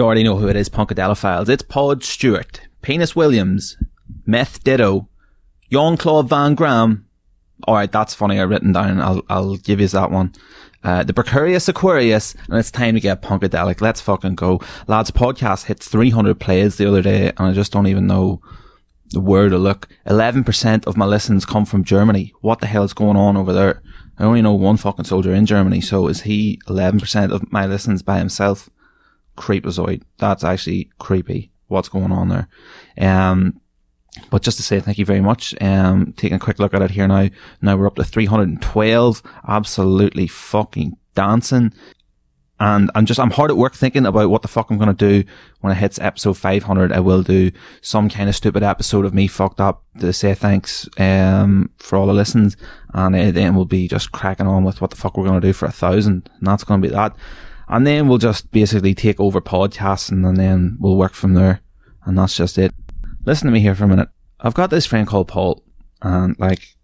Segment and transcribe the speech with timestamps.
[0.00, 1.50] You already know who it is, Punkadelophiles.
[1.50, 3.76] It's Pod Stewart, Penis Williams,
[4.24, 5.10] Meth Ditto,
[5.70, 7.04] Jean Claude Van Graham.
[7.68, 8.40] Alright, that's funny.
[8.40, 8.98] I've written down.
[8.98, 10.32] I'll, I'll give you that one.
[10.82, 13.82] Uh, the Precarious Aquarius, and it's time to get Punkadelic.
[13.82, 14.62] Let's fucking go.
[14.86, 18.40] Lads, podcast hit 300 plays the other day, and I just don't even know
[19.12, 19.86] where to look.
[20.06, 22.32] 11% of my listens come from Germany.
[22.40, 23.82] What the hell is going on over there?
[24.16, 28.00] I only know one fucking soldier in Germany, so is he 11% of my listens
[28.00, 28.70] by himself?
[29.40, 30.02] Creepazoid.
[30.18, 31.50] That's actually creepy.
[31.68, 32.48] What's going on there?
[32.98, 33.60] Um,
[34.30, 35.54] but just to say thank you very much.
[35.62, 37.30] Um, taking a quick look at it here now.
[37.62, 39.22] Now we're up to 312.
[39.48, 41.72] Absolutely fucking dancing.
[42.58, 45.22] And I'm just, I'm hard at work thinking about what the fuck I'm going to
[45.22, 45.26] do
[45.60, 46.92] when it hits episode 500.
[46.92, 50.86] I will do some kind of stupid episode of me fucked up to say thanks,
[50.98, 52.58] um, for all the listens.
[52.92, 55.54] And then we'll be just cracking on with what the fuck we're going to do
[55.54, 56.28] for a thousand.
[56.36, 57.16] And that's going to be that.
[57.70, 61.60] And then we'll just basically take over podcasting and then we'll work from there.
[62.04, 62.74] And that's just it.
[63.24, 64.08] Listen to me here for a minute.
[64.40, 65.62] I've got this friend called Paul
[66.02, 66.74] and like,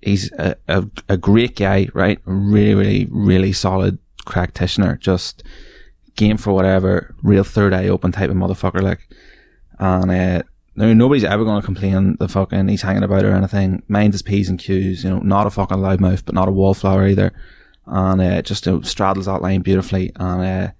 [0.00, 2.20] he's a, a, a great guy, right?
[2.24, 4.98] Really, really, really solid practitioner.
[4.98, 5.42] Just
[6.14, 9.08] game for whatever, real third eye open type of motherfucker, like.
[9.80, 10.42] And, uh,
[10.76, 13.82] no, nobody's ever going to complain the fucking he's hanging about or anything.
[13.88, 17.08] Minds his P's and Q's, you know, not a fucking loudmouth, but not a wallflower
[17.08, 17.32] either
[17.86, 20.12] and uh, just uh, straddles that line beautifully.
[20.16, 20.72] And uh,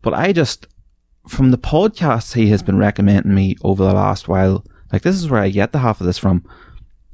[0.00, 0.66] but I just
[1.28, 5.28] from the podcasts he has been recommending me over the last while, like this is
[5.28, 6.44] where I get the half of this from.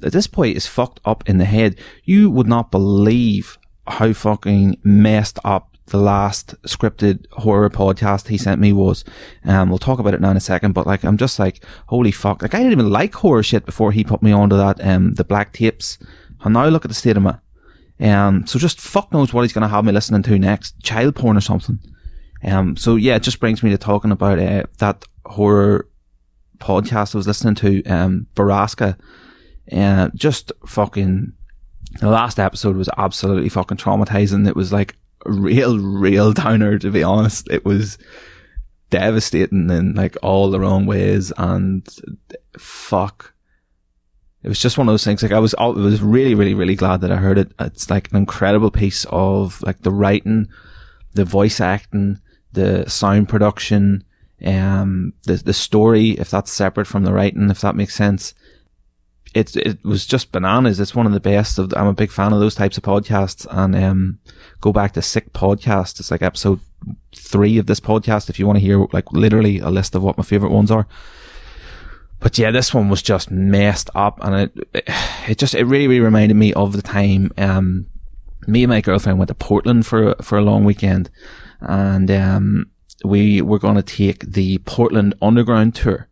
[0.01, 1.77] At this point is fucked up in the head.
[2.05, 8.61] You would not believe how fucking messed up the last scripted horror podcast he sent
[8.61, 9.03] me was.
[9.43, 12.11] Um, we'll talk about it now in a second, but like, I'm just like, holy
[12.11, 12.41] fuck.
[12.41, 15.23] Like, I didn't even like horror shit before he put me onto that, um, the
[15.23, 15.97] black tapes.
[16.41, 17.37] And now look at the state of my,
[17.99, 20.81] um, so just fuck knows what he's going to have me listening to next.
[20.81, 21.79] Child porn or something.
[22.43, 25.89] Um, so yeah, it just brings me to talking about, uh, that horror
[26.59, 28.97] podcast I was listening to, um, Borrasca.
[29.71, 31.33] Uh, just fucking,
[31.99, 34.47] the last episode was absolutely fucking traumatizing.
[34.47, 37.49] It was like a real, real downer, to be honest.
[37.49, 37.97] It was
[38.89, 41.87] devastating in like all the wrong ways and
[42.57, 43.33] fuck
[44.41, 45.21] it was just one of those things.
[45.21, 47.51] Like I was, I was really, really, really glad that I heard it.
[47.59, 50.47] It's like an incredible piece of like the writing,
[51.13, 52.19] the voice acting,
[52.53, 54.03] the sound production,
[54.45, 56.11] um, the the story.
[56.11, 58.33] If that's separate from the writing, if that makes sense,
[59.33, 60.79] it it was just bananas.
[60.79, 61.73] It's one of the best of.
[61.75, 63.45] I'm a big fan of those types of podcasts.
[63.49, 64.19] And um,
[64.61, 65.99] go back to Sick Podcast.
[65.99, 66.61] It's like episode
[67.13, 68.29] three of this podcast.
[68.29, 70.87] If you want to hear like literally a list of what my favorite ones are
[72.19, 74.85] but yeah, this one was just messed up, and it
[75.27, 77.85] it just it really really reminded me of the time um
[78.47, 81.09] me and my girlfriend went to Portland for for a long weekend,
[81.61, 82.71] and um
[83.05, 86.09] we were going to take the Portland Underground tour,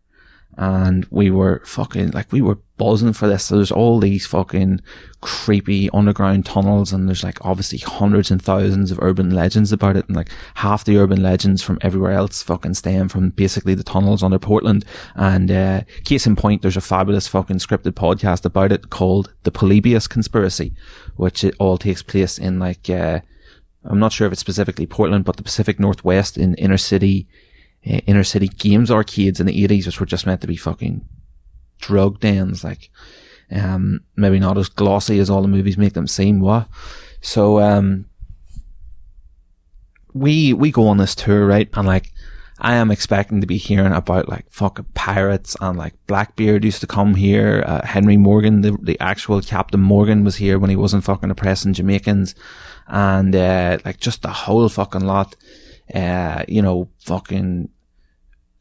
[0.56, 3.44] and we were fucking like we were buzzing for this.
[3.44, 4.80] So there's all these fucking
[5.20, 10.06] creepy underground tunnels, and there's like obviously hundreds and thousands of urban legends about it,
[10.06, 14.22] and like half the urban legends from everywhere else fucking stem from basically the tunnels
[14.22, 14.84] under Portland.
[15.14, 19.50] And uh, case in point, there's a fabulous fucking scripted podcast about it called The
[19.50, 20.74] Polybius Conspiracy,
[21.16, 22.88] which it all takes place in like.
[22.88, 23.20] Uh,
[23.84, 27.28] I'm not sure if it's specifically Portland, but the Pacific Northwest in inner city
[27.86, 31.04] uh, inner city games arcades in the 80s, which were just meant to be fucking
[31.78, 32.90] drug dens, like,
[33.50, 36.68] um, maybe not as glossy as all the movies make them seem, what?
[37.20, 38.06] So, um,
[40.12, 41.68] we, we go on this tour, right?
[41.74, 42.12] And like,
[42.60, 46.88] I am expecting to be hearing about like fucking pirates and like Blackbeard used to
[46.88, 47.62] come here.
[47.64, 51.72] Uh, Henry Morgan, the, the actual Captain Morgan was here when he wasn't fucking oppressing
[51.72, 52.34] Jamaicans
[52.88, 55.36] and, uh, like just the whole fucking lot
[55.94, 57.68] uh, you know, fucking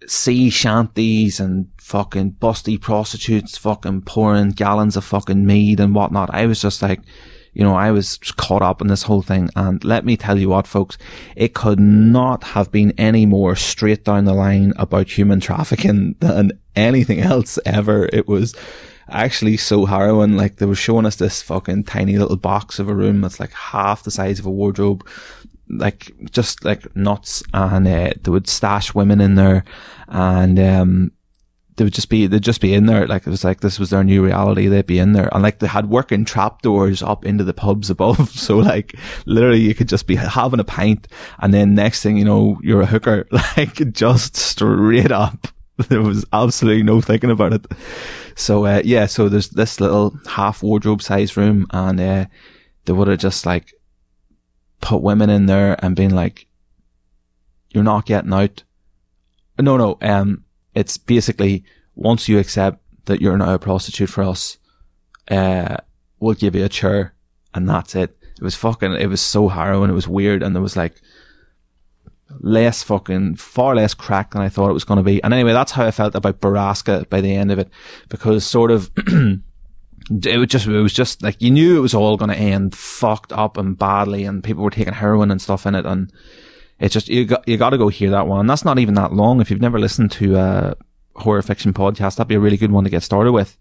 [0.05, 6.29] sea shanties and fucking busty prostitutes fucking pouring gallons of fucking mead and whatnot.
[6.33, 7.01] I was just like,
[7.53, 9.49] you know, I was caught up in this whole thing.
[9.55, 10.97] And let me tell you what, folks,
[11.35, 16.51] it could not have been any more straight down the line about human trafficking than
[16.75, 18.07] anything else ever.
[18.13, 18.53] It was
[19.09, 20.38] actually so harrowing.
[20.38, 23.53] Like they were showing us this fucking tiny little box of a room that's like
[23.53, 25.07] half the size of a wardrobe
[25.69, 29.63] like just like nuts and uh, they would stash women in there
[30.07, 31.11] and um,
[31.77, 33.07] they would just be they'd just be in there.
[33.07, 34.67] Like it was like this was their new reality.
[34.67, 35.29] They'd be in there.
[35.31, 38.31] And like they had working trap doors up into the pubs above.
[38.47, 41.07] So like literally you could just be having a pint
[41.39, 43.27] and then next thing you know you're a hooker.
[43.57, 45.47] Like just straight up.
[45.89, 47.67] There was absolutely no thinking about it.
[48.35, 52.25] So uh, yeah so there's this little half wardrobe size room and uh,
[52.85, 53.73] they would have just like
[54.81, 56.47] put women in there and being like
[57.69, 58.63] you're not getting out
[59.59, 60.44] no no um
[60.74, 61.63] it's basically
[61.95, 64.57] once you accept that you're now a prostitute for us,
[65.29, 65.77] uh,
[66.19, 67.15] we'll give you a chair
[67.53, 68.15] and that's it.
[68.38, 69.89] It was fucking, it was so harrowing.
[69.89, 70.44] It was weird.
[70.44, 71.01] And there was like
[72.39, 75.21] less fucking, far less crack than I thought it was going to be.
[75.24, 77.69] And anyway, that's how I felt about Borrasca by the end of it
[78.09, 78.91] because sort of,
[80.09, 82.75] it was just, it was just like, you knew it was all going to end
[82.75, 85.86] fucked up and badly and people were taking heroin and stuff in it.
[85.86, 86.12] And,
[86.80, 88.42] it's just you got you got to go hear that one.
[88.42, 89.42] And that's not even that long.
[89.42, 90.75] If you've never listened to a
[91.15, 93.57] horror fiction podcast, that'd be a really good one to get started with.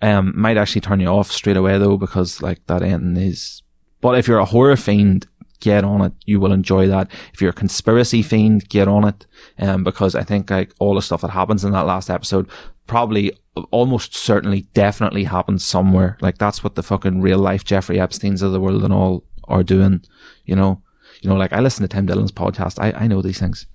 [0.00, 3.62] Um, might actually turn you off straight away though, because like that ending is.
[4.00, 5.26] But if you're a horror fiend,
[5.60, 6.12] get on it.
[6.24, 7.08] You will enjoy that.
[7.32, 9.26] If you're a conspiracy fiend, get on it.
[9.58, 12.48] Um, because I think like all the stuff that happens in that last episode
[12.86, 13.32] probably
[13.70, 16.16] almost certainly definitely happens somewhere.
[16.20, 19.62] Like that's what the fucking real life Jeffrey Epstein's of the world and all are
[19.62, 20.02] doing,
[20.44, 20.82] you know.
[21.20, 22.82] You know, like I listen to Tim Dillon's podcast.
[22.82, 23.66] I, I know these things.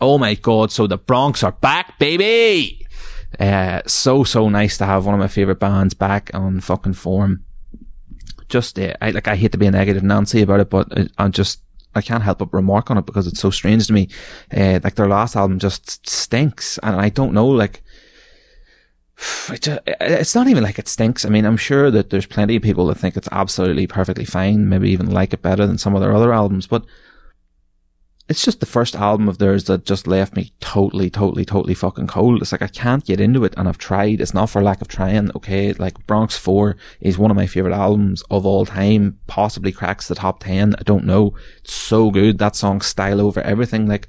[0.00, 0.72] Oh my God.
[0.72, 2.84] So the Bronx are back, baby.
[3.38, 7.44] Uh, so, so nice to have one of my favorite bands back on fucking form.
[8.48, 11.30] Just, uh, I, like, I hate to be a negative Nancy about it, but I'm
[11.30, 11.60] just,
[11.94, 14.08] I can't help but remark on it because it's so strange to me.
[14.52, 16.78] Uh, like their last album just stinks.
[16.82, 17.83] And I don't know, like,
[19.16, 21.24] it's not even like it stinks.
[21.24, 24.68] I mean, I'm sure that there's plenty of people that think it's absolutely perfectly fine,
[24.68, 26.84] maybe even like it better than some of their other albums, but
[28.26, 32.06] it's just the first album of theirs that just left me totally, totally, totally fucking
[32.06, 32.40] cold.
[32.40, 34.20] It's like I can't get into it and I've tried.
[34.20, 35.30] It's not for lack of trying.
[35.36, 35.74] Okay.
[35.74, 40.14] Like Bronx 4 is one of my favorite albums of all time, possibly cracks the
[40.14, 40.74] top 10.
[40.78, 41.34] I don't know.
[41.58, 42.38] It's so good.
[42.38, 43.86] That song style over everything.
[43.86, 44.08] Like,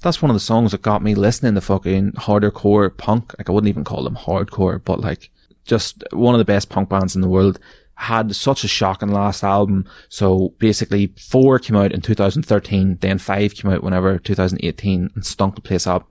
[0.00, 3.34] that's one of the songs that got me listening to fucking hardcore punk.
[3.36, 5.30] Like I wouldn't even call them hardcore, but like
[5.64, 7.58] just one of the best punk bands in the world.
[7.94, 9.84] Had such a shocking last album.
[10.08, 15.56] So basically four came out in 2013, then five came out whenever 2018 and stunk
[15.56, 16.08] the place up.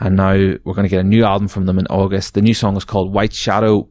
[0.00, 2.34] And now we're going to get a new album from them in August.
[2.34, 3.88] The new song is called White Shadow.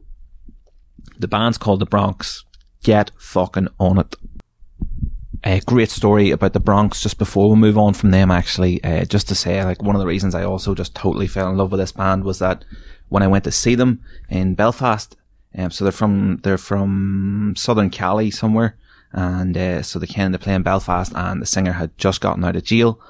[1.18, 2.44] The band's called The Bronx.
[2.82, 4.14] Get fucking on it
[5.44, 8.82] a great story about the Bronx just before we move on from them actually.
[8.82, 11.56] Uh, just to say like one of the reasons I also just totally fell in
[11.56, 12.64] love with this band was that
[13.08, 15.16] when I went to see them in Belfast
[15.56, 18.76] um, so they're from they're from southern Cali somewhere
[19.12, 22.44] and uh, so they came to play in Belfast and the singer had just gotten
[22.44, 23.00] out of jail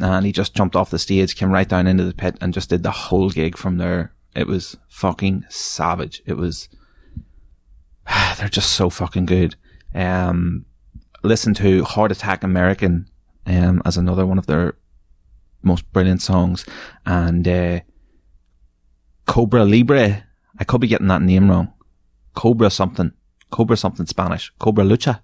[0.00, 2.68] and he just jumped off the stage came right down into the pit and just
[2.68, 4.12] did the whole gig from there.
[4.36, 6.22] It was fucking savage.
[6.26, 6.68] It was
[8.38, 9.56] they're just so fucking good.
[9.94, 10.66] Um
[11.22, 13.08] listen to Heart Attack American
[13.46, 14.76] um, as another one of their
[15.62, 16.64] most brilliant songs,
[17.06, 17.80] and uh,
[19.26, 20.24] Cobra Libre.
[20.60, 21.72] I could be getting that name wrong.
[22.34, 23.12] Cobra something,
[23.50, 25.20] Cobra something Spanish, Cobra Lucha.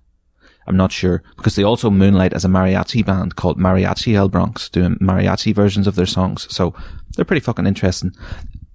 [0.67, 4.69] I'm not sure because they also moonlight as a mariachi band called Mariachi El Bronx,
[4.69, 6.47] doing mariachi versions of their songs.
[6.55, 6.75] So
[7.15, 8.13] they're pretty fucking interesting.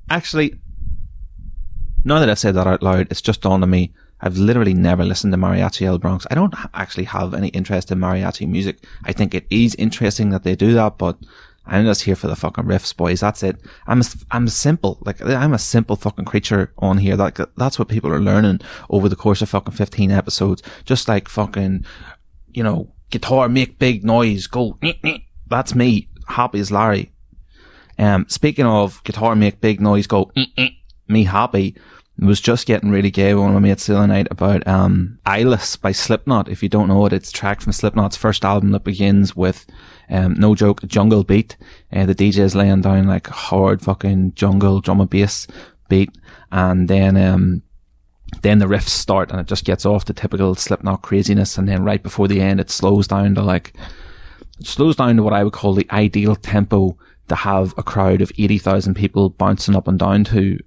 [0.09, 0.59] Actually,
[2.03, 5.05] now that I've said that out loud, it's just dawned on me I've literally never
[5.05, 6.27] listened to Mariachi El Bronx.
[6.29, 8.83] I don't actually have any interest in mariachi music.
[9.03, 11.17] I think it is interesting that they do that, but
[11.65, 13.21] I'm just here for the fucking riffs, boys.
[13.21, 13.61] That's it.
[13.87, 14.97] I'm a, I'm simple.
[15.05, 17.15] Like I'm a simple fucking creature on here.
[17.15, 18.59] Like that's what people are learning
[18.89, 20.63] over the course of fucking 15 episodes.
[20.83, 21.85] Just like fucking,
[22.49, 24.47] you know, guitar make big noise.
[24.47, 24.79] Go.
[25.47, 26.09] That's me.
[26.27, 27.11] Happy as Larry.
[27.97, 30.07] Um, speaking of guitar make big noise.
[30.07, 30.31] Go.
[31.07, 31.75] Me happy
[32.21, 35.19] was just getting really gay with one of my mates the other night about um,
[35.25, 36.49] Eyeless by Slipknot.
[36.49, 39.65] If you don't know it, it's a track from Slipknot's first album that begins with,
[40.09, 41.55] um, no joke, jungle beat.
[41.93, 45.47] Uh, the DJ is laying down like hard fucking jungle drum and bass
[45.87, 46.11] beat.
[46.51, 47.61] And then, um,
[48.41, 51.57] then the riffs start and it just gets off the typical Slipknot craziness.
[51.57, 53.73] And then right before the end, it slows down to like,
[54.59, 56.97] it slows down to what I would call the ideal tempo
[57.29, 60.59] to have a crowd of 80,000 people bouncing up and down to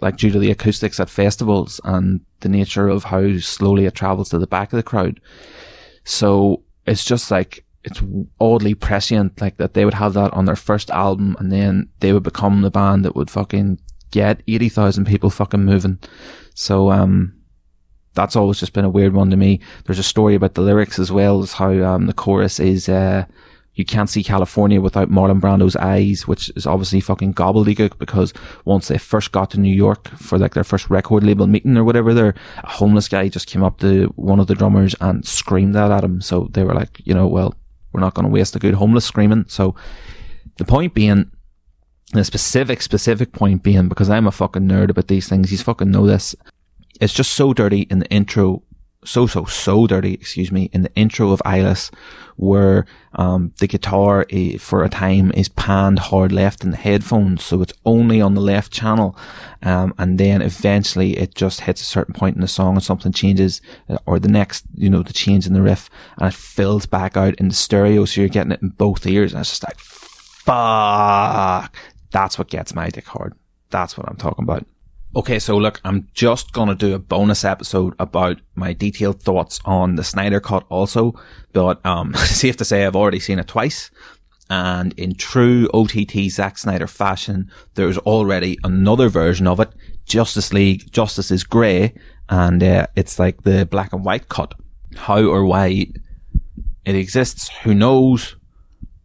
[0.00, 4.28] like due to the acoustics at festivals and the nature of how slowly it travels
[4.30, 5.20] to the back of the crowd.
[6.04, 8.02] So it's just like, it's
[8.40, 12.12] oddly prescient, like that they would have that on their first album and then they
[12.12, 13.78] would become the band that would fucking
[14.10, 15.98] get 80,000 people fucking moving.
[16.54, 17.34] So, um,
[18.14, 19.60] that's always just been a weird one to me.
[19.84, 23.24] There's a story about the lyrics as well as how, um, the chorus is, uh,
[23.74, 28.32] You can't see California without Marlon Brando's eyes, which is obviously fucking gobbledygook because
[28.64, 31.84] once they first got to New York for like their first record label meeting or
[31.84, 35.74] whatever there, a homeless guy just came up to one of the drummers and screamed
[35.74, 36.20] that at him.
[36.20, 37.54] So they were like, you know, well,
[37.92, 39.44] we're not going to waste a good homeless screaming.
[39.48, 39.74] So
[40.58, 41.30] the point being,
[42.12, 45.90] the specific, specific point being, because I'm a fucking nerd about these things, he's fucking
[45.90, 46.34] know this.
[47.00, 48.62] It's just so dirty in the intro
[49.04, 51.90] so so so dirty excuse me in the intro of Eyeless
[52.36, 52.84] where
[53.14, 57.62] um, the guitar uh, for a time is panned hard left in the headphones so
[57.62, 59.16] it's only on the left channel
[59.62, 63.12] um, and then eventually it just hits a certain point in the song and something
[63.12, 66.86] changes uh, or the next you know the change in the riff and it fills
[66.86, 69.64] back out in the stereo so you're getting it in both ears and it's just
[69.64, 69.78] like
[70.44, 71.74] fuck!
[72.10, 73.34] That's what gets my dick hard.
[73.70, 74.66] That's what I'm talking about
[75.16, 79.94] Okay, so look, I'm just gonna do a bonus episode about my detailed thoughts on
[79.94, 81.14] the Snyder Cut also,
[81.52, 83.92] but um, safe to say I've already seen it twice.
[84.50, 89.70] And in true OTT Zack Snyder fashion, there's already another version of it,
[90.04, 91.94] Justice League, Justice is Grey,
[92.28, 94.54] and uh, it's like the black and white cut.
[94.96, 95.86] How or why
[96.84, 98.34] it exists, who knows?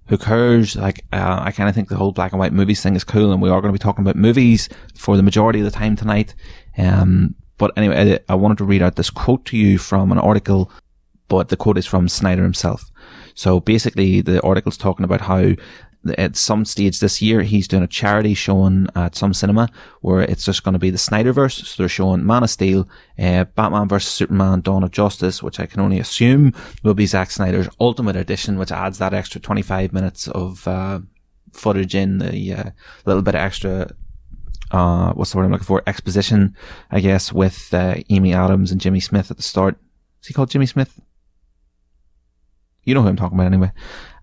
[0.10, 0.76] Who cares?
[0.76, 3.32] Like, uh, I kind of think the whole black and white movies thing is cool,
[3.32, 5.96] and we are going to be talking about movies for the majority of the time
[5.96, 6.34] tonight.
[6.78, 10.18] Um, but anyway, I, I wanted to read out this quote to you from an
[10.18, 10.72] article,
[11.28, 12.90] but the quote is from Snyder himself.
[13.36, 15.54] So basically, the article's talking about how
[16.18, 19.70] at some stage this year, he's doing a charity showing at some cinema
[20.02, 21.66] where it's just going to be the Snyderverse.
[21.66, 22.88] So they're showing Man of Steel,
[23.18, 26.54] uh, Batman vs Superman, Dawn of Justice, which I can only assume
[26.84, 31.02] will be Zack Snyder's Ultimate Edition, which adds that extra 25 minutes of uh,
[31.52, 32.70] footage in, the uh,
[33.06, 33.92] little bit of extra
[34.72, 35.82] uh, what's the word I'm looking for?
[35.88, 36.56] Exposition,
[36.92, 39.80] I guess, with uh, Amy Adams and Jimmy Smith at the start.
[40.22, 41.02] Is he called Jimmy Smith?
[42.84, 43.72] You know who I'm talking about anyway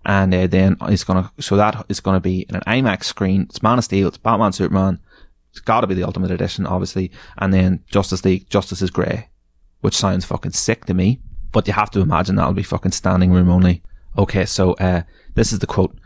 [0.07, 3.41] and uh, then it's gonna so that is gonna be an IMAX screen.
[3.41, 4.99] It's Man of Steel, it's Batman, Superman.
[5.51, 9.29] It's got to be the Ultimate Edition, obviously, and then Justice League, Justice is Grey,
[9.81, 11.19] which sounds fucking sick to me.
[11.51, 13.81] But you have to imagine that'll be fucking standing room only.
[14.17, 15.01] Okay, so uh,
[15.35, 15.97] this is the quote.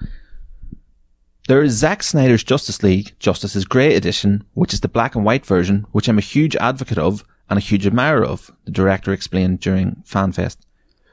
[1.48, 5.26] There is Zack Snyder's Justice League, Justice is Grey edition, which is the black and
[5.26, 9.12] white version, which I'm a huge advocate of and a huge admirer of, the director
[9.12, 10.58] explained during FanFest.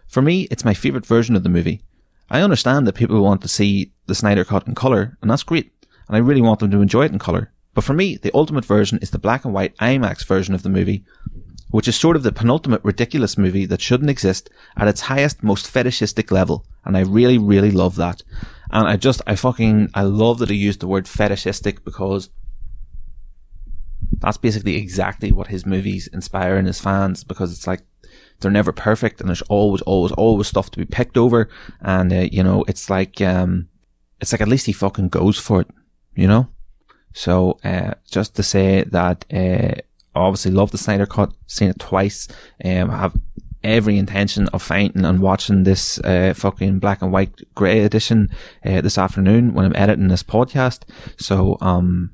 [0.07, 1.83] For me, it's my favourite version of the movie.
[2.31, 5.73] I understand that people want to see the Snyder cut in color, and that's great.
[6.07, 7.53] And I really want them to enjoy it in color.
[7.75, 10.69] But for me, the ultimate version is the black and white IMAX version of the
[10.69, 11.05] movie,
[11.71, 15.71] which is sort of the penultimate ridiculous movie that shouldn't exist at its highest, most
[15.71, 16.67] fetishistic level.
[16.85, 18.23] And I really, really love that.
[18.71, 22.31] And I just, I fucking, I love that he used the word fetishistic because
[24.19, 27.83] that's basically exactly what his movies inspire in his fans because it's like
[28.41, 31.49] they're never perfect and there's always, always, always stuff to be picked over.
[31.81, 33.69] And, uh, you know, it's like, um,
[34.21, 35.69] it's like at least he fucking goes for it,
[36.15, 36.49] you know?
[37.13, 39.81] So, uh, just to say that, uh,
[40.15, 42.29] obviously love the Snyder Cut, seen it twice,
[42.65, 43.17] um, have
[43.65, 48.31] every intention of finding and watching this, uh, fucking black and white grey edition,
[48.65, 50.83] uh, this afternoon when I'm editing this podcast.
[51.19, 52.13] So, um,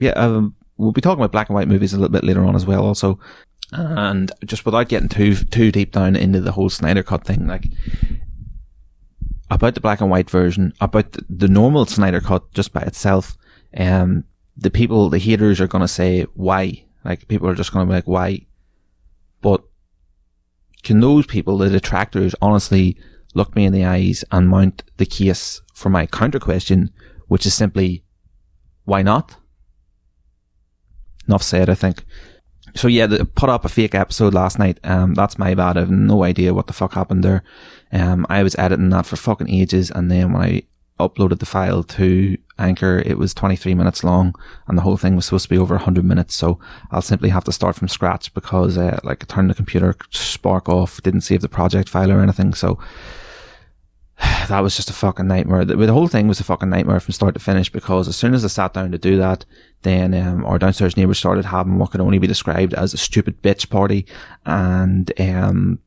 [0.00, 2.56] yeah, um, we'll be talking about black and white movies a little bit later on
[2.56, 3.20] as well also.
[3.72, 7.66] And just without getting too too deep down into the whole Snyder Cut thing, like
[9.50, 13.36] about the black and white version, about the, the normal Snyder Cut just by itself,
[13.76, 14.24] um,
[14.56, 16.84] the people, the haters are gonna say why.
[17.04, 18.46] Like people are just gonna be like why.
[19.40, 19.62] But
[20.82, 22.96] can those people, the detractors, honestly
[23.34, 26.90] look me in the eyes and mount the case for my counter question,
[27.28, 28.04] which is simply
[28.84, 29.36] why not?
[31.28, 32.04] Enough said, I think
[32.74, 34.78] so yeah, they put up a fake episode last night.
[34.84, 35.76] Um, that's my bad.
[35.76, 37.42] I have no idea what the fuck happened there.
[37.92, 40.62] Um, I was editing that for fucking ages, and then when I
[41.00, 44.34] uploaded the file to Anchor, it was 23 minutes long,
[44.68, 46.34] and the whole thing was supposed to be over 100 minutes.
[46.34, 46.58] So
[46.90, 50.68] I'll simply have to start from scratch because, uh, like, I turned the computer spark
[50.68, 52.54] off, didn't save the project file or anything.
[52.54, 52.78] So
[54.48, 55.64] that was just a fucking nightmare.
[55.64, 58.34] The, the, whole thing was a fucking nightmare from start to finish because as soon
[58.34, 59.44] as I sat down to do that,
[59.82, 63.42] then um, our downstairs neighbours started having what could only be described as a stupid
[63.42, 64.06] bitch party,
[64.44, 65.78] and um,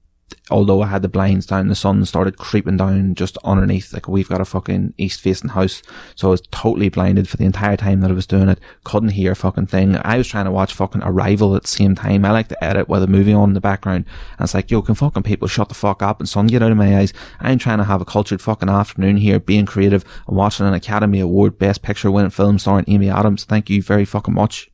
[0.50, 3.94] although I had the blinds down, the sun started creeping down just underneath.
[3.94, 5.82] Like we've got a fucking east facing house.
[6.16, 8.60] So I was totally blinded for the entire time that I was doing it.
[8.84, 9.98] Couldn't hear a fucking thing.
[10.04, 12.26] I was trying to watch fucking Arrival at the same time.
[12.26, 14.06] I like to edit with a movie on in the background.
[14.38, 16.72] And it's like, yo, can fucking people shut the fuck up and sun get out
[16.72, 17.14] of my eyes?
[17.40, 21.20] I'm trying to have a cultured fucking afternoon here, being creative and watching an Academy
[21.20, 23.44] Award Best Picture winning film starring Amy Adams.
[23.44, 24.70] Thank you very fucking much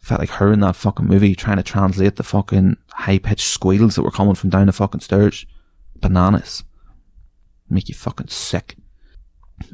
[0.00, 3.94] felt like her in that fucking movie trying to translate the fucking high pitched squeals
[3.94, 5.46] that were coming from down the fucking stairs.
[5.96, 6.64] Bananas.
[7.68, 8.76] Make you fucking sick.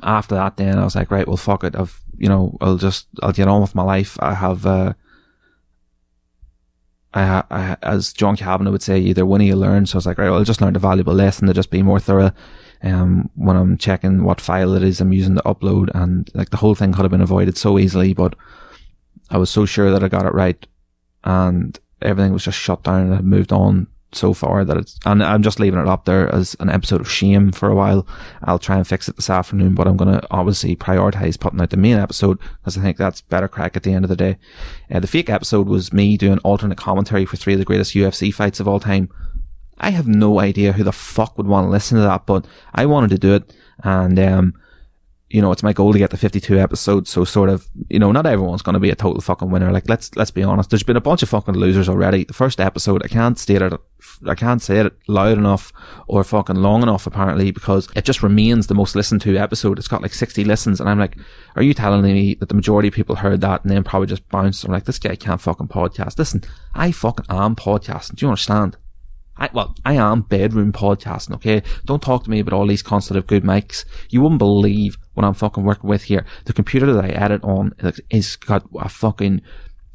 [0.03, 1.77] after that, then I was like, right, well, fuck it.
[1.77, 4.17] I've, you know, I'll just, I'll get on with my life.
[4.21, 4.95] I have, uh,
[7.15, 9.87] I, I, as John Kavanagh would say, either win or you learn.
[9.87, 11.83] So I was like, right, well, I'll just learn a valuable lesson to just be
[11.83, 12.33] more thorough.
[12.83, 16.59] Um, when I'm checking what file it is I'm using to upload and like the
[16.59, 18.35] whole thing could have been avoided so easily, but
[19.31, 20.67] I was so sure that I got it right
[21.25, 25.23] and everything was just shut down and I moved on so far that it's, and
[25.23, 28.07] I'm just leaving it up there as an episode of shame for a while.
[28.43, 31.71] I'll try and fix it this afternoon, but I'm going to obviously prioritize putting out
[31.71, 34.39] the main episode because I think that's better crack at the end of the day.
[34.91, 38.33] Uh, the fake episode was me doing alternate commentary for three of the greatest UFC
[38.33, 39.09] fights of all time.
[39.79, 42.87] I have no idea who the fuck would want to listen to that, but I
[42.87, 43.55] wanted to do it.
[43.83, 44.55] And, um,
[45.29, 47.11] you know, it's my goal to get the 52 episodes.
[47.11, 49.73] So sort of, you know, not everyone's going to be a total fucking winner.
[49.73, 50.71] Like, let's, let's be honest.
[50.71, 52.25] There's been a bunch of fucking losers already.
[52.25, 53.73] The first episode, I can't state it,
[54.25, 55.73] I can't say it loud enough
[56.07, 59.79] or fucking long enough apparently because it just remains the most listened to episode.
[59.79, 61.17] It's got like 60 listens and I'm like,
[61.57, 64.29] are you telling me that the majority of people heard that and then probably just
[64.29, 64.65] bounced?
[64.65, 66.19] I'm like, this guy can't fucking podcast.
[66.19, 68.15] Listen, I fucking am podcasting.
[68.15, 68.77] Do you understand?
[69.39, 71.63] I, well, I am bedroom podcasting, okay?
[71.85, 73.85] Don't talk to me about all these constant of good mics.
[74.09, 76.25] You wouldn't believe what I'm fucking working with here.
[76.47, 77.75] The computer that I edit on
[78.11, 79.43] is got a fucking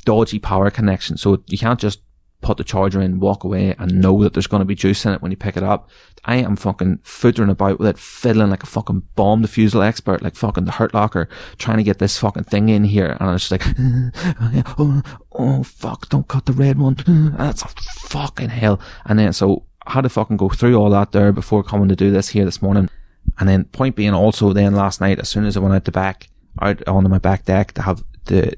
[0.05, 1.17] dodgy power connection.
[1.17, 2.01] So you can't just
[2.41, 5.13] put the charger in, walk away and know that there's going to be juice in
[5.13, 5.89] it when you pick it up.
[6.25, 10.35] I am fucking footering about with it, fiddling like a fucking bomb defusal expert, like
[10.35, 13.17] fucking the Hurt Locker, trying to get this fucking thing in here.
[13.19, 13.63] And I was just like,
[14.77, 16.97] oh, oh, fuck, don't cut the red one.
[17.37, 17.67] That's a
[18.07, 18.79] fucking hell.
[19.05, 21.95] And then, so I had to fucking go through all that there before coming to
[21.95, 22.89] do this here this morning.
[23.39, 25.91] And then point being also then last night, as soon as I went out the
[25.91, 26.27] back,
[26.61, 28.57] out onto my back deck to have the,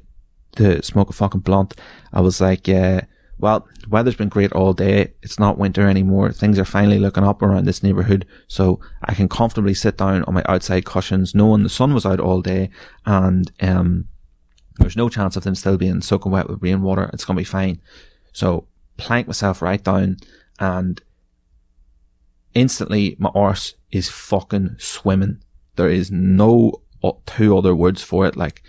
[0.56, 1.76] the smoke a fucking blunt,
[2.12, 3.02] I was like, uh,
[3.44, 5.12] well, weather's been great all day.
[5.22, 6.32] It's not winter anymore.
[6.32, 8.26] Things are finally looking up around this neighborhood.
[8.48, 12.22] So I can comfortably sit down on my outside cushions knowing the sun was out
[12.22, 12.70] all day
[13.06, 14.08] and, um,
[14.78, 17.10] there's no chance of them still being soaking wet with rainwater.
[17.12, 17.82] It's going to be fine.
[18.32, 20.20] So plank myself right down
[20.58, 21.02] and
[22.54, 25.44] instantly my arse is fucking swimming.
[25.76, 26.82] There is no
[27.26, 28.38] two other words for it.
[28.38, 28.64] Like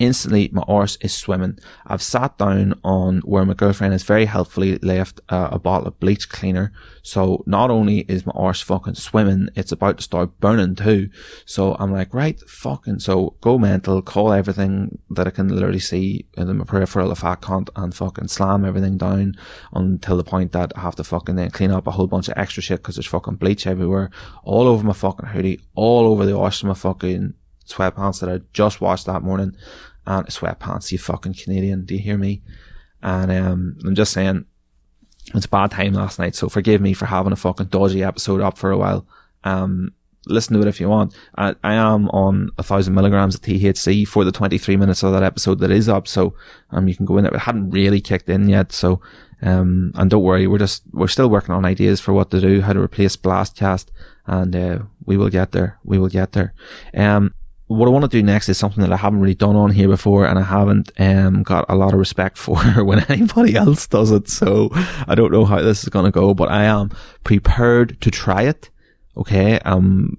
[0.00, 1.58] instantly my arse is swimming.
[1.86, 6.00] I've sat down on where my girlfriend has very helpfully left uh, a bottle of
[6.00, 6.72] bleach cleaner.
[7.02, 11.10] So not only is my arse fucking swimming, it's about to start burning too.
[11.44, 16.26] So I'm like, right, fucking, so go mental, call everything that I can literally see
[16.36, 19.34] in my peripheral if I can't and fucking slam everything down
[19.72, 22.34] until the point that I have to fucking then clean up a whole bunch of
[22.38, 24.10] extra shit because there's fucking bleach everywhere,
[24.44, 27.34] all over my fucking hoodie, all over the arse of my fucking
[27.70, 29.56] sweatpants that I just washed that morning
[30.06, 31.84] and sweatpants, you fucking Canadian.
[31.84, 32.42] Do you hear me?
[33.02, 34.44] And um, I'm just saying,
[35.34, 38.40] it's a bad time last night, so forgive me for having a fucking dodgy episode
[38.40, 39.06] up for a while.
[39.44, 39.92] Um,
[40.26, 41.14] listen to it if you want.
[41.36, 45.22] I, I am on a thousand milligrams of THC for the 23 minutes of that
[45.22, 46.34] episode that is up, so
[46.70, 47.34] um, you can go in there.
[47.34, 49.00] It hadn't really kicked in yet, so
[49.42, 52.60] um, and don't worry, we're just we're still working on ideas for what to do,
[52.60, 53.86] how to replace Blastcast,
[54.26, 55.78] and uh, we will get there.
[55.84, 56.52] We will get there.
[56.94, 57.34] Um,
[57.70, 59.86] what I want to do next is something that I haven't really done on here
[59.86, 64.10] before and I haven't um, got a lot of respect for when anybody else does
[64.10, 64.28] it.
[64.28, 64.70] So
[65.06, 66.90] I don't know how this is going to go, but I am
[67.22, 68.70] prepared to try it.
[69.16, 69.60] Okay.
[69.60, 70.18] Um,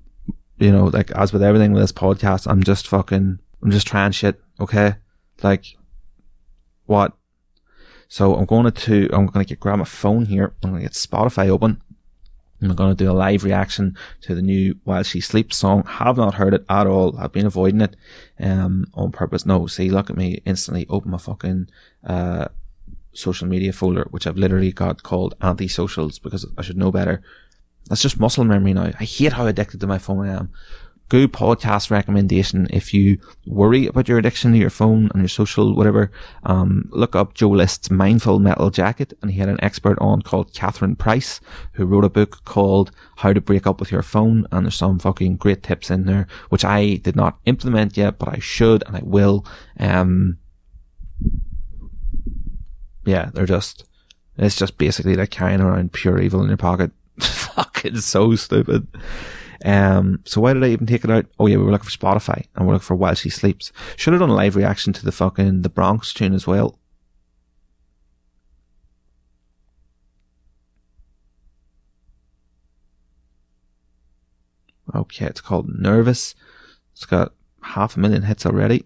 [0.60, 4.14] you know, like as with everything with this podcast, I'm just fucking, I'm just trying
[4.14, 4.40] shit.
[4.62, 4.96] Okay.
[5.44, 5.66] Like
[6.86, 7.12] what?
[8.08, 10.54] So I'm going to, I'm going to get grab my phone here.
[10.64, 11.82] I'm going to get Spotify open
[12.70, 15.84] I'm going to do a live reaction to the new While She Sleeps song.
[15.86, 17.18] Have not heard it at all.
[17.18, 17.96] I've been avoiding it,
[18.40, 19.46] um, on purpose.
[19.46, 21.70] No, see, look at me instantly open my fucking,
[22.06, 22.48] uh,
[23.14, 27.22] social media folder, which I've literally got called anti-socials because I should know better.
[27.90, 28.92] That's just muscle memory now.
[29.00, 30.52] I hate how addicted to my phone I am
[31.12, 35.76] good podcast recommendation if you worry about your addiction to your phone and your social
[35.76, 36.10] whatever.
[36.44, 40.54] Um, look up Joe List's Mindful Metal Jacket, and he had an expert on called
[40.54, 41.42] Catherine Price
[41.74, 45.00] who wrote a book called How to Break Up with Your Phone, and there's some
[45.00, 48.96] fucking great tips in there which I did not implement yet, but I should and
[48.96, 49.46] I will.
[49.78, 50.38] Um,
[53.04, 53.84] yeah, they're just.
[54.38, 56.92] It's just basically like carrying around pure evil in your pocket.
[57.20, 58.88] Fucking so stupid.
[59.64, 61.26] Um, so why did I even take it out?
[61.40, 63.72] Oh yeah, we were looking for Spotify and we're looking for While She Sleeps.
[63.96, 66.80] Should have done a live reaction to the fucking The Bronx tune as well.
[74.94, 76.36] Okay, it's called Nervous.
[76.94, 78.86] It's got half a million hits already.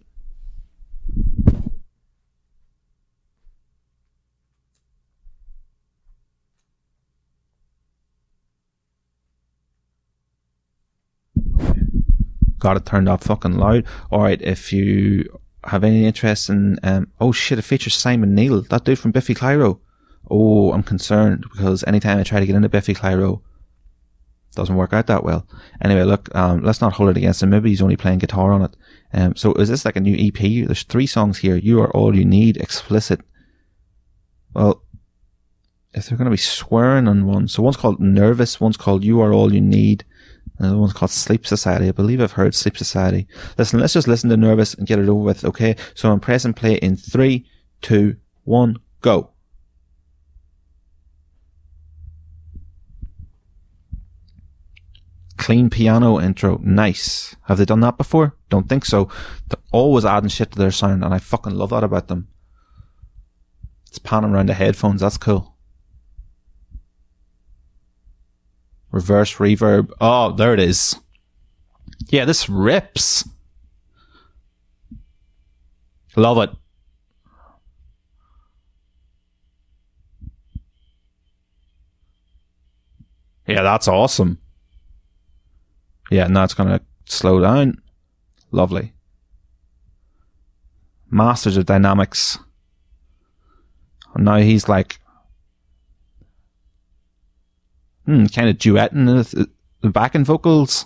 [12.66, 13.86] Got it turned up fucking loud.
[14.12, 18.84] Alright, if you have any interest in, um, oh shit, it features Simon Neil, that
[18.84, 19.80] dude from Biffy Clyro.
[20.32, 23.44] Oh, I'm concerned because anytime I try to get into Biffy Clyro,
[24.56, 25.48] doesn't work out that well.
[25.80, 27.52] Anyway, look, um, let's not hold it against him.
[27.52, 28.76] Maybe he's only playing guitar on it.
[29.14, 30.66] Um, so is this like a new EP?
[30.66, 31.58] There's three songs here.
[31.58, 32.58] You are all you need.
[32.58, 33.22] Explicit.
[34.56, 34.82] Well,
[35.94, 39.22] if they're going to be swearing on one, so one's called Nervous, one's called You
[39.22, 40.04] Are All You Need,
[40.58, 41.88] and the one's called Sleep Society.
[41.88, 43.28] I believe I've heard Sleep Society.
[43.58, 45.44] Listen, let's just listen to Nervous and get it over with.
[45.44, 45.76] Okay.
[45.94, 47.46] So I'm pressing play in three,
[47.82, 49.32] two, one, go.
[55.38, 56.58] Clean piano intro.
[56.64, 57.36] Nice.
[57.44, 58.36] Have they done that before?
[58.50, 59.10] Don't think so.
[59.50, 62.30] They're always adding shit to their sound and I fucking love that about them.
[63.88, 65.02] It's panning around the headphones.
[65.02, 65.55] That's cool.
[68.96, 69.92] Reverse reverb.
[70.00, 70.98] Oh, there it is.
[72.08, 73.28] Yeah, this rips.
[76.16, 76.50] Love it.
[83.46, 84.40] Yeah, that's awesome.
[86.10, 87.82] Yeah, now it's going to slow down.
[88.52, 88.94] Lovely.
[91.10, 92.40] Masters of Dynamics.
[94.14, 95.00] And now he's like,
[98.06, 99.50] hmm, kind of duetting
[99.82, 100.86] the, backing vocals.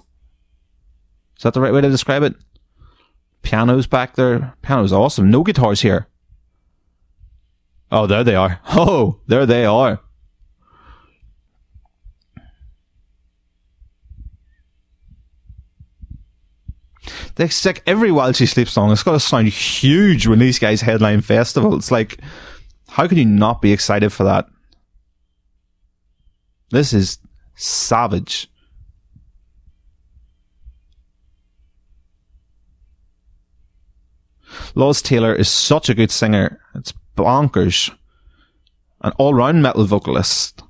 [1.38, 2.36] Is that the right way to describe it?
[3.42, 4.56] Piano's back there.
[4.62, 5.32] Piano's awesome.
[5.32, 6.08] No guitars here.
[7.92, 8.60] Oh, there they are.
[8.72, 10.02] Oh, there they are.
[17.38, 18.92] It's like every While She Sleeps song.
[18.92, 21.90] It's got to sound huge when these guys headline festivals.
[21.90, 22.20] Like,
[22.90, 24.46] how can you not be excited for that?
[26.72, 27.18] This is
[27.56, 28.48] savage.
[34.76, 36.62] Lawrence Taylor is such a good singer.
[36.76, 37.94] It's bonkers.
[39.02, 40.62] An all round metal vocalist.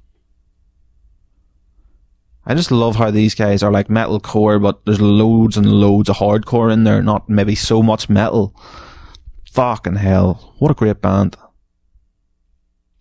[2.46, 6.10] I just love how these guys are like metal core, but there's loads and loads
[6.10, 8.56] of hardcore in there, not maybe so much metal.
[9.52, 10.56] Fucking hell.
[10.60, 11.36] What a great band.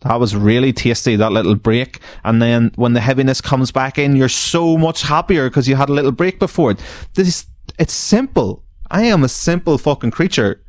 [0.03, 2.01] That was really tasty, that little break.
[2.25, 5.89] And then when the heaviness comes back in, you're so much happier because you had
[5.89, 6.77] a little break before.
[7.15, 7.47] This,
[7.79, 8.63] it's simple.
[8.91, 10.63] I am a simple fucking creature.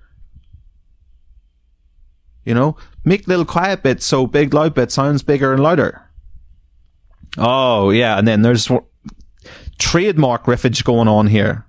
[2.44, 6.10] You know, make little quiet bits so big loud bit sounds bigger and louder.
[7.38, 8.70] Oh yeah, and then there's
[9.78, 11.65] trademark riffage going on here.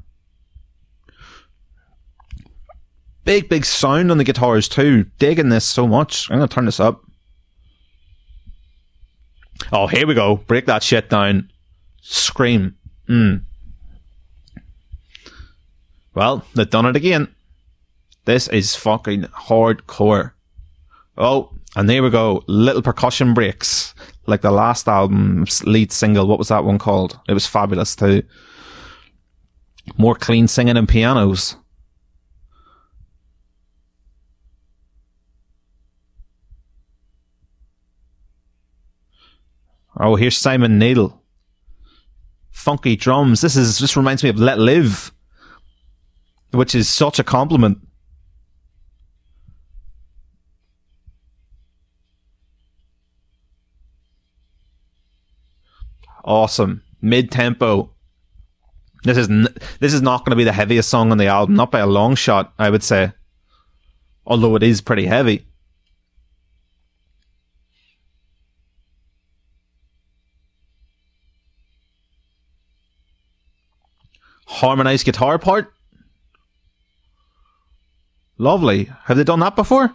[3.25, 5.05] Big big sound on the guitars too.
[5.19, 6.31] Digging this so much.
[6.31, 7.05] I'm gonna turn this up.
[9.73, 10.37] Oh, here we go.
[10.37, 11.51] Break that shit down.
[12.03, 12.77] Scream.
[13.09, 13.45] Mm.
[16.15, 17.29] Well, they've done it again.
[18.25, 20.33] This is fucking hardcore.
[21.17, 22.43] Oh, and there we go.
[22.47, 23.95] Little percussion breaks
[24.27, 26.27] like the last album's lead single.
[26.27, 27.19] What was that one called?
[27.29, 28.23] It was fabulous too.
[29.97, 31.57] More clean singing and pianos.
[40.03, 41.23] Oh, here's Simon Neil.
[42.51, 43.43] Funky drums.
[43.43, 45.13] This is this reminds me of Let Live,
[46.53, 47.79] which is such a compliment.
[56.25, 57.91] awesome mid tempo.
[59.05, 61.57] This is n- this is not going to be the heaviest song on the album,
[61.57, 63.13] not by a long shot, I would say.
[64.27, 65.47] Although it is pretty heavy.
[74.51, 75.73] Harmonized guitar part.
[78.37, 78.91] Lovely.
[79.05, 79.95] Have they done that before?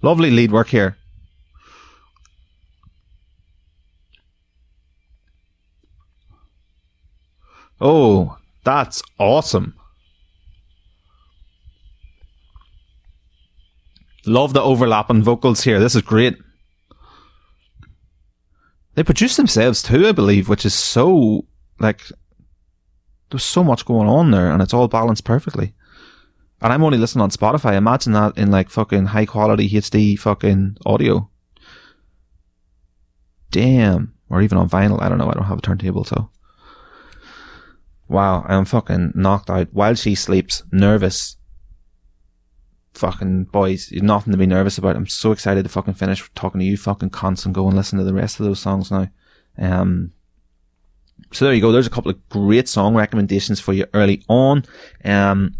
[0.00, 0.96] Lovely lead work here.
[7.78, 9.74] Oh, that's awesome.
[14.24, 15.78] Love the overlapping vocals here.
[15.78, 16.38] This is great.
[19.00, 21.46] They produce themselves too, I believe, which is so
[21.78, 22.02] like
[23.30, 25.72] there's so much going on there and it's all balanced perfectly.
[26.60, 27.76] And I'm only listening on Spotify.
[27.76, 31.30] Imagine that in like fucking high quality HD fucking audio.
[33.50, 34.12] Damn.
[34.28, 35.00] Or even on vinyl.
[35.00, 35.30] I don't know.
[35.30, 36.28] I don't have a turntable, so.
[38.06, 41.38] Wow, I'm fucking knocked out while she sleeps, nervous.
[42.92, 44.96] Fucking boys, nothing to be nervous about.
[44.96, 47.98] I'm so excited to fucking finish talking to you fucking cunts and go and listen
[47.98, 49.08] to the rest of those songs now.
[49.58, 50.12] Um,
[51.32, 51.70] So there you go.
[51.70, 54.64] There's a couple of great song recommendations for you early on.
[55.04, 55.54] Um,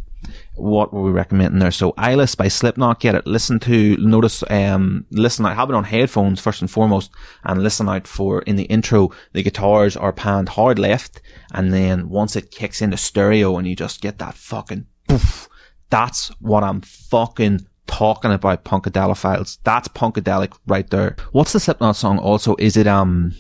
[0.55, 1.71] what were we recommending there?
[1.71, 3.27] So Eyeless by Slipknot, get it.
[3.27, 7.11] Listen to, notice, um, listen out, have it on headphones first and foremost,
[7.45, 11.23] and listen out for, in the intro, the guitars are panned hard left,
[11.55, 15.49] and then once it kicks into stereo and you just get that fucking poof,
[15.90, 19.59] that's what I'm fucking talking about Punkadelophiles.
[19.64, 21.16] That's Punkadelic right there.
[21.33, 22.57] What's the Slipknot song also?
[22.59, 23.35] Is it, um,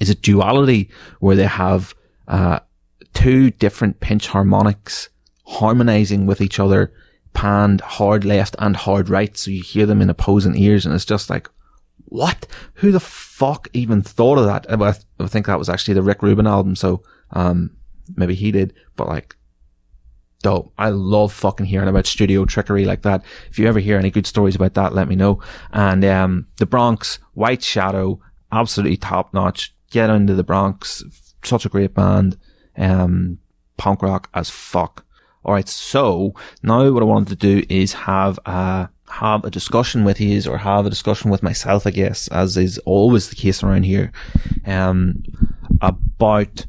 [0.00, 1.94] is it duality where they have,
[2.28, 2.60] uh,
[3.14, 5.08] two different pinch harmonics
[5.46, 6.92] harmonizing with each other,
[7.32, 9.36] panned hard left and hard right.
[9.36, 11.48] So you hear them in opposing ears and it's just like,
[12.06, 12.46] what?
[12.74, 14.66] Who the fuck even thought of that?
[14.68, 16.76] I think that was actually the Rick Rubin album.
[16.76, 17.76] So, um,
[18.16, 19.36] maybe he did, but like,
[20.42, 20.72] dope.
[20.78, 23.24] I love fucking hearing about studio trickery like that.
[23.50, 25.40] If you ever hear any good stories about that, let me know.
[25.72, 28.20] And, um, the Bronx, White Shadow,
[28.52, 29.74] absolutely top notch.
[29.90, 31.02] Get into the Bronx.
[31.42, 32.36] Such a great band.
[32.76, 33.38] Um,
[33.76, 35.04] punk rock as fuck.
[35.44, 35.68] All right.
[35.68, 40.46] So now what I wanted to do is have a, have a discussion with his
[40.46, 44.12] or have a discussion with myself, I guess, as is always the case around here,
[44.66, 45.22] um,
[45.80, 46.66] about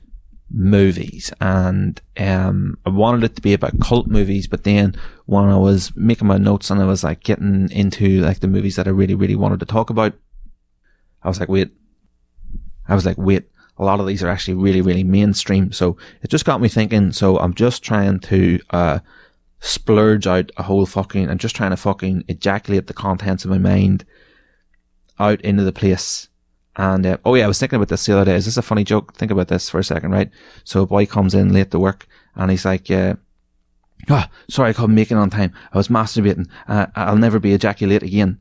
[0.53, 1.31] movies.
[1.39, 5.95] And, um, I wanted it to be about cult movies, but then when I was
[5.95, 9.15] making my notes and I was like getting into like the movies that I really,
[9.15, 10.13] really wanted to talk about,
[11.23, 11.71] I was like, wait,
[12.87, 15.71] I was like, wait, a lot of these are actually really, really mainstream.
[15.71, 17.11] So it just got me thinking.
[17.11, 18.99] So I'm just trying to, uh,
[19.61, 23.59] splurge out a whole fucking, I'm just trying to fucking ejaculate the contents of my
[23.59, 24.05] mind
[25.19, 26.27] out into the place.
[26.81, 28.35] And, uh, oh yeah, I was thinking about this the other day.
[28.35, 29.13] Is this a funny joke?
[29.13, 30.31] Think about this for a second, right?
[30.63, 33.17] So a boy comes in late to work and he's like, uh,
[34.09, 35.53] oh, sorry, I couldn't make it on time.
[35.71, 36.49] I was masturbating.
[36.67, 38.39] Uh, I'll never be ejaculate again.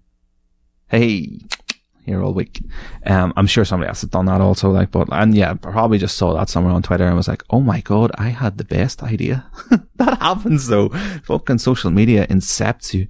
[0.88, 1.40] Hey,
[2.06, 2.64] here all week.
[3.04, 6.16] Um, I'm sure somebody else has done that also, like, but, and yeah, probably just
[6.16, 9.02] saw that somewhere on Twitter and was like, oh my god, I had the best
[9.02, 9.44] idea.
[9.96, 10.88] that happens though.
[11.24, 13.08] Fucking social media incepts you.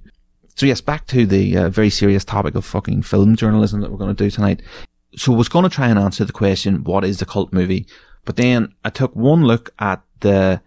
[0.55, 3.97] So yes, back to the uh, very serious topic of fucking film journalism that we're
[3.97, 4.61] going to do tonight.
[5.15, 7.85] So I was going to try and answer the question, what is the cult movie?
[8.23, 10.61] But then I took one look at the,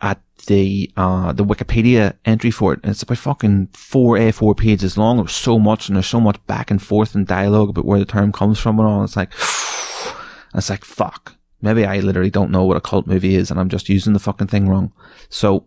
[0.00, 2.80] at the uh the Wikipedia entry for it.
[2.82, 5.18] And it's about fucking four A4 pages long.
[5.18, 8.04] There's so much and there's so much back and forth and dialogue about where the
[8.04, 9.04] term comes from and all.
[9.04, 9.32] It's like
[10.54, 11.36] it's like fuck.
[11.60, 14.18] Maybe I literally don't know what a cult movie is and I'm just using the
[14.18, 14.92] fucking thing wrong.
[15.28, 15.66] So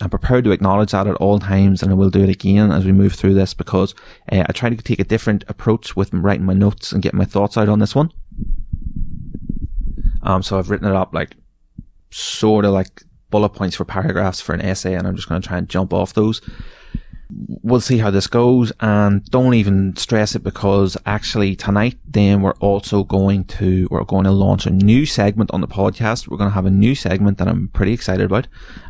[0.00, 2.84] I'm prepared to acknowledge that at all times and I will do it again as
[2.84, 3.94] we move through this because
[4.30, 7.24] uh, I try to take a different approach with writing my notes and getting my
[7.24, 8.10] thoughts out on this one.
[10.22, 11.36] Um, so I've written it up like
[12.10, 15.46] sort of like bullet points for paragraphs for an essay and I'm just going to
[15.46, 16.40] try and jump off those.
[17.30, 22.52] We'll see how this goes and don't even stress it because actually tonight then we're
[22.54, 26.28] also going to, we're going to launch a new segment on the podcast.
[26.28, 28.46] We're going to have a new segment that I'm pretty excited about.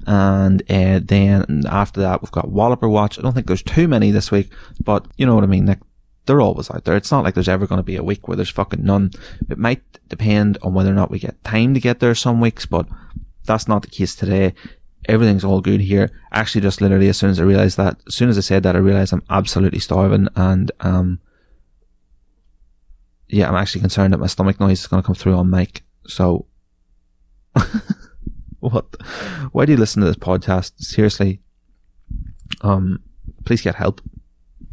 [0.06, 3.18] And uh, then after that we've got Walloper Watch.
[3.18, 4.50] I don't think there's too many this week,
[4.82, 5.66] but you know what I mean?
[5.66, 5.80] Like,
[6.26, 6.96] they're always out there.
[6.96, 9.10] It's not like there's ever going to be a week where there's fucking none.
[9.50, 12.66] It might depend on whether or not we get time to get there some weeks,
[12.66, 12.86] but
[13.44, 14.54] that's not the case today.
[15.06, 16.10] Everything's all good here.
[16.32, 18.76] Actually, just literally as soon as I realized that, as soon as I said that,
[18.76, 21.20] I realized I'm absolutely starving and, um,
[23.28, 25.82] yeah, I'm actually concerned that my stomach noise is going to come through on mic.
[26.06, 26.46] So,
[28.60, 28.94] what?
[29.52, 30.72] Why do you listen to this podcast?
[30.78, 31.40] Seriously,
[32.60, 33.00] um,
[33.44, 34.00] please get help.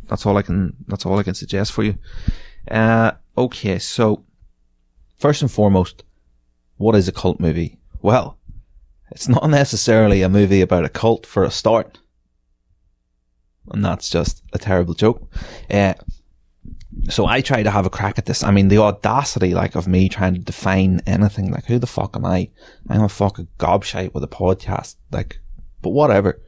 [0.07, 0.75] That's all I can.
[0.87, 1.97] That's all I can suggest for you.
[2.69, 4.23] Uh, okay, so
[5.17, 6.03] first and foremost,
[6.77, 7.77] what is a cult movie?
[8.01, 8.37] Well,
[9.11, 11.99] it's not necessarily a movie about a cult for a start.
[13.69, 15.31] And that's just a terrible joke.
[15.69, 15.93] Uh,
[17.09, 18.43] so I try to have a crack at this.
[18.43, 21.51] I mean, the audacity, like, of me trying to define anything.
[21.51, 22.49] Like, who the fuck am I?
[22.89, 24.95] I'm a fucking gobshite with a podcast.
[25.11, 25.39] Like,
[25.81, 26.41] but whatever.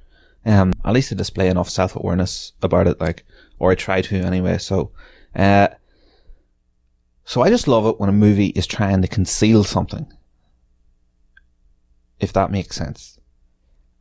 [0.46, 3.26] Um, at least I display enough self-awareness about it, like,
[3.60, 4.58] or I try to anyway.
[4.58, 4.92] So,
[5.36, 5.70] uh,
[7.26, 10.12] so I just love it when a movie is trying to conceal something
[12.24, 13.20] if that makes sense.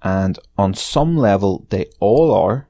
[0.02, 2.68] And on some level, they all are,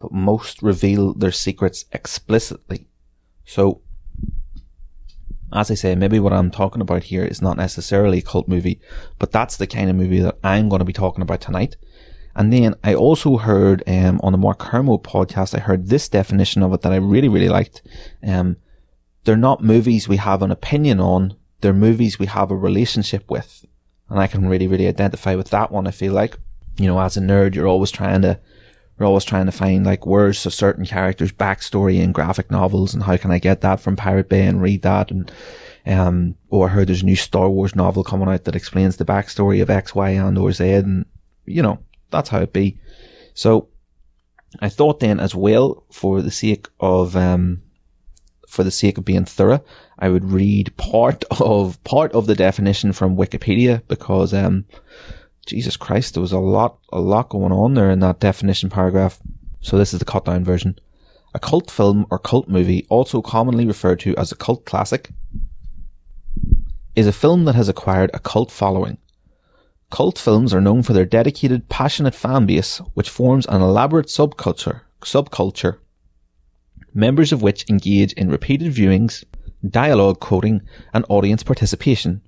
[0.00, 2.88] but most reveal their secrets explicitly.
[3.44, 3.82] So,
[5.52, 8.80] as I say, maybe what I'm talking about here is not necessarily a cult movie,
[9.18, 11.76] but that's the kind of movie that I'm going to be talking about tonight.
[12.34, 16.62] And then I also heard um, on the Mark Kermode podcast, I heard this definition
[16.64, 17.82] of it that I really, really liked.
[18.26, 18.56] Um,
[19.22, 23.64] they're not movies we have an opinion on, they're movies we have a relationship with.
[24.08, 25.88] And I can really, really identify with that one.
[25.88, 26.38] I feel like,
[26.76, 28.38] you know, as a nerd, you're always trying to,
[28.98, 33.02] you're always trying to find like words of certain characters' backstory in graphic novels and
[33.02, 35.32] how can I get that from Pirate Bay and read that and,
[35.86, 39.04] Um, or I heard there's a new Star Wars novel coming out that explains the
[39.04, 41.04] backstory of X, Y, and or Z, and
[41.44, 41.78] you know
[42.10, 42.78] that's how it be.
[43.34, 43.68] So
[44.60, 47.60] I thought then as well, for the sake of um,
[48.54, 49.62] for the sake of being thorough,
[49.98, 54.64] I would read part of part of the definition from Wikipedia because um,
[55.46, 59.18] Jesus Christ, there was a lot a lot going on there in that definition paragraph.
[59.60, 60.78] So this is the cut down version.
[61.34, 65.10] A cult film or cult movie, also commonly referred to as a cult classic,
[66.94, 68.98] is a film that has acquired a cult following.
[69.90, 74.82] Cult films are known for their dedicated, passionate fan base, which forms an elaborate subculture,
[75.02, 75.78] subculture,
[76.94, 79.24] members of which engage in repeated viewings,
[79.68, 82.22] dialogue quoting, and audience participation.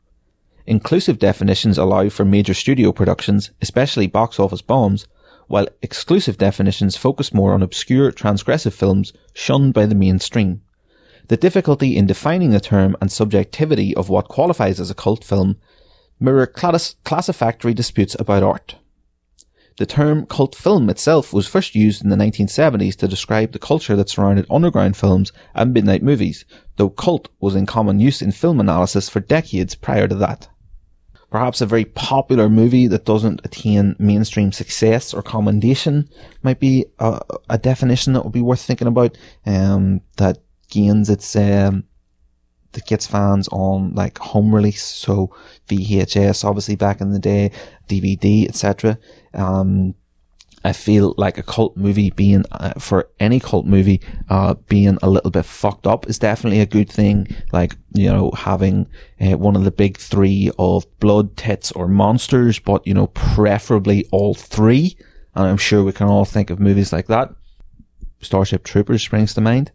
[0.66, 5.06] Inclusive definitions allow for major studio productions, especially box office bombs,
[5.46, 10.60] while exclusive definitions focus more on obscure, transgressive films shunned by the mainstream.
[11.28, 15.56] The difficulty in defining the term and subjectivity of what qualifies as a cult film
[16.18, 18.76] mirror class- classifactory disputes about art.
[19.78, 23.94] The term cult film itself was first used in the 1970s to describe the culture
[23.96, 26.44] that surrounded underground films and midnight movies,
[26.76, 30.48] though cult was in common use in film analysis for decades prior to that
[31.30, 36.08] perhaps a very popular movie that doesn't attain mainstream success or commendation
[36.42, 39.18] might be a, a definition that would be worth thinking about.
[39.44, 40.38] Um, that
[40.70, 41.84] gains its um,
[42.76, 45.34] that gets fans on like home release, so
[45.68, 47.50] VHS, obviously back in the day,
[47.88, 48.98] DVD, etc.
[49.32, 49.94] Um,
[50.62, 55.08] I feel like a cult movie being, uh, for any cult movie, uh, being a
[55.08, 57.28] little bit fucked up is definitely a good thing.
[57.52, 58.88] Like, you know, having
[59.20, 64.06] uh, one of the big three of blood, tits, or monsters, but, you know, preferably
[64.12, 64.98] all three.
[65.34, 67.30] And I'm sure we can all think of movies like that.
[68.20, 69.70] Starship Troopers springs to mind.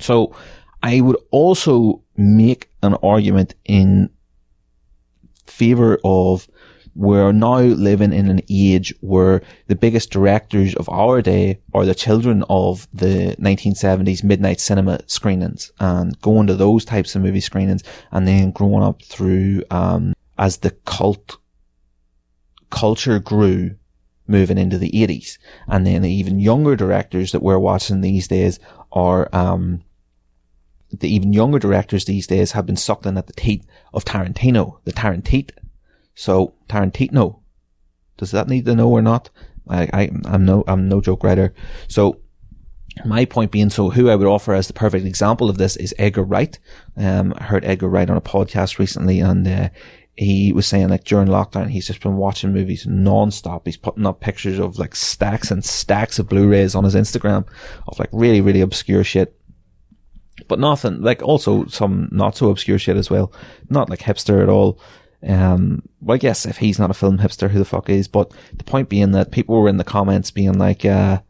[0.00, 0.34] So,
[0.82, 4.10] I would also make an argument in
[5.46, 6.48] favor of
[6.94, 11.94] we're now living in an age where the biggest directors of our day are the
[11.94, 17.84] children of the 1970s midnight cinema screenings and going to those types of movie screenings
[18.10, 21.38] and then growing up through, um, as the cult
[22.70, 23.76] culture grew
[24.26, 25.38] moving into the 80s.
[25.68, 28.58] And then the even younger directors that we're watching these days
[28.90, 29.84] are, um,
[30.90, 34.78] the even younger directors these days have been sucked in at the teat of Tarantino,
[34.84, 35.50] the Tarantite
[36.18, 37.42] so Tarantino,
[38.16, 39.30] does that need to know or not?
[39.68, 41.54] I, I I'm no I'm no joke writer.
[41.86, 42.18] So
[43.04, 45.94] my point being, so who I would offer as the perfect example of this is
[45.96, 46.58] Edgar Wright.
[46.96, 49.68] Um, I heard Edgar Wright on a podcast recently, and uh,
[50.16, 53.64] he was saying like during lockdown, he's just been watching movies non-stop.
[53.64, 57.46] He's putting up pictures of like stacks and stacks of Blu-rays on his Instagram
[57.86, 59.37] of like really, really obscure shit.
[60.48, 63.32] But nothing, like also some not so obscure shit as well.
[63.68, 64.80] Not like hipster at all.
[65.22, 68.08] Um, well, I guess if he's not a film hipster, who the fuck is?
[68.08, 71.20] But the point being that people were in the comments being like, uh,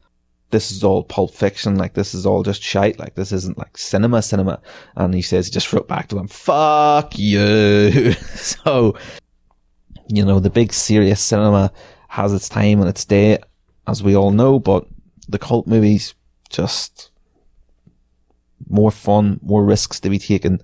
[0.50, 3.76] this is all pulp fiction, like this is all just shite, like this isn't like
[3.76, 4.61] cinema, cinema.
[4.96, 8.12] And he says he just wrote back to him, fuck you.
[8.12, 8.96] so,
[10.09, 11.72] you know, the big serious cinema
[12.09, 13.38] has its time and its day,
[13.87, 14.87] as we all know, but
[15.28, 16.14] the cult movies
[16.48, 17.11] just
[18.68, 20.61] more fun, more risks to be taken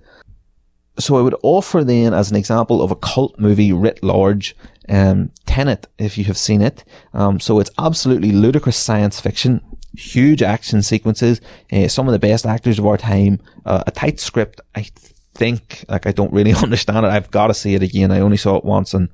[0.97, 4.55] so I would offer then as an example of a cult movie writ large,
[4.87, 6.83] um, Tenet, if you have seen it.
[7.13, 9.61] Um, so it's absolutely ludicrous science fiction,
[9.97, 14.19] huge action sequences, uh, some of the best actors of our time, uh, a tight
[14.19, 14.61] script.
[14.73, 14.87] I
[15.33, 17.09] think, like, I don't really understand it.
[17.09, 18.11] I've got to see it again.
[18.11, 19.09] I only saw it once and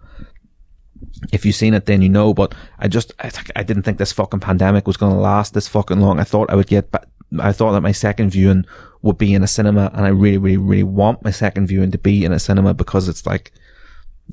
[1.33, 3.97] if you've seen it, then you know, but I just, I, th- I didn't think
[3.97, 6.19] this fucking pandemic was going to last this fucking long.
[6.19, 8.65] I thought I would get, but I thought that my second viewing
[9.01, 11.97] would be in a cinema and I really, really, really want my second viewing to
[11.97, 13.51] be in a cinema because it's like,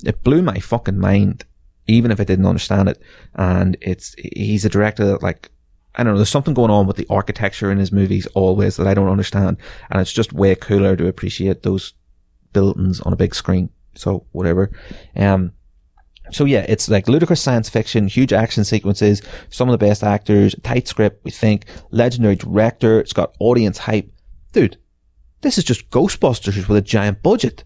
[0.05, 1.45] it blew my fucking mind,
[1.87, 3.01] even if I didn't understand it.
[3.35, 5.51] And it's, he's a director that like,
[5.95, 8.87] I don't know, there's something going on with the architecture in his movies always that
[8.87, 9.57] I don't understand.
[9.91, 11.95] And it's just way cooler to appreciate those
[12.53, 13.71] buildings on a big screen.
[13.95, 14.71] So whatever.
[15.17, 15.53] Um,
[16.31, 20.55] so yeah, it's like ludicrous science fiction, huge action sequences, some of the best actors,
[20.63, 24.11] tight script, we think, legendary director, it's got audience hype
[24.53, 24.79] dude,
[25.41, 27.65] this is just Ghostbusters with a giant budget.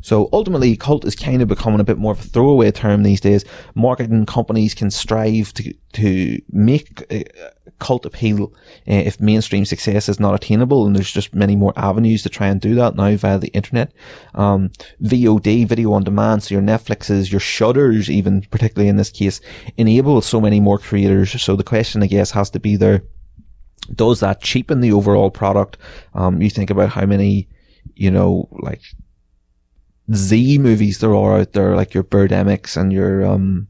[0.00, 3.20] So ultimately, cult is kind of becoming a bit more of a throwaway term these
[3.20, 3.44] days.
[3.76, 7.22] Marketing companies can strive to to make uh,
[7.82, 8.52] cult appeal
[8.88, 12.46] uh, if mainstream success is not attainable, and there's just many more avenues to try
[12.46, 13.92] and do that now via the internet.
[14.34, 14.70] Um,
[15.02, 19.40] VOD, video on demand, so your Netflixes, your Shudders, even particularly in this case,
[19.76, 21.40] enable so many more creators.
[21.42, 23.02] So the question, I guess, has to be there
[23.94, 25.76] does that cheapen the overall product?
[26.14, 27.48] Um, you think about how many,
[27.94, 28.82] you know, like
[30.14, 33.68] Z movies there are out there, like your Birdemics and your, um,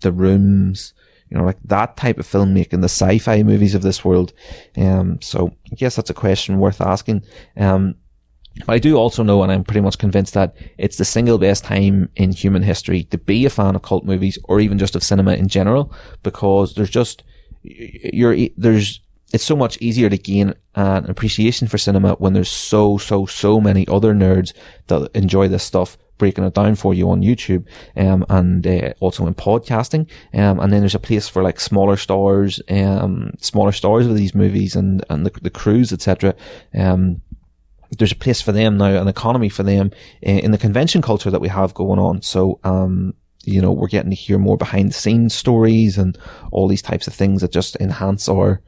[0.00, 0.94] The Rooms,
[1.32, 4.34] you know, like that type of filmmaking, the sci-fi movies of this world.
[4.76, 7.22] Um, so I guess that's a question worth asking.
[7.56, 7.94] Um,
[8.66, 11.64] but I do also know, and I'm pretty much convinced that it's the single best
[11.64, 15.02] time in human history to be a fan of cult movies or even just of
[15.02, 15.90] cinema in general,
[16.22, 17.22] because there's just,
[17.62, 19.00] you're, there's,
[19.32, 23.58] it's so much easier to gain an appreciation for cinema when there's so, so, so
[23.58, 24.52] many other nerds
[24.88, 27.66] that enjoy this stuff breaking it down for you on YouTube,
[27.96, 30.08] um, and uh, also in podcasting.
[30.32, 34.32] Um, and then there's a place for like smaller stars, um, smaller stars of these
[34.32, 36.36] movies and and the, the crews, etc.
[36.78, 37.22] Um,
[37.98, 41.30] there's a place for them now, an economy for them in, in the convention culture
[41.30, 42.22] that we have going on.
[42.22, 43.14] So, um,
[43.44, 46.16] you know, we're getting to hear more behind the scenes stories and
[46.52, 48.62] all these types of things that just enhance our,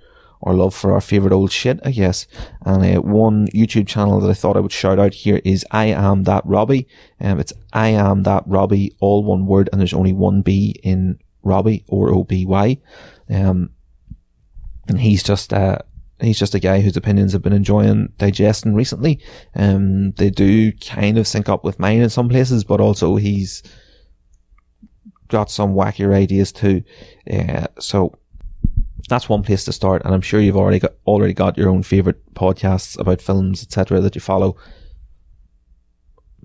[0.45, 2.27] our love for our favorite old shit, I guess.
[2.65, 5.87] And uh, one YouTube channel that I thought I would shout out here is I
[5.87, 6.87] am that Robbie.
[7.21, 11.19] Um, it's I am that Robbie, all one word, and there's only one B in
[11.43, 12.79] Robbie or O B Y.
[13.29, 13.71] Um,
[14.87, 15.79] and he's just uh,
[16.21, 19.21] he's just a guy whose opinions have been enjoying digesting recently.
[19.55, 23.63] Um, they do kind of sync up with mine in some places, but also he's
[25.29, 26.83] got some wackier ideas too.
[27.31, 28.19] Uh, so
[29.09, 30.03] that's one place to start.
[30.05, 34.01] And I'm sure you've already got, already got your own favorite podcasts about films, etc.
[34.01, 34.57] that you follow.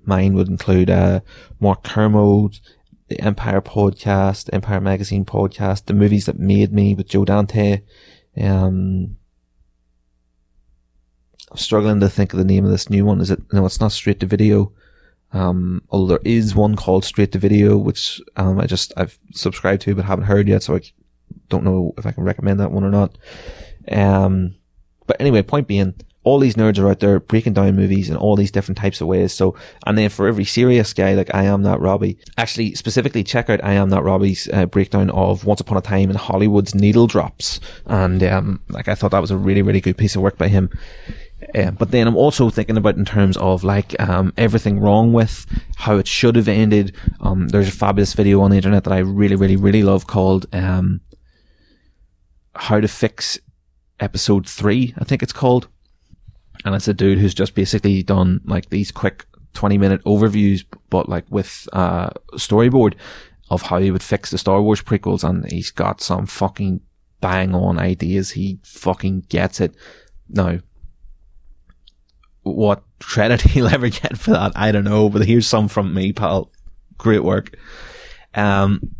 [0.04, 1.20] Mine would include, uh,
[1.60, 2.58] Mark Kermode,
[3.08, 7.82] the Empire podcast, Empire Magazine podcast, the movies that made me with Joe Dante,
[8.40, 9.16] um,
[11.50, 13.20] I'm struggling to think of the name of this new one.
[13.20, 13.40] Is it?
[13.52, 14.72] No, it's not straight to video.
[15.32, 19.82] Um, although there is one called straight to video, which, um, I just, I've subscribed
[19.82, 20.62] to, but haven't heard yet.
[20.62, 20.80] So I
[21.48, 23.16] don't know if I can recommend that one or not.
[23.90, 24.56] Um,
[25.06, 28.36] but anyway, point being, all these nerds are out there breaking down movies in all
[28.36, 29.32] these different types of ways.
[29.32, 29.56] So,
[29.86, 33.64] and then for every serious guy like I am that Robbie, actually specifically check out
[33.64, 37.58] I am that Robbie's uh, breakdown of Once Upon a Time in Hollywood's Needle Drops.
[37.86, 40.48] And, um, like I thought that was a really, really good piece of work by
[40.48, 40.70] him.
[41.54, 45.46] Uh, but then I'm also thinking about in terms of like um, everything wrong with
[45.76, 46.94] how it should have ended.
[47.20, 50.46] Um, there's a fabulous video on the internet that I really, really, really love called
[50.52, 51.00] um,
[52.54, 53.38] "How to Fix
[54.00, 55.68] Episode 3, I think it's called,
[56.64, 61.08] and it's a dude who's just basically done like these quick 20 minute overviews, but
[61.08, 62.94] like with uh, storyboard
[63.50, 66.80] of how he would fix the Star Wars prequels, and he's got some fucking
[67.20, 68.30] bang on ideas.
[68.30, 69.74] He fucking gets it.
[70.28, 70.60] Now,
[72.42, 76.12] what credit he'll ever get for that, I don't know, but here's some from me,
[76.12, 76.50] pal.
[76.96, 77.56] Great work.
[78.34, 78.94] Um,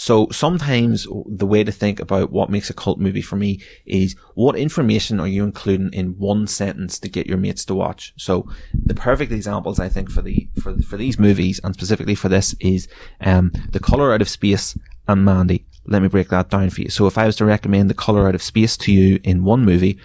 [0.00, 4.14] so sometimes the way to think about what makes a cult movie for me is
[4.34, 8.14] what information are you including in one sentence to get your mates to watch?
[8.16, 12.28] So the perfect examples I think for the, for, for these movies and specifically for
[12.28, 12.86] this is,
[13.22, 14.78] um, The Color Out of Space
[15.08, 15.66] and Mandy.
[15.84, 16.90] Let me break that down for you.
[16.90, 19.64] So if I was to recommend The Color Out of Space to you in one
[19.64, 19.98] movie,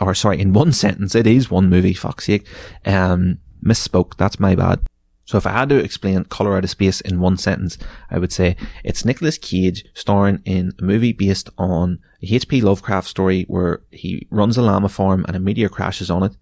[0.00, 2.46] or sorry, in one sentence, it is one movie, fuck's sake.
[2.86, 4.16] Um, misspoke.
[4.16, 4.80] That's my bad.
[5.28, 7.76] So if I had to explain Color Out of Space in one sentence,
[8.10, 12.62] I would say it's Nicolas Cage starring in a movie based on a H.P.
[12.62, 16.34] Lovecraft story where he runs a llama farm and a meteor crashes on it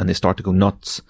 [0.00, 1.02] and they start to go nuts.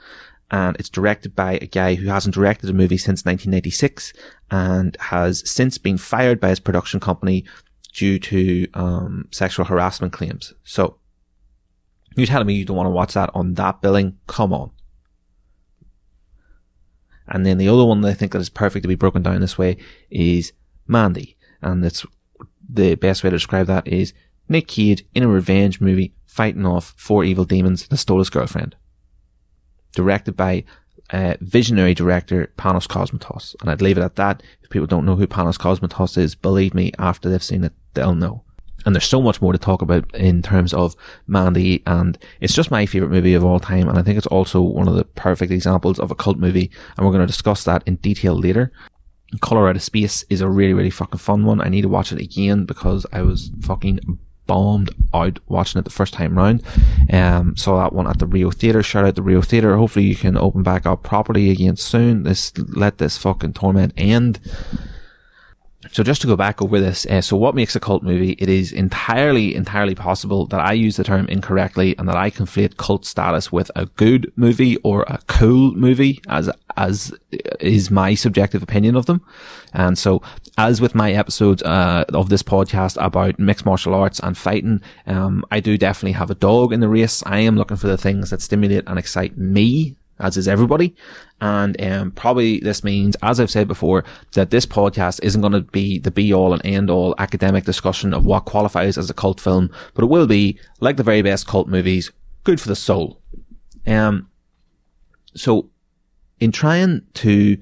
[0.50, 4.12] And it's directed by a guy who hasn't directed a movie since 1996
[4.50, 7.44] and has since been fired by his production company
[7.92, 10.54] due to um, sexual harassment claims.
[10.64, 10.98] So
[12.16, 14.18] you're telling me you don't want to watch that on that billing?
[14.26, 14.72] Come on.
[17.28, 19.40] And then the other one that I think that is perfect to be broken down
[19.40, 19.76] this way
[20.10, 20.52] is
[20.86, 21.36] Mandy.
[21.60, 22.04] And it's
[22.68, 24.12] the best way to describe that is
[24.48, 28.76] Nick Cage in a revenge movie fighting off four evil demons that stole his girlfriend.
[29.94, 30.64] Directed by
[31.10, 33.54] uh, visionary director Panos Cosmatos.
[33.60, 34.42] And I'd leave it at that.
[34.62, 38.14] If people don't know who Panos Cosmatos is, believe me, after they've seen it, they'll
[38.14, 38.44] know.
[38.84, 42.70] And there's so much more to talk about in terms of Mandy, and it's just
[42.70, 43.88] my favorite movie of all time.
[43.88, 46.70] And I think it's also one of the perfect examples of a cult movie.
[46.96, 48.72] And we're going to discuss that in detail later.
[49.40, 51.60] Color Out of Space is a really, really fucking fun one.
[51.60, 55.90] I need to watch it again because I was fucking bombed out watching it the
[55.90, 56.62] first time round.
[57.10, 58.82] Um, saw that one at the Rio Theatre.
[58.82, 59.76] Shout out the Rio Theatre.
[59.76, 62.24] Hopefully you can open back up properly again soon.
[62.24, 64.40] This, let this fucking torment end.
[65.92, 68.32] So just to go back over this, uh, so what makes a cult movie?
[68.38, 72.78] It is entirely, entirely possible that I use the term incorrectly and that I conflate
[72.78, 77.14] cult status with a good movie or a cool movie as, as
[77.60, 79.20] is my subjective opinion of them.
[79.74, 80.22] And so
[80.56, 85.44] as with my episodes, uh, of this podcast about mixed martial arts and fighting, um,
[85.50, 87.22] I do definitely have a dog in the race.
[87.26, 90.94] I am looking for the things that stimulate and excite me as is everybody.
[91.40, 94.04] And um, probably this means, as I've said before,
[94.34, 98.14] that this podcast isn't going to be the be all and end all academic discussion
[98.14, 101.46] of what qualifies as a cult film, but it will be, like the very best
[101.46, 102.10] cult movies,
[102.44, 103.20] good for the soul.
[103.86, 104.28] Um,
[105.34, 105.68] so,
[106.40, 107.58] in trying to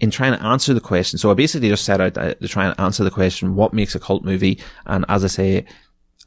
[0.00, 2.78] in trying to answer the question, so I basically just set out to try and
[2.78, 4.60] answer the question, what makes a cult movie?
[4.86, 5.66] And as I say,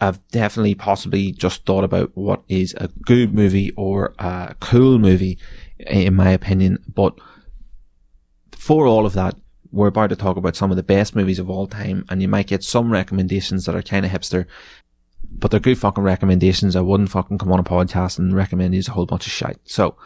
[0.01, 5.37] I've definitely possibly just thought about what is a good movie or a cool movie,
[5.77, 6.83] in my opinion.
[6.91, 7.13] But
[8.51, 9.35] for all of that,
[9.71, 12.27] we're about to talk about some of the best movies of all time, and you
[12.27, 14.47] might get some recommendations that are kind of hipster,
[15.31, 16.75] but they're good fucking recommendations.
[16.75, 19.59] I wouldn't fucking come on a podcast and recommend you a whole bunch of shit.
[19.65, 19.97] So,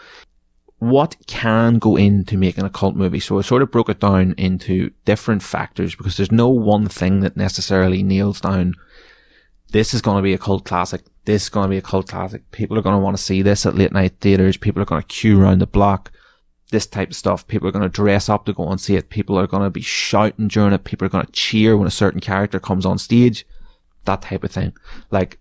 [0.77, 3.21] what can go into making a cult movie?
[3.21, 7.21] So I sort of broke it down into different factors because there's no one thing
[7.21, 8.75] that necessarily nails down
[9.75, 11.01] this is going to be a cult classic.
[11.25, 12.49] This is going to be a cult classic.
[12.51, 14.55] People are going to want to see this at late night theaters.
[14.55, 16.13] People are going to queue around the block.
[16.71, 17.45] This type of stuff.
[17.45, 19.09] People are going to dress up to go and see it.
[19.09, 20.85] People are going to be shouting during it.
[20.85, 23.45] People are going to cheer when a certain character comes on stage.
[24.05, 24.71] That type of thing.
[25.11, 25.39] Like,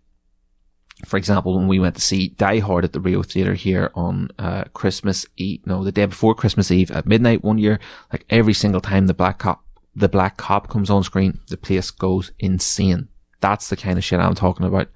[1.07, 4.31] for example, when we went to see Die Hard at the Rio Theatre here on
[4.37, 7.79] uh, Christmas Eve, no, the day before Christmas Eve at midnight one year,
[8.13, 9.65] like every single time the black cop,
[9.95, 13.07] the black cop comes on screen, the place goes insane.
[13.45, 14.89] That's the kind of shit I'm talking about.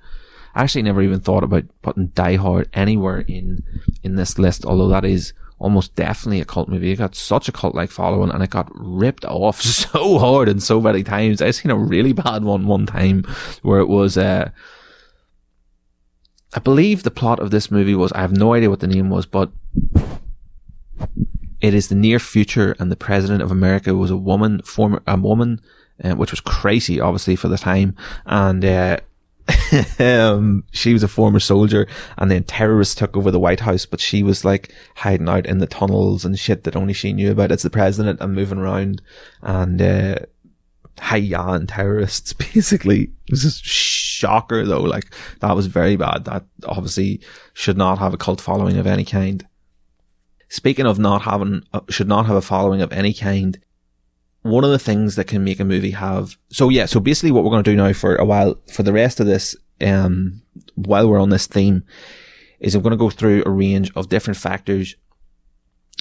[0.54, 3.62] I actually never even thought about putting Die Hard anywhere in
[4.02, 6.90] in this list, although that is almost definitely a cult movie.
[6.90, 10.62] It got such a cult like following and it got ripped off so hard and
[10.62, 11.42] so many times.
[11.42, 13.24] I've seen a really bad one one time
[13.60, 14.48] where it was uh
[16.54, 19.10] I believe the plot of this movie was I have no idea what the name
[19.10, 19.52] was, but
[21.60, 25.18] it is the near future and the president of America was a woman, former a
[25.18, 25.60] woman
[26.02, 27.96] uh, which was crazy, obviously, for the time.
[28.26, 28.98] And, uh,
[29.98, 31.88] um, she was a former soldier
[32.18, 35.58] and then terrorists took over the White House, but she was like hiding out in
[35.58, 39.00] the tunnels and shit that only she knew about as the president and moving around
[39.42, 40.16] and, uh,
[41.00, 43.10] hiya and terrorists basically.
[43.26, 44.82] It was shocker though.
[44.82, 46.24] Like that was very bad.
[46.24, 47.20] That obviously
[47.54, 49.46] should not have a cult following of any kind.
[50.48, 53.58] Speaking of not having, uh, should not have a following of any kind,
[54.42, 57.44] one of the things that can make a movie have so yeah so basically what
[57.44, 60.42] we're going to do now for a while for the rest of this um
[60.74, 61.82] while we're on this theme
[62.60, 64.96] is i'm going to go through a range of different factors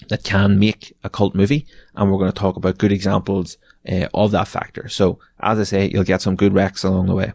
[0.10, 1.66] that can make a cult movie
[1.96, 3.58] and we're going to talk about good examples
[3.90, 4.88] uh, of that factor.
[4.90, 7.34] So as i say you'll get some good recs along the way.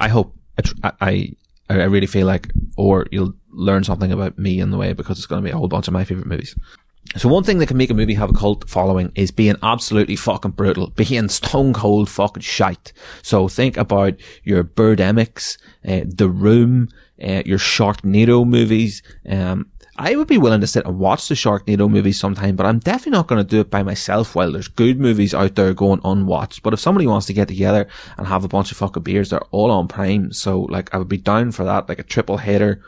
[0.00, 0.34] I hope
[0.82, 1.32] I, I
[1.68, 5.26] i really feel like or you'll learn something about me in the way because it's
[5.26, 6.54] going to be a whole bunch of my favorite movies
[7.14, 10.16] so one thing that can make a movie have a cult following is being absolutely
[10.16, 12.92] fucking brutal, being stone cold fucking shite.
[13.22, 16.88] So think about your Birdemics, uh, The Room,
[17.22, 19.02] uh, your Sharknado movies.
[19.28, 22.80] Um, I would be willing to sit and watch the Sharknado movies sometime, but I'm
[22.80, 26.02] definitely not going to do it by myself while there's good movies out there going
[26.04, 26.62] unwatched.
[26.62, 27.88] But if somebody wants to get together
[28.18, 30.32] and have a bunch of fucking beers, they're all on Prime.
[30.32, 32.82] So like I would be down for that, like a triple header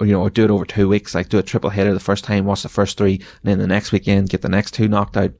[0.00, 2.24] you know, or do it over two weeks, like do a triple header the first
[2.24, 5.16] time, watch the first three, and then the next weekend get the next two knocked
[5.16, 5.32] out.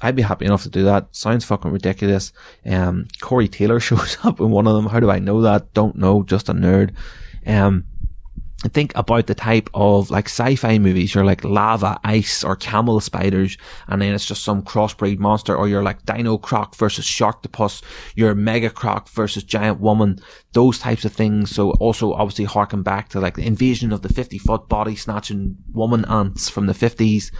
[0.00, 1.14] I'd be happy enough to do that.
[1.14, 2.32] Sounds fucking ridiculous.
[2.66, 4.86] Um, Corey Taylor shows up in one of them.
[4.86, 5.72] How do I know that?
[5.74, 6.24] Don't know.
[6.24, 6.92] Just a nerd.
[7.46, 7.84] Um,
[8.68, 11.14] think about the type of like sci-fi movies.
[11.14, 13.56] You're like lava, ice, or camel spiders,
[13.88, 17.82] and then it's just some crossbreed monster, or you're like Dino Croc versus Sharktopus,
[18.14, 20.18] you're Mega Croc versus Giant Woman,
[20.52, 21.54] those types of things.
[21.54, 25.56] So also obviously harken back to like the invasion of the 50 foot body snatching
[25.72, 27.32] woman ants from the 50s,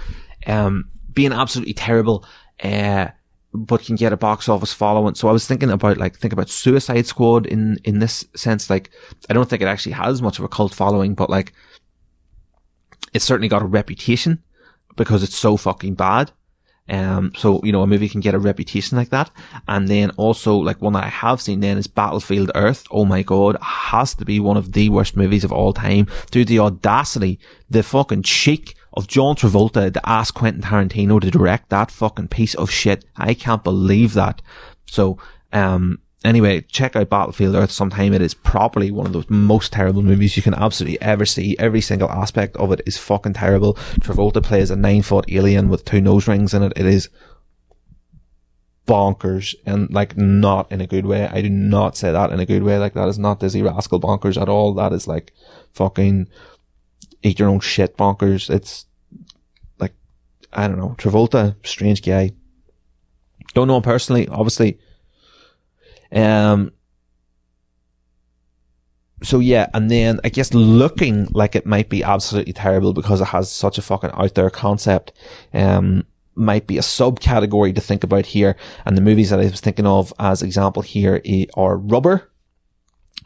[0.46, 2.24] um, being absolutely terrible.
[2.62, 3.08] Uh,
[3.54, 5.14] but can get a box office following.
[5.14, 8.70] So I was thinking about like think about Suicide Squad in in this sense.
[8.70, 8.90] Like
[9.28, 11.52] I don't think it actually has much of a cult following, but like
[13.12, 14.42] it's certainly got a reputation
[14.96, 16.32] because it's so fucking bad.
[16.88, 19.30] Um, so, you know, a movie can get a reputation like that.
[19.68, 22.84] And then also, like one that I have seen then is Battlefield Earth.
[22.90, 26.06] Oh my god, has to be one of the worst movies of all time.
[26.30, 27.38] Dude, the audacity,
[27.70, 32.54] the fucking cheek of John Travolta to ask Quentin Tarantino to direct that fucking piece
[32.54, 33.04] of shit.
[33.16, 34.42] I can't believe that.
[34.86, 35.18] So,
[35.52, 38.12] um, anyway, check out Battlefield Earth sometime.
[38.12, 41.56] It is properly one of those most terrible movies you can absolutely ever see.
[41.58, 43.74] Every single aspect of it is fucking terrible.
[44.00, 46.72] Travolta plays a nine foot alien with two nose rings in it.
[46.76, 47.08] It is
[48.86, 51.26] bonkers and like not in a good way.
[51.26, 52.78] I do not say that in a good way.
[52.78, 54.74] Like that is not Dizzee Rascal bonkers at all.
[54.74, 55.32] That is like
[55.72, 56.28] fucking
[57.22, 58.50] eat your own shit bonkers.
[58.50, 58.86] It's
[59.78, 59.92] like,
[60.52, 62.32] I don't know, Travolta, strange guy.
[63.54, 64.78] Don't know him personally, obviously.
[66.10, 66.72] Um,
[69.22, 73.26] so yeah, and then I guess looking like it might be absolutely terrible because it
[73.26, 75.12] has such a fucking out there concept,
[75.54, 76.04] um,
[76.34, 78.56] might be a subcategory to think about here.
[78.84, 81.22] And the movies that I was thinking of as example here
[81.54, 82.31] are Rubber,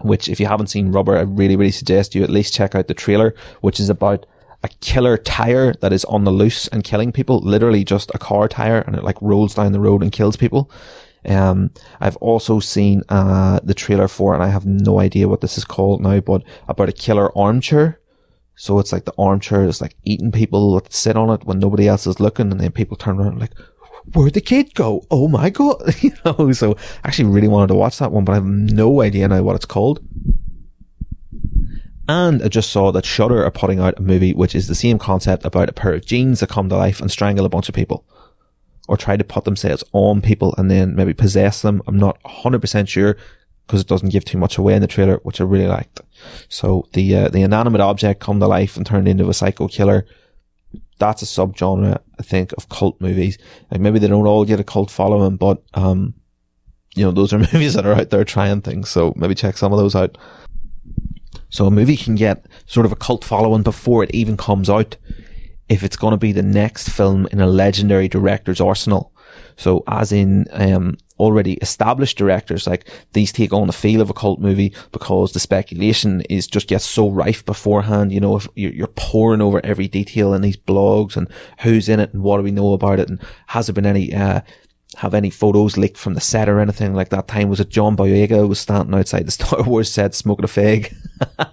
[0.03, 2.89] which if you haven't seen Rubber, I really, really suggest you at least check out
[2.89, 4.27] the trailer, which is about
[4.63, 8.49] a killer tire that is on the loose and killing people, literally just a car
[8.49, 10.71] tire and it like rolls down the road and kills people.
[11.25, 11.71] Um,
[12.01, 15.65] I've also seen, uh, the trailer for, and I have no idea what this is
[15.65, 18.01] called now, but about a killer armchair.
[18.55, 21.87] So it's like the armchair is like eating people that sit on it when nobody
[21.89, 23.53] else is looking and then people turn around like,
[24.15, 25.05] where'd the kid go?
[25.11, 25.95] Oh my God.
[26.01, 29.03] you know, so I actually really wanted to watch that one, but I have no
[29.03, 30.01] idea now what it's called.
[32.09, 34.99] And I just saw that Shudder are putting out a movie which is the same
[34.99, 37.75] concept about a pair of jeans that come to life and strangle a bunch of
[37.75, 38.05] people
[38.89, 41.83] or try to put themselves on people and then maybe possess them.
[41.87, 43.17] I'm not 100% sure
[43.67, 46.01] because it doesn't give too much away in the trailer, which I really liked.
[46.49, 50.07] So the, uh, the inanimate object come to life and turned into a psycho killer.
[50.99, 53.39] That's a subgenre, I think, of cult movies.
[53.71, 56.15] Like maybe they don't all get a cult following, but, um,
[56.95, 58.89] you know, those are movies that are out there trying things.
[58.89, 60.17] So maybe check some of those out.
[61.49, 64.97] So a movie can get sort of a cult following before it even comes out
[65.69, 69.13] if it's going to be the next film in a legendary director's arsenal.
[69.57, 74.15] So as in, um, already established directors, like these take on the feel of a
[74.15, 78.13] cult movie because the speculation is just gets so rife beforehand.
[78.13, 81.29] You know, if you're pouring over every detail in these blogs and
[81.61, 84.15] who's in it and what do we know about it and has there been any,
[84.15, 84.43] uh,
[84.97, 87.29] have any photos leaked from the set or anything like that.
[87.29, 90.95] Time was it John Boyega was standing outside the Star Wars set smoking a fag.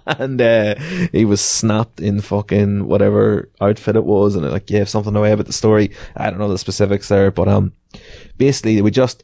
[0.06, 0.74] And uh,
[1.10, 4.36] he was snapped in fucking whatever outfit it was.
[4.36, 7.30] And it like gave something away about the story I don't know the specifics there
[7.30, 7.72] but um
[8.36, 9.22] basically we just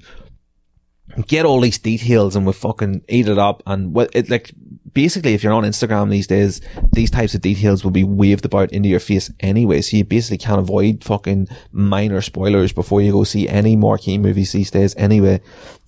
[1.26, 4.52] get all these details and we fucking eat it up and what it like
[4.92, 6.60] basically if you're on Instagram these days,
[6.92, 9.80] these types of details will be waved about into your face anyway.
[9.80, 14.52] So you basically can't avoid fucking minor spoilers before you go see any marquee movies
[14.52, 15.40] these days anyway.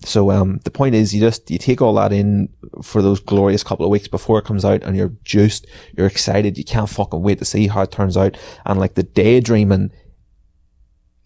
[0.05, 2.49] So, um, the point is you just, you take all that in
[2.81, 6.57] for those glorious couple of weeks before it comes out and you're juiced, you're excited,
[6.57, 8.37] you can't fucking wait to see how it turns out.
[8.65, 9.91] And like the daydreaming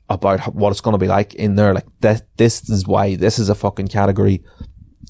[0.10, 1.74] about what it's going to be like in there.
[1.74, 4.44] Like this, this is why this is a fucking category.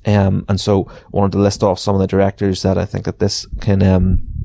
[0.05, 3.05] Um, and so I wanted to list off some of the directors that I think
[3.05, 4.37] that this can, um,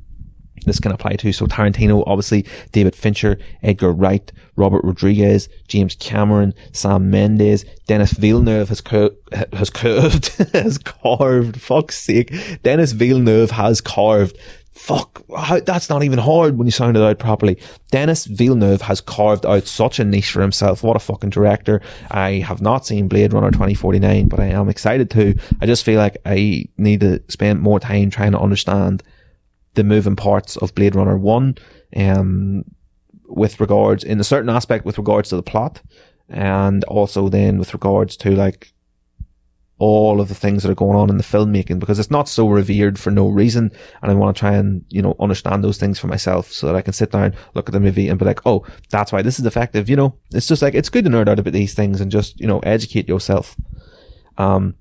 [0.66, 1.32] this can apply to.
[1.32, 8.68] So Tarantino, obviously, David Fincher, Edgar Wright, Robert Rodriguez, James Cameron, Sam Mendes, Denis Villeneuve
[8.68, 9.16] has cur-
[9.52, 12.32] has curved, has carved, fuck's sake.
[12.62, 14.36] Denis Villeneuve has carved
[14.72, 17.58] fuck, how, that's not even hard when you sound it out properly.
[17.90, 20.82] Denis Villeneuve has carved out such a niche for himself.
[20.82, 21.80] What a fucking director.
[22.10, 25.34] I have not seen Blade Runner 2049, but I am excited to.
[25.60, 29.02] I just feel like I need to spend more time trying to understand
[29.74, 31.54] the moving parts of Blade Runner 1,
[31.96, 32.64] um,
[33.26, 35.82] with regards, in a certain aspect with regards to the plot,
[36.28, 38.72] and also then with regards to like
[39.82, 42.48] all of the things that are going on in the filmmaking because it's not so
[42.48, 43.68] revered for no reason.
[44.00, 46.76] And I want to try and, you know, understand those things for myself so that
[46.76, 49.40] I can sit down, look at the movie and be like, oh, that's why this
[49.40, 49.90] is effective.
[49.90, 52.38] You know, it's just like, it's good to nerd out about these things and just,
[52.38, 53.56] you know, educate yourself.
[54.38, 54.76] Um,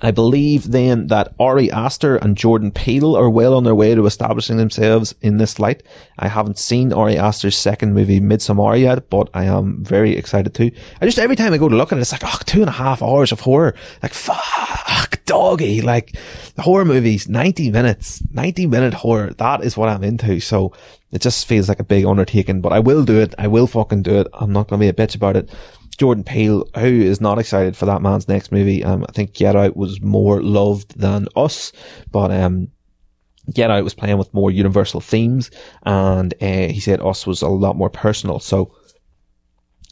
[0.00, 4.06] I believe then that Ari Aster and Jordan Peele are well on their way to
[4.06, 5.84] establishing themselves in this light.
[6.18, 10.72] I haven't seen Ari Aster's second movie, Midsommar, yet, but I am very excited to.
[11.00, 12.68] I just, every time I go to look at it, it's like, oh, two and
[12.68, 13.76] a half hours of horror.
[14.02, 15.82] Like, fuck, doggy.
[15.82, 16.16] Like,
[16.58, 19.32] horror movies, 90 minutes, 90 minute horror.
[19.34, 20.40] That is what I'm into.
[20.40, 20.72] So
[21.12, 23.36] it just feels like a big undertaking, but I will do it.
[23.38, 24.26] I will fucking do it.
[24.32, 25.48] I'm not going to be a bitch about it.
[25.98, 28.82] Jordan Peele, who is not excited for that man's next movie.
[28.82, 31.72] Um, I think Get Out was more loved than Us,
[32.10, 32.68] but um,
[33.52, 35.50] Get Out was playing with more universal themes,
[35.84, 38.40] and uh, he said Us was a lot more personal.
[38.40, 38.74] So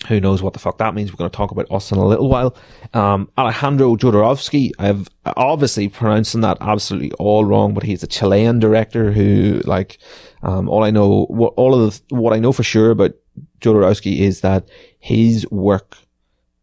[0.08, 1.12] who knows what the fuck that means?
[1.12, 2.56] We're going to talk about Us in a little while.
[2.94, 9.12] Um, Alejandro Jodorowsky, I've obviously pronouncing that absolutely all wrong, but he's a Chilean director
[9.12, 9.98] who, like,
[10.42, 13.12] um, all I know, what all of the, what I know for sure about
[13.60, 14.66] Jodorowsky is that
[15.00, 15.98] his work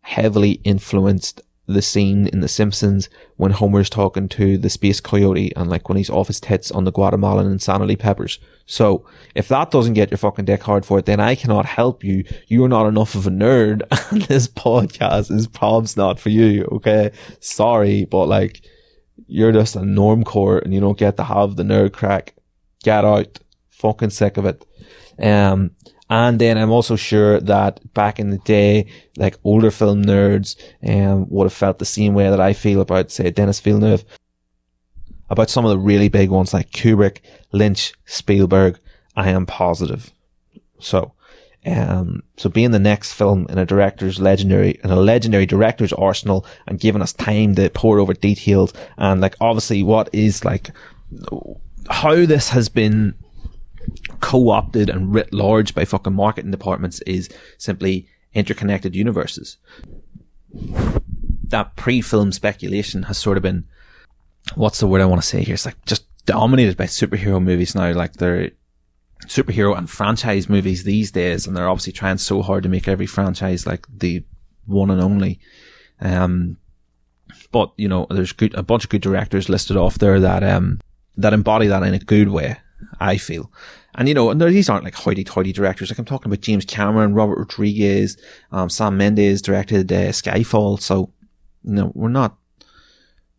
[0.02, 5.70] heavily influenced the scene in The Simpsons when Homer's talking to the space coyote and
[5.70, 8.40] like when he's off his tits on the Guatemalan insanity peppers.
[8.66, 12.06] So if that doesn't get your fucking dick hard for it, then I cannot help
[12.06, 12.24] you.
[12.48, 13.82] You're not enough of a nerd
[14.12, 16.64] and this podcast is probs not for you.
[16.72, 17.12] Okay.
[17.42, 18.62] Sorry, but like
[19.28, 22.34] you're just a normcore and you don't get to have the nerd crack.
[22.84, 23.40] Get out.
[23.72, 24.66] Fucking sick of it.
[25.20, 25.72] Um,
[26.10, 28.88] and then I'm also sure that back in the day,
[29.18, 30.56] like older film nerds,
[30.88, 34.06] um, would have felt the same way that I feel about, say, Denis Villeneuve,
[35.30, 37.20] about some of the really big ones like Kubrick,
[37.52, 38.80] Lynch, Spielberg.
[39.16, 40.14] I am positive.
[40.80, 41.14] So,
[41.66, 46.46] um, so being the next film in a director's legendary, in a legendary director's arsenal
[46.68, 50.72] and giving us time to pour over details and like obviously what is like,
[51.90, 53.16] how this has been
[54.20, 59.58] co-opted and writ large by fucking marketing departments is simply interconnected universes.
[61.50, 63.66] That pre-film speculation has sort of been,
[64.56, 65.54] what's the word I want to say here?
[65.54, 67.92] It's like just dominated by superhero movies now.
[67.94, 68.52] Like they're
[69.26, 73.08] superhero and franchise movies these days, and they're obviously trying so hard to make every
[73.08, 74.24] franchise like the
[74.66, 75.40] one and only.
[76.00, 76.58] Um,
[77.52, 80.80] but you know, there's good, a bunch of good directors listed off there that, um,
[81.16, 82.58] that embody that in a good way.
[83.00, 83.52] I feel.
[83.96, 85.90] And you know, and these aren't like hoity-toity directors.
[85.90, 88.18] Like I'm talking about James Cameron, Robert Rodriguez,
[88.52, 90.80] um, Sam Mendes directed uh, Skyfall.
[90.80, 91.12] So,
[91.64, 92.38] you know, we're not,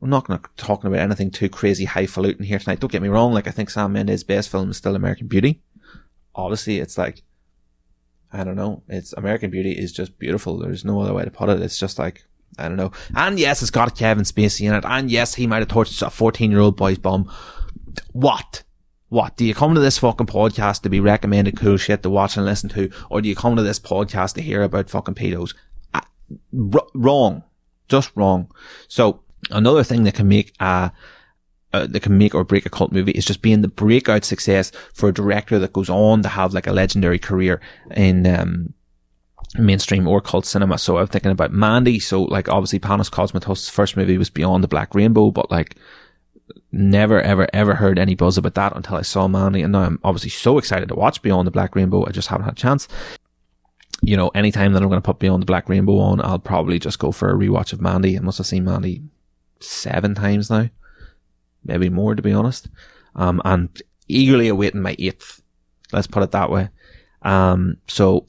[0.00, 2.80] we're not going to talking about anything too crazy highfalutin here tonight.
[2.80, 3.32] Don't get me wrong.
[3.32, 5.62] Like I think Sam Mendes' best film is still American Beauty.
[6.34, 7.22] Obviously, it's like,
[8.32, 8.82] I don't know.
[8.88, 10.59] It's American Beauty is just beautiful.
[10.59, 11.62] There's no other way to put it.
[11.62, 12.24] It's just like,
[12.59, 12.92] I don't know.
[13.14, 14.84] And yes, it's got Kevin Spacey in it.
[14.84, 17.30] And yes, he might have torched a 14 year old boy's bum.
[18.12, 18.64] What?
[19.09, 22.36] What do you come to this fucking podcast to be recommended cool shit to watch
[22.36, 25.54] and listen to, or do you come to this podcast to hear about fucking pedos?
[25.94, 27.42] R- wrong,
[27.88, 28.50] just wrong.
[28.86, 30.92] So another thing that can make a
[31.72, 34.72] uh, that can make or break a cult movie is just being the breakout success
[34.94, 37.61] for a director that goes on to have like a legendary career
[37.94, 38.72] in um,
[39.59, 40.78] mainstream or cult cinema.
[40.78, 42.00] So I'm thinking about Mandy.
[42.00, 45.76] So like obviously Panos Cosmatos' first movie was Beyond the Black Rainbow, but like
[46.72, 50.01] never ever ever heard any buzz about that until I saw Mandy, and now I'm
[50.05, 52.07] obviously so excited to watch Beyond the Black Rainbow.
[52.07, 52.88] I just haven't had a chance.
[54.01, 56.78] You know, anytime that I'm going to put Beyond the Black Rainbow on, I'll probably
[56.78, 58.16] just go for a rewatch of Mandy.
[58.16, 59.03] I must have seen Mandy
[59.61, 60.68] seven times now,
[61.64, 62.68] maybe more to be honest.
[63.16, 63.68] Um, and
[64.07, 65.42] eagerly awaiting my eighth.
[65.92, 66.68] Let's put it that way.
[67.22, 68.26] Um, so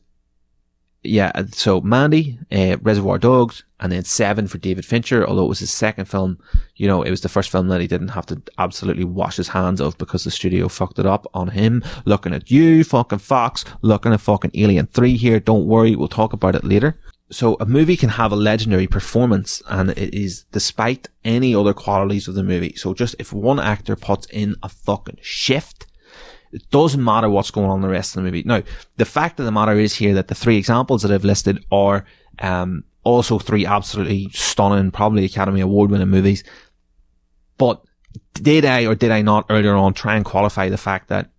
[1.04, 5.26] yeah, so Mandy, uh, Reservoir Dogs, and then Seven for David Fincher.
[5.26, 6.39] Although it was his second film,
[6.76, 9.50] you know, it was the first film that he didn't have to absolutely wash his
[9.50, 11.84] hands of because the studio fucked it up on him.
[12.04, 13.64] Looking at you, fucking Fox.
[13.82, 15.39] Looking at fucking Alien Three here.
[15.39, 17.00] Don't worry, we'll talk about it later.
[17.32, 22.28] So a movie can have a legendary performance and it is despite any other qualities
[22.28, 22.74] of the movie.
[22.76, 25.86] So just if one actor puts in a fucking shift,
[26.52, 28.43] it doesn't matter what's going on in the rest of the movie.
[28.45, 28.64] Now,
[28.97, 32.06] the fact of the matter is here that the three examples that I've listed are,
[32.39, 36.43] um, also three absolutely stunning, probably Academy Award winning movies.
[37.58, 37.82] But
[38.34, 41.30] did I or did I not earlier on try and qualify the fact that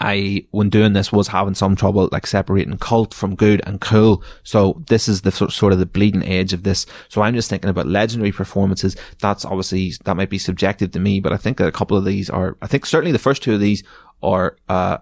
[0.00, 4.22] I, when doing this, was having some trouble like separating cult from good and cool.
[4.44, 6.86] So this is the sort of the bleeding edge of this.
[7.08, 8.96] So I'm just thinking about legendary performances.
[9.20, 12.04] That's obviously, that might be subjective to me, but I think that a couple of
[12.04, 13.82] these are, I think certainly the first two of these
[14.22, 14.98] are, uh,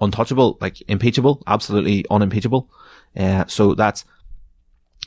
[0.00, 2.70] untouchable, like impeachable, absolutely unimpeachable.
[3.16, 4.04] Uh, so that's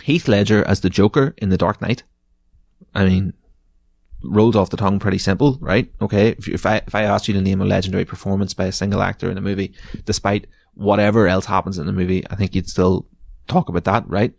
[0.03, 2.03] Heath Ledger as the Joker in The Dark Knight.
[2.93, 3.33] I mean,
[4.23, 5.91] rolls off the tongue pretty simple, right?
[6.01, 6.29] Okay.
[6.29, 9.01] If, if I, if I asked you to name a legendary performance by a single
[9.01, 9.73] actor in a movie,
[10.05, 13.07] despite whatever else happens in the movie, I think you'd still
[13.47, 14.33] talk about that, right?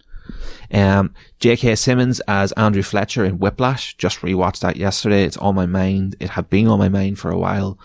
[0.72, 1.76] Um, J.K.
[1.76, 3.96] Simmons as Andrew Fletcher in Whiplash.
[3.96, 5.24] Just rewatched that yesterday.
[5.24, 6.16] It's on my mind.
[6.20, 7.78] It had been on my mind for a while.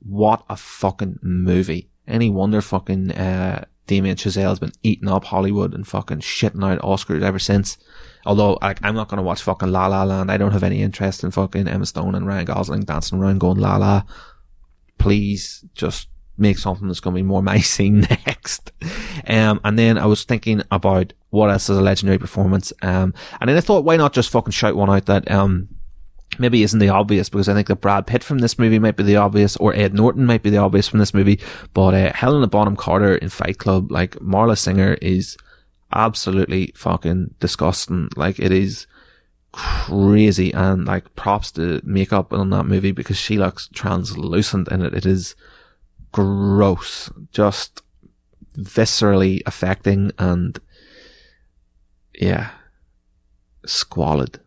[0.00, 1.88] What a fucking movie.
[2.06, 7.22] Any wonder fucking, uh, Damien Chazelle's been eating up Hollywood and fucking shitting out Oscars
[7.22, 7.78] ever since.
[8.26, 10.30] Although, like, I'm not going to watch fucking La La Land.
[10.30, 13.58] I don't have any interest in fucking Emma Stone and Ryan Gosling dancing around going
[13.58, 14.02] La La.
[14.98, 18.72] Please just make something that's going to be more my scene next.
[19.26, 22.72] Um, and then I was thinking about what else is a legendary performance.
[22.82, 25.68] Um, and then I thought, why not just fucking shout one out that, um,
[26.38, 29.04] maybe isn't the obvious because I think that Brad Pitt from this movie might be
[29.04, 31.38] the obvious or Ed Norton might be the obvious from this movie.
[31.74, 35.36] But, uh, Helena Bonham Carter in Fight Club, like Marla Singer is
[35.92, 38.08] absolutely fucking disgusting.
[38.16, 38.86] Like it is
[39.52, 44.94] crazy and like props to makeup on that movie because she looks translucent in it.
[44.94, 45.36] It is
[46.12, 47.82] gross, just
[48.56, 50.58] viscerally affecting and
[52.14, 52.50] yeah,
[53.66, 54.40] squalid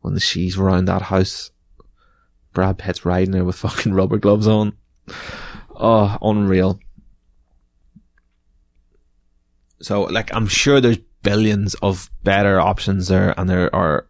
[0.00, 1.50] when she's around that house.
[2.52, 4.76] Brad Pitt's riding her with fucking rubber gloves on.
[5.74, 6.78] Oh, unreal.
[9.84, 14.08] So, like, I'm sure there's billions of better options there, and there are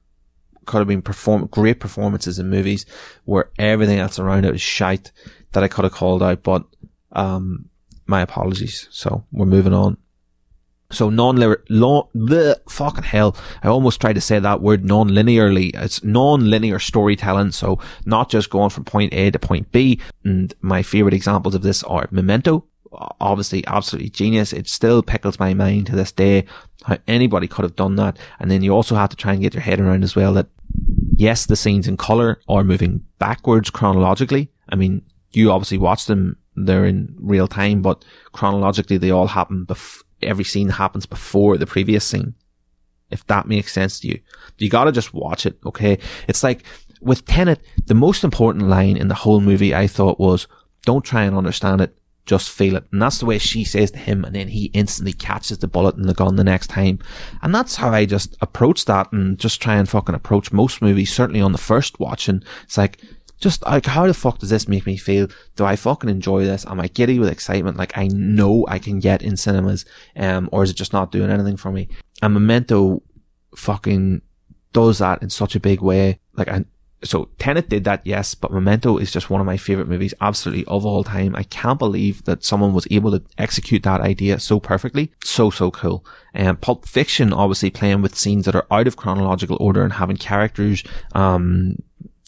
[0.67, 2.87] could have been perform great performances in movies
[3.25, 5.13] where everything else around it is shite
[5.53, 6.65] that I could have called out, but
[7.13, 7.69] um,
[8.07, 8.89] my apologies.
[8.91, 9.99] So we're moving on.
[10.93, 13.37] So non-linear, the fucking hell.
[13.63, 15.73] I almost tried to say that word non-linearly.
[15.75, 17.51] It's non-linear storytelling.
[17.51, 20.01] So not just going from point A to point B.
[20.23, 22.65] And my favorite examples of this are Memento.
[23.21, 24.53] Obviously, absolutely genius.
[24.53, 26.45] It still pickles my mind to this day
[26.85, 28.19] how anybody could have done that.
[28.39, 30.49] And then you also have to try and get your head around as well that
[31.17, 34.51] yes, the scenes in color are moving backwards chronologically.
[34.69, 36.37] I mean, you obviously watch them.
[36.57, 41.67] They're in real time, but chronologically they all happen bef- every scene happens before the
[41.67, 42.35] previous scene.
[43.11, 44.21] If that makes sense to you,
[44.59, 45.59] you gotta just watch it.
[45.67, 45.99] Okay.
[46.29, 46.65] It's like
[47.01, 50.47] with Tenet, the most important line in the whole movie I thought was,
[50.83, 51.97] don't try and understand it.
[52.27, 52.85] Just feel it.
[52.91, 54.25] And that's the way she says to him.
[54.25, 56.99] And then he instantly catches the bullet in the gun the next time.
[57.43, 61.13] And that's how I just approach that and just try and fucking approach most movies.
[61.13, 62.99] Certainly on the first watching, it's like,
[63.39, 65.29] just like how the fuck does this make me feel?
[65.57, 66.65] Do I fucking enjoy this?
[66.67, 67.77] Am I giddy with excitement?
[67.77, 69.85] Like I know I can get in cinemas,
[70.17, 71.89] um, or is it just not doing anything for me?
[72.23, 73.03] And Memento
[73.55, 74.23] fucking
[74.73, 76.21] does that in such a big way.
[76.35, 76.65] Like I,
[77.05, 80.65] so Tenet did that, yes, but Memento is just one of my favorite movies, absolutely
[80.67, 81.37] of all time.
[81.37, 85.13] I can't believe that someone was able to execute that idea so perfectly.
[85.23, 86.05] So, so cool.
[86.33, 89.93] And um, Pulp Fiction, obviously playing with scenes that are out of chronological order and
[89.93, 90.83] having characters,
[91.15, 91.77] um,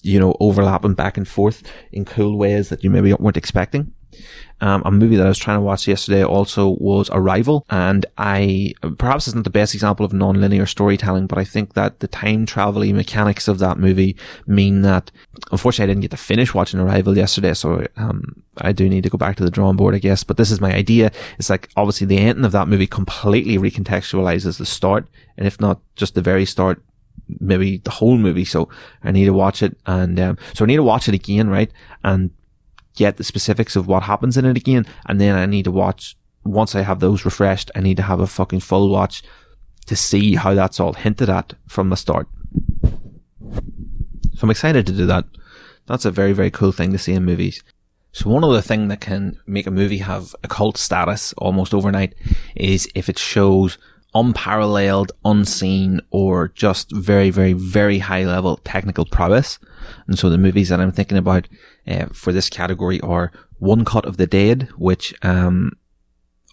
[0.03, 1.63] you know, overlapping back and forth
[1.93, 3.93] in cool ways that you maybe weren't expecting.
[4.61, 8.73] Um, a movie that I was trying to watch yesterday also was Arrival, and I
[8.97, 12.83] perhaps isn't the best example of non-linear storytelling, but I think that the time travel
[12.93, 15.11] mechanics of that movie mean that
[15.53, 19.11] unfortunately I didn't get to finish watching Arrival yesterday, so um, I do need to
[19.11, 20.25] go back to the drawing board, I guess.
[20.25, 21.13] But this is my idea.
[21.39, 25.81] It's like obviously the ending of that movie completely recontextualizes the start, and if not
[25.97, 26.83] just the very start,
[27.41, 28.45] maybe the whole movie.
[28.45, 28.69] So
[29.03, 29.77] I need to watch it.
[29.87, 31.71] And, um, so I need to watch it again, right?
[32.05, 32.31] And
[32.97, 34.87] get the specifics of what happens in it again.
[35.07, 38.21] And then I need to watch, once I have those refreshed, I need to have
[38.21, 39.23] a fucking full watch
[39.87, 42.27] to see how that's all hinted at from the start.
[43.53, 45.25] So I'm excited to do that.
[45.87, 47.63] That's a very, very cool thing to see in movies.
[48.13, 52.15] So one other thing that can make a movie have a cult status almost overnight
[52.55, 53.79] is if it shows
[54.15, 59.59] unparalleled, unseen, or just very, very, very high level technical prowess.
[60.07, 61.47] And so the movies that I'm thinking about
[61.87, 65.73] uh, for this category are One Cut of the Dead, which, um,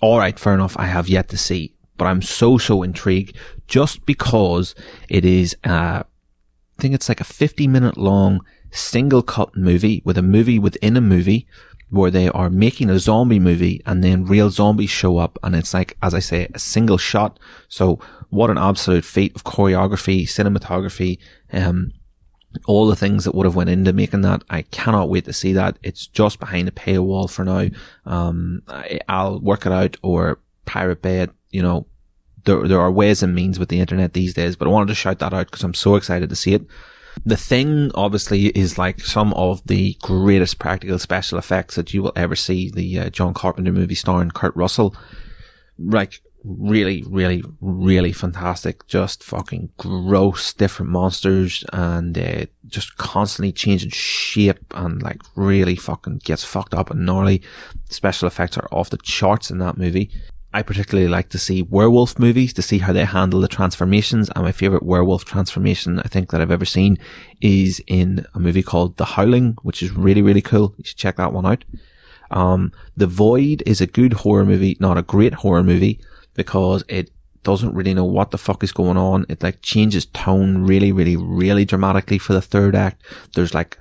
[0.02, 3.36] all right, fair enough, I have yet to see, but I'm so, so intrigued
[3.68, 4.76] just because
[5.10, 10.18] it is, uh, I think it's like a 50 minute long single cut movie with
[10.18, 11.48] a movie within a movie
[11.90, 15.76] where they are making a zombie movie and then real zombies show up and it's
[15.76, 17.40] like, as I say, a single shot.
[17.70, 21.20] So what an absolute feat of choreography, cinematography,
[21.52, 21.92] um,
[22.66, 24.44] all the things that would have went into making that.
[24.50, 25.78] I cannot wait to see that.
[25.84, 27.68] It's just behind a paywall for now.
[28.06, 31.88] Um, I, will work it out or pirate it, you know,
[32.46, 34.96] there, there are ways and means with the internet these days, but I wanted to
[34.96, 36.66] shout that out because I'm so excited to see it.
[37.26, 42.14] The thing, obviously, is like some of the greatest practical special effects that you will
[42.16, 42.72] ever see.
[42.72, 44.96] The uh, John Carpenter movie starring Kurt Russell,
[45.78, 48.86] like really, really, really fantastic.
[48.88, 56.20] Just fucking gross, different monsters, and uh, just constantly changing shape, and like really fucking
[56.24, 57.42] gets fucked up and gnarly.
[57.90, 60.10] Special effects are off the charts in that movie.
[60.56, 64.30] I particularly like to see werewolf movies to see how they handle the transformations.
[64.36, 67.00] And my favorite werewolf transformation I think that I've ever seen
[67.42, 70.76] is in a movie called The Howling, which is really, really cool.
[70.78, 71.66] You should check that one out.
[72.30, 76.00] Um, The Void is a good horror movie, not a great horror movie
[76.34, 77.12] because it
[77.44, 79.26] doesn't really know what the fuck is going on.
[79.30, 83.04] It like changes tone really, really, really dramatically for the third act.
[83.36, 83.78] There's like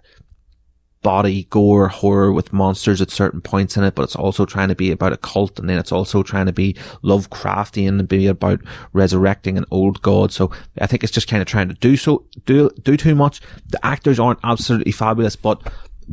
[1.03, 4.75] body gore horror with monsters at certain points in it, but it's also trying to
[4.75, 8.61] be about a cult and then it's also trying to be Lovecraftian and be about
[8.93, 10.33] resurrecting an old god.
[10.33, 10.51] So
[10.81, 13.41] I think it's just kind of trying to do so, do, do too much.
[13.69, 15.61] The actors aren't absolutely fabulous, but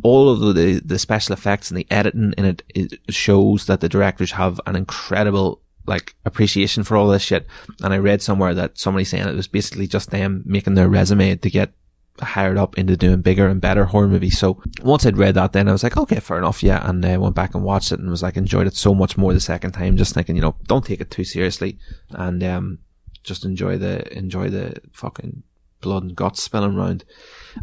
[0.02, 3.88] all of the, the special effects and the editing in it, it shows that the
[3.88, 7.46] directors have an incredible like appreciation for all this shit.
[7.82, 11.36] And I read somewhere that somebody saying it was basically just them making their resume
[11.36, 11.72] to get
[12.20, 14.38] hired up into doing bigger and better horror movies.
[14.38, 16.86] So once I'd read that, then I was like, okay, fair enough, yeah.
[16.88, 19.16] And I uh, went back and watched it and was like, enjoyed it so much
[19.16, 19.96] more the second time.
[19.96, 21.78] Just thinking, you know, don't take it too seriously
[22.10, 22.78] and um,
[23.22, 25.42] just enjoy the enjoy the fucking
[25.80, 27.04] blood and guts spilling around.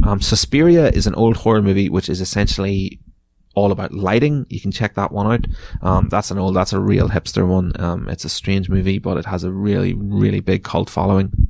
[0.04, 3.00] Um, Suspiria is an old horror movie which is essentially
[3.58, 4.46] all about lighting.
[4.50, 5.48] You can check that one out.
[5.82, 7.72] Um, that's an old, that's a real hipster one.
[7.80, 11.47] Um, it's a strange movie, but it has a really, really big cult following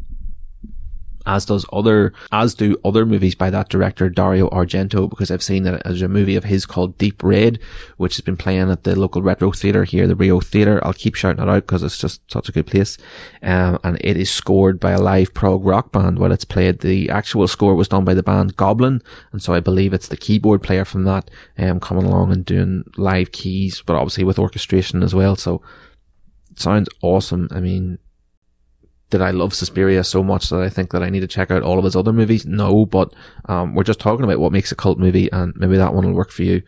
[1.27, 5.63] as does other, as do other movies by that director, Dario Argento, because I've seen
[5.63, 7.59] that there's a movie of his called Deep Red,
[7.97, 10.79] which has been playing at the local retro theatre here, the Rio Theatre.
[10.83, 12.97] I'll keep shouting it out because it's just such a good place.
[13.43, 16.79] Um, and it is scored by a live prog rock band while it's played.
[16.79, 19.01] The actual score was done by the band Goblin.
[19.33, 22.85] And so I believe it's the keyboard player from that, um, coming along and doing
[22.95, 25.35] live keys, but obviously with orchestration as well.
[25.35, 25.61] So
[26.51, 27.49] it sounds awesome.
[27.51, 27.99] I mean,
[29.09, 31.63] did I love Suspiria so much that I think that I need to check out
[31.63, 32.45] all of his other movies?
[32.45, 33.13] No, but
[33.45, 36.13] um, we're just talking about what makes a cult movie, and maybe that one will
[36.13, 36.61] work for you.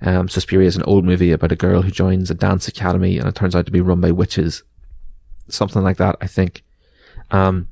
[0.00, 3.28] Um, Suspiria is an old movie about a girl who joins a dance academy, and
[3.28, 4.62] it turns out to be run by witches.
[5.48, 6.62] Something like that, I think.
[7.30, 7.68] Um,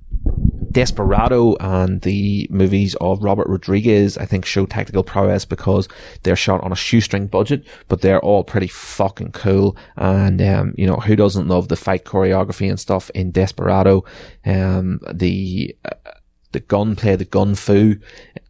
[0.71, 5.89] Desperado and the movies of Robert Rodriguez, I think, show technical prowess because
[6.23, 9.77] they're shot on a shoestring budget, but they're all pretty fucking cool.
[9.97, 14.05] And, um, you know, who doesn't love the fight choreography and stuff in Desperado?
[14.45, 16.11] Um, the, uh,
[16.53, 17.97] the gunplay, the gun fu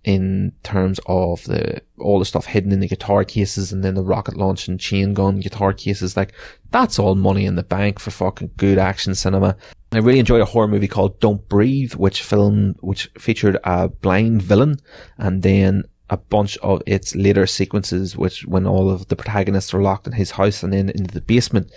[0.05, 4.03] in terms of the, all the stuff hidden in the guitar cases and then the
[4.03, 6.16] rocket launch and chain gun guitar cases.
[6.16, 6.32] Like,
[6.70, 9.57] that's all money in the bank for fucking good action cinema.
[9.92, 14.42] I really enjoyed a horror movie called Don't Breathe, which film, which featured a blind
[14.42, 14.76] villain
[15.18, 19.82] and then a bunch of its later sequences, which when all of the protagonists are
[19.82, 21.70] locked in his house and then into the basement,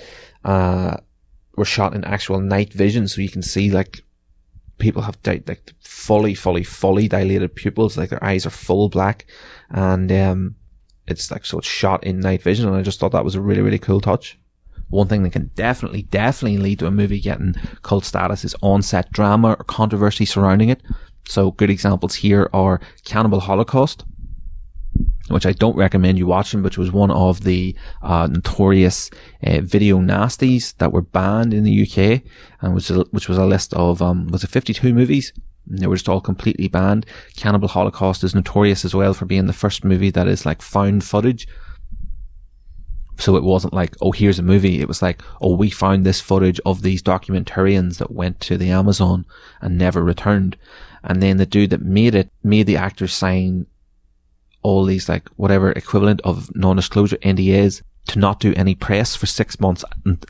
[0.46, 0.98] uh,
[1.56, 3.08] were shot in actual night vision.
[3.08, 4.04] So you can see like
[4.78, 9.26] people have di- like fully, fully, fully dilated pupils, like their eyes are full black
[9.70, 10.56] and, um,
[11.06, 12.68] it's like, so it's shot in night vision.
[12.68, 14.40] And I just thought that was a really, really cool touch.
[14.90, 19.12] One thing that can definitely, definitely lead to a movie getting cult status is on-set
[19.12, 20.82] drama or controversy surrounding it.
[21.28, 24.06] So good examples here are Cannibal Holocaust,
[25.30, 29.10] which I don't recommend you watching, which was one of the uh, notorious
[29.46, 32.22] uh, video nasties that were banned in the UK,
[32.62, 35.34] and which, which was a list of um, was it 52 movies.
[35.66, 37.06] They were just all completely banned.
[37.38, 41.04] Cannibal Holocaust is notorious as well for being the first movie that is like found
[41.06, 41.48] footage.
[43.18, 44.82] So it wasn't like, oh, here's a movie.
[44.82, 48.72] It was like, oh, we found this footage of these documentarians that went to the
[48.72, 49.26] Amazon
[49.62, 50.58] and never returned.
[51.04, 53.68] And then the dude that made it made the actors sign
[54.64, 59.60] all these like whatever equivalent of non-disclosure NDAs to not do any press for six
[59.60, 59.86] months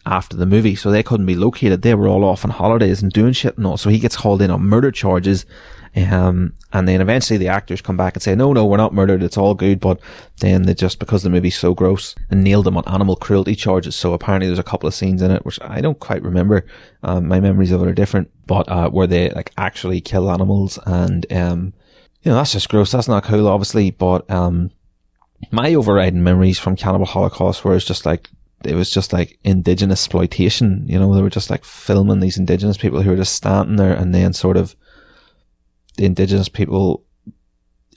[0.05, 0.75] after the movie.
[0.75, 1.81] So they couldn't be located.
[1.81, 3.77] They were all off on holidays and doing shit and all.
[3.77, 5.45] So he gets hauled in on murder charges
[5.95, 9.21] um, and then eventually the actors come back and say, no, no, we're not murdered.
[9.21, 9.79] It's all good.
[9.79, 9.99] But
[10.39, 13.95] then they just, because the movie's so gross and nailed them on animal cruelty charges.
[13.95, 16.65] So apparently there's a couple of scenes in it, which I don't quite remember.
[17.03, 20.79] Um, my memories of it are different, but, uh, where they like actually kill animals
[20.85, 21.73] and, um,
[22.23, 22.91] you know, that's just gross.
[22.91, 24.71] That's not cool, obviously, but, um,
[25.51, 28.29] my overriding memories from Cannibal Holocaust were just like,
[28.63, 30.85] it was just like indigenous exploitation.
[30.87, 33.93] You know, they were just like filming these indigenous people who were just standing there
[33.93, 34.75] and then sort of
[35.97, 37.03] the indigenous people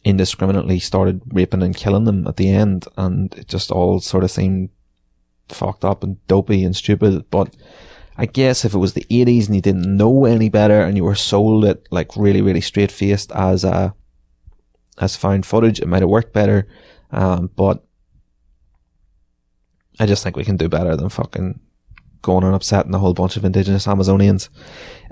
[0.04, 4.30] indiscriminately started raping and killing them at the end, and it just all sort of
[4.30, 4.70] seemed
[5.48, 7.24] fucked up and dopey and stupid.
[7.30, 7.54] But
[8.16, 11.04] I guess if it was the 80s and you didn't know any better and you
[11.04, 13.94] were sold it like really, really straight faced as a,
[14.98, 16.66] as found footage, it might have worked better.
[17.10, 17.84] Um, but
[19.98, 21.60] I just think we can do better than fucking
[22.22, 24.48] going and upsetting a whole bunch of indigenous Amazonians.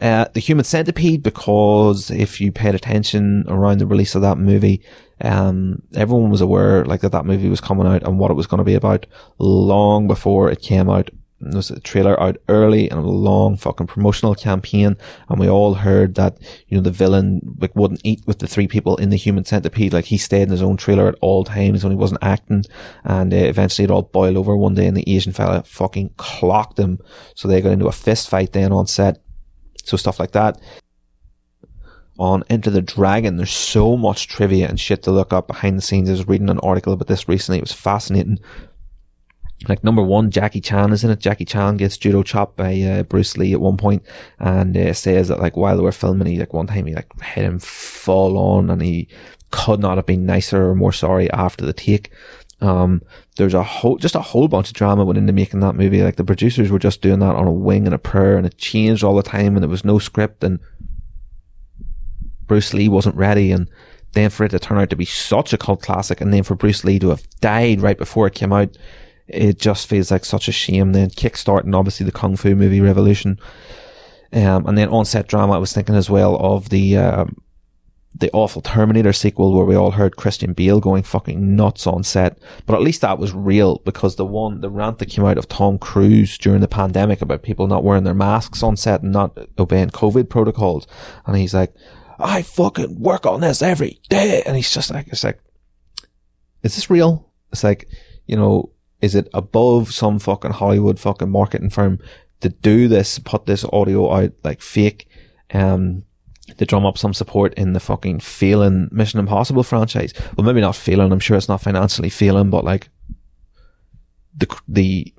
[0.02, 4.82] Uh, the Human Centipede, because if you paid attention around the release of that movie,
[5.20, 8.48] um, everyone was aware like that that movie was coming out and what it was
[8.48, 9.06] going to be about
[9.38, 11.08] long before it came out
[11.40, 14.96] was a trailer out early and a long fucking promotional campaign,
[15.28, 18.66] and we all heard that you know the villain like wouldn't eat with the three
[18.66, 19.92] people in the human centipede.
[19.92, 22.64] Like he stayed in his own trailer at all times when he wasn't acting,
[23.04, 26.78] and uh, eventually it all boiled over one day, and the Asian fella fucking clocked
[26.78, 26.98] him.
[27.34, 29.20] So they got into a fist fight then on set.
[29.84, 30.60] So stuff like that.
[32.16, 35.82] On Enter the Dragon, there's so much trivia and shit to look up behind the
[35.82, 36.08] scenes.
[36.08, 37.58] I was reading an article about this recently.
[37.58, 38.38] It was fascinating
[39.68, 41.20] like number one, Jackie Chan is in it.
[41.20, 44.02] Jackie Chan gets judo chopped by uh, Bruce Lee at one point,
[44.38, 47.08] and uh, says that like while they were filming, he like one time he like
[47.22, 49.08] hit him full on, and he
[49.50, 52.10] could not have been nicer or more sorry after the take.
[52.60, 53.02] Um,
[53.36, 56.02] there's a whole, just a whole bunch of drama went into making that movie.
[56.02, 58.58] Like the producers were just doing that on a wing and a prayer, and it
[58.58, 60.60] changed all the time, and there was no script, and
[62.46, 63.70] Bruce Lee wasn't ready, and
[64.12, 66.54] then for it to turn out to be such a cult classic, and then for
[66.54, 68.76] Bruce Lee to have died right before it came out
[69.26, 70.92] it just feels like such a shame.
[70.92, 73.38] Then kickstarting obviously the kung fu movie revolution,
[74.32, 75.54] um, and then on set drama.
[75.54, 77.24] I was thinking as well of the uh,
[78.16, 82.38] the awful Terminator sequel where we all heard Christian Bale going fucking nuts on set.
[82.64, 85.48] But at least that was real because the one, the rant that came out of
[85.48, 89.36] Tom Cruise during the pandemic about people not wearing their masks on set and not
[89.58, 90.86] obeying COVID protocols.
[91.26, 91.74] And he's like,
[92.20, 94.42] I fucking work on this every day.
[94.46, 95.40] And he's just like, it's like,
[96.62, 97.32] is this real?
[97.52, 97.88] It's like,
[98.26, 98.70] you know,
[99.04, 101.98] is it above some fucking Hollywood fucking marketing firm
[102.40, 105.06] to do this, put this audio out like fake,
[105.52, 106.04] um,
[106.56, 110.14] to drum up some support in the fucking failing Mission Impossible franchise.
[110.36, 111.12] Well, maybe not failing.
[111.12, 112.88] I'm sure it's not financially failing, but like
[114.34, 115.14] the the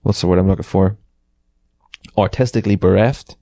[0.00, 0.96] what's the word I'm looking for?
[2.16, 3.36] Artistically bereft.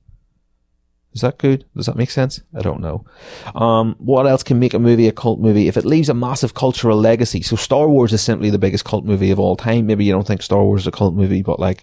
[1.19, 1.65] Is that good?
[1.75, 2.41] Does that make sense?
[2.55, 3.05] I don't know.
[3.57, 5.67] Um, what else can make a movie a cult movie?
[5.67, 7.43] If it leaves a massive cultural legacy.
[7.43, 9.87] So Star Wars is simply the biggest cult movie of all time.
[9.87, 11.83] Maybe you don't think Star Wars is a cult movie, but like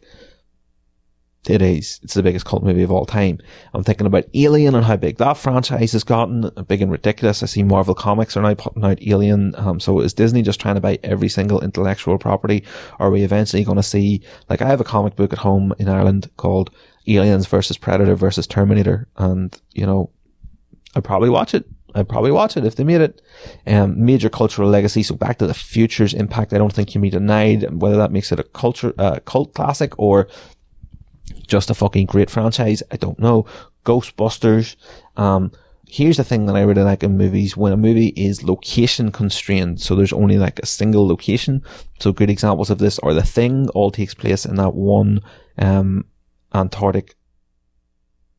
[1.50, 2.00] it is.
[2.02, 3.40] It's the biggest cult movie of all time.
[3.74, 6.50] I'm thinking about Alien and how big that franchise has gotten.
[6.70, 7.44] Big and ridiculous.
[7.44, 9.54] I see Marvel Comics are now putting out Alien.
[9.58, 12.64] Um, so is Disney just trying to buy every single intellectual property?
[13.00, 15.90] Are we eventually going to see, like, I have a comic book at home in
[15.90, 16.72] Ireland called
[17.08, 19.08] Aliens versus Predator versus Terminator.
[19.18, 20.10] And, you know,
[20.96, 21.66] I'd probably watch it.
[21.94, 23.22] I'd probably watch it if they made it.
[23.66, 25.02] Um, major cultural legacy.
[25.04, 26.54] So back to the future's impact.
[26.54, 27.82] I don't think can be denied.
[27.82, 30.28] Whether that makes it a culture, uh, cult classic or
[31.48, 32.84] just a fucking great franchise.
[32.92, 33.46] I don't know.
[33.86, 34.76] Ghostbusters.
[35.16, 35.52] Um,
[35.88, 39.80] here's the thing that I really like in movies when a movie is location constrained.
[39.82, 41.64] So there's only like a single location.
[42.00, 45.22] So good examples of this are The Thing all takes place in that one,
[45.58, 46.06] um,
[46.56, 47.16] Antarctic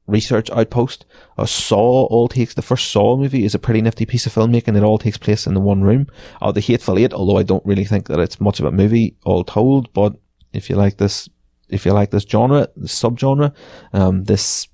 [0.06, 1.04] research outpost.
[1.36, 4.76] A Saw all takes, the first Saw movie is a pretty nifty piece of filmmaking.
[4.76, 6.06] It all takes place in the one room.
[6.40, 9.16] Uh, The Hateful Eight, although I don't really think that it's much of a movie
[9.24, 10.14] all told, but
[10.52, 11.28] if you like this
[11.68, 13.52] if you like this genre, this subgenre,
[13.92, 14.68] um, this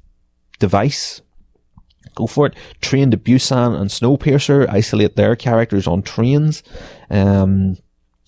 [0.59, 1.23] device,
[2.15, 2.55] go for it.
[2.81, 6.63] Train to Busan and Snowpiercer isolate their characters on trains.
[7.11, 7.77] Um,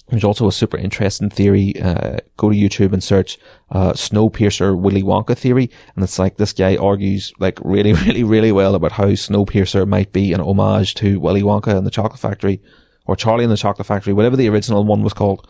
[0.09, 1.81] there's also a super interesting theory.
[1.81, 3.39] Uh, go to YouTube and search
[3.71, 8.53] uh, Snowpiercer Willy Wonka theory, and it's like this guy argues like really, really, really
[8.53, 12.61] well about how Snowpiercer might be an homage to Willy Wonka and the Chocolate Factory,
[13.07, 15.47] or Charlie and the Chocolate Factory, whatever the original one was called.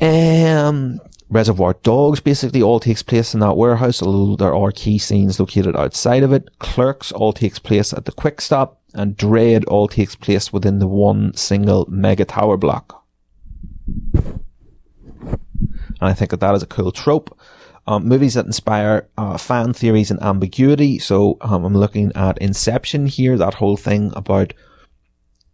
[0.00, 1.00] Um,
[1.30, 5.76] Reservoir Dogs basically all takes place in that warehouse, although there are key scenes located
[5.76, 6.48] outside of it.
[6.58, 10.86] Clerks all takes place at the Quick Stop, and Dredd all takes place within the
[10.86, 13.04] one single mega tower block.
[16.00, 17.38] And I think that that is a cool trope.
[17.86, 20.98] Um, movies that inspire uh, fan theories and ambiguity.
[20.98, 24.52] So um, I'm looking at Inception here, that whole thing about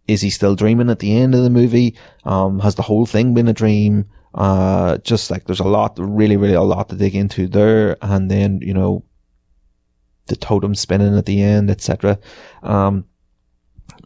[0.07, 1.95] is he still dreaming at the end of the movie?
[2.25, 4.05] Um, has the whole thing been a dream?
[4.35, 7.97] Uh, just like there's a lot, really, really a lot to dig into there.
[8.01, 9.03] And then, you know,
[10.27, 12.19] the totem spinning at the end, etc.
[12.61, 13.05] Um,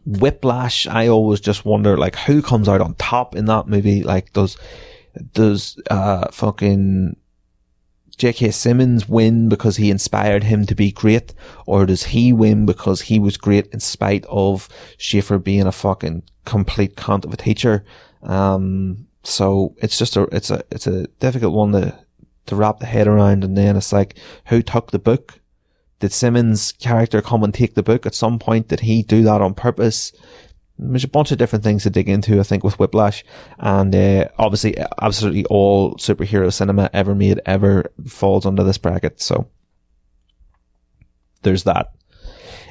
[0.06, 4.02] Whiplash, I always just wonder, like, who comes out on top in that movie?
[4.04, 4.56] Like, does,
[5.32, 7.16] does, uh, fucking
[8.16, 8.50] J.K.
[8.50, 11.34] Simmons win because he inspired him to be great?
[11.66, 16.22] Or does he win because he was great in spite of Schaefer being a fucking
[16.44, 17.84] complete cunt of a teacher?
[18.22, 21.98] Um, so it's just a, it's a, it's a difficult one to,
[22.46, 23.44] to wrap the head around.
[23.44, 24.16] And then it's like,
[24.46, 25.40] who took the book?
[25.98, 28.68] Did Simmons' character come and take the book at some point?
[28.68, 30.12] Did he do that on purpose?
[30.78, 33.22] There's a bunch of different things to dig into, I think, with Whiplash.
[33.58, 39.20] And, uh, obviously, absolutely all superhero cinema ever made ever falls under this bracket.
[39.20, 39.50] So
[41.42, 41.92] there's that.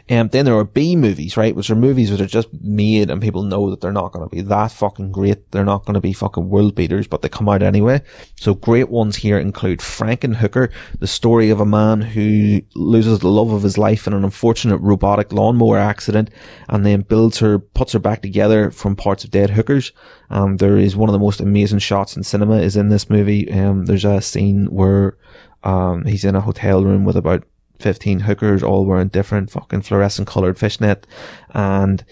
[0.10, 1.56] And um, then there are B movies, right?
[1.56, 4.36] Which are movies that are just made and people know that they're not going to
[4.36, 5.52] be that fucking great.
[5.52, 8.02] They're not going to be fucking world beaters, but they come out anyway.
[8.36, 13.52] So great ones here include Frankenhooker, the story of a man who loses the love
[13.52, 16.32] of his life in an unfortunate robotic lawnmower accident
[16.68, 19.92] and then builds her, puts her back together from parts of dead hookers.
[20.32, 23.52] Um, there is one of the most amazing shots in cinema is in this movie.
[23.52, 25.18] Um, there's a scene where,
[25.64, 27.44] um, he's in a hotel room with about
[27.80, 31.08] 15 hookers all wearing different fucking fluorescent colored fishnet
[31.52, 32.04] and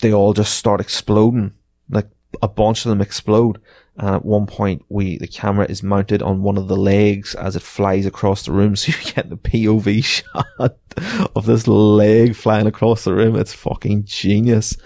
[0.00, 1.52] they all just start exploding.
[1.88, 2.08] Like
[2.40, 3.60] a bunch of them explode.
[3.96, 7.56] And at one point we, the camera is mounted on one of the legs as
[7.56, 8.76] it flies across the room.
[8.76, 10.76] So you get the POV shot
[11.36, 13.36] of this leg flying across the room.
[13.36, 14.76] It's fucking genius.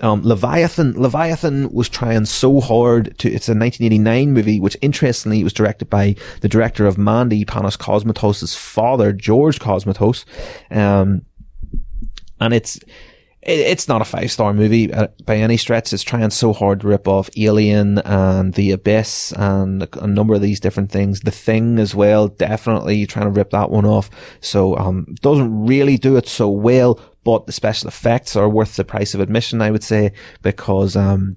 [0.00, 5.52] Um, Leviathan, Leviathan was trying so hard to, it's a 1989 movie, which interestingly was
[5.52, 10.24] directed by the director of Mandy, Panos Cosmatos' father, George Cosmatos.
[10.70, 11.22] Um,
[12.40, 12.80] and it's,
[13.46, 15.92] it's not a five star movie uh, by any stretch.
[15.92, 20.40] It's trying so hard to rip off Alien and The Abyss and a number of
[20.40, 21.20] these different things.
[21.20, 24.08] The Thing as well, definitely trying to rip that one off.
[24.40, 28.84] So, um, doesn't really do it so well, but the special effects are worth the
[28.84, 31.36] price of admission, I would say, because, um,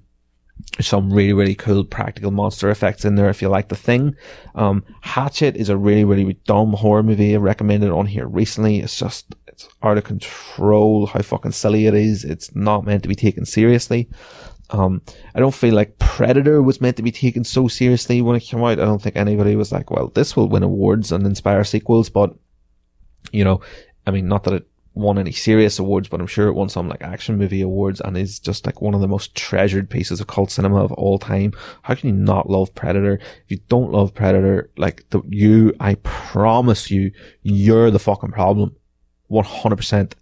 [0.80, 4.16] some really, really cool practical monster effects in there if you like the thing.
[4.54, 7.34] Um, Hatchet is a really, really dumb horror movie.
[7.34, 8.80] I recommended on here recently.
[8.80, 12.24] It's just, it's out of control how fucking silly it is.
[12.24, 14.08] It's not meant to be taken seriously.
[14.70, 15.00] Um,
[15.34, 18.60] I don't feel like Predator was meant to be taken so seriously when it came
[18.60, 18.72] out.
[18.72, 22.34] I don't think anybody was like, well, this will win awards and inspire sequels, but,
[23.32, 23.60] you know,
[24.06, 24.68] I mean, not that it
[24.98, 28.16] won any serious awards, but I'm sure it won some like action movie awards and
[28.16, 31.52] is just like one of the most treasured pieces of cult cinema of all time.
[31.82, 33.20] How can you not love Predator?
[33.44, 37.12] If you don't love Predator, like the, you, I promise you,
[37.42, 38.74] you're the fucking problem.
[39.30, 40.14] 100%.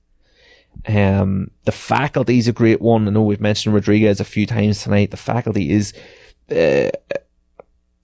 [0.86, 3.08] Um, the faculty is a great one.
[3.08, 5.10] I know we've mentioned Rodriguez a few times tonight.
[5.10, 5.94] The faculty is,
[6.50, 6.90] uh,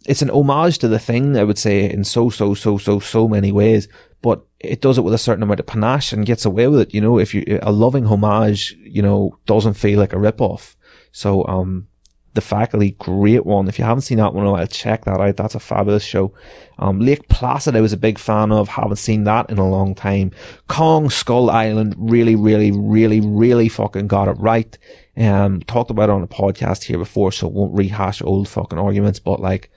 [0.07, 3.29] it's an homage to the thing, I would say, in so, so, so, so, so
[3.29, 3.89] many ways,
[4.23, 6.95] but it does it with a certain amount of panache and gets away with it.
[6.95, 10.77] You know, if you, a loving homage, you know, doesn't feel like a rip-off.
[11.13, 11.89] So, um,
[12.35, 13.69] the faculty, great one.
[13.69, 15.37] If you haven't seen that one while, check that out.
[15.37, 16.33] That's a fabulous show.
[16.79, 18.69] Um, Lake Placid, I was a big fan of.
[18.69, 20.31] Haven't seen that in a long time.
[20.67, 24.79] Kong Skull Island, really, really, really, really fucking got it right.
[25.15, 29.19] Um, talked about it on a podcast here before, so won't rehash old fucking arguments,
[29.19, 29.71] but like,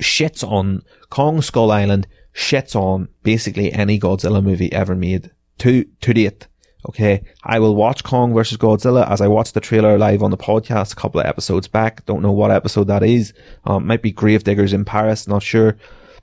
[0.00, 2.08] shits on Kong Skull Island,
[2.38, 6.46] shits on basically any Godzilla movie ever made to, to date.
[6.88, 7.24] Okay.
[7.42, 10.92] I will watch Kong versus Godzilla as I watched the trailer live on the podcast
[10.92, 12.06] a couple of episodes back.
[12.06, 13.34] Don't know what episode that is.
[13.64, 15.26] Um, might be Gravediggers in Paris.
[15.26, 15.76] Not sure.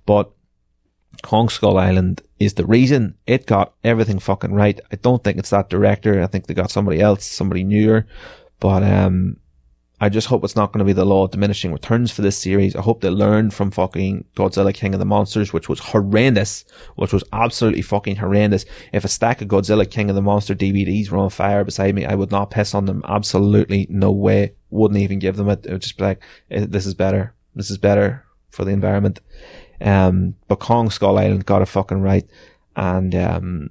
[0.06, 0.32] But
[1.22, 4.80] Kong Skull Island is the reason it got everything fucking right.
[4.92, 6.24] I don't think it's that director.
[6.24, 8.08] I think they got somebody else, somebody newer.
[8.62, 9.38] But, um,
[10.02, 12.38] I just hope it's not going to be the law of diminishing returns for this
[12.38, 12.76] series.
[12.76, 16.66] I hope they learn from fucking Godzilla King of the Monsters, which was horrendous,
[16.96, 18.66] which was absolutely fucking horrendous.
[18.92, 22.06] If a stack of Godzilla King of the Monster DVDs were on fire beside me,
[22.06, 23.04] I would not piss on them.
[23.08, 24.56] Absolutely no way.
[24.70, 25.66] Wouldn't even give them it.
[25.66, 27.34] It would just be like, eh, this is better.
[27.56, 29.22] This is better for the environment.
[29.80, 32.30] Um, but Kong Skull Island got it fucking right.
[32.76, 33.70] And, um,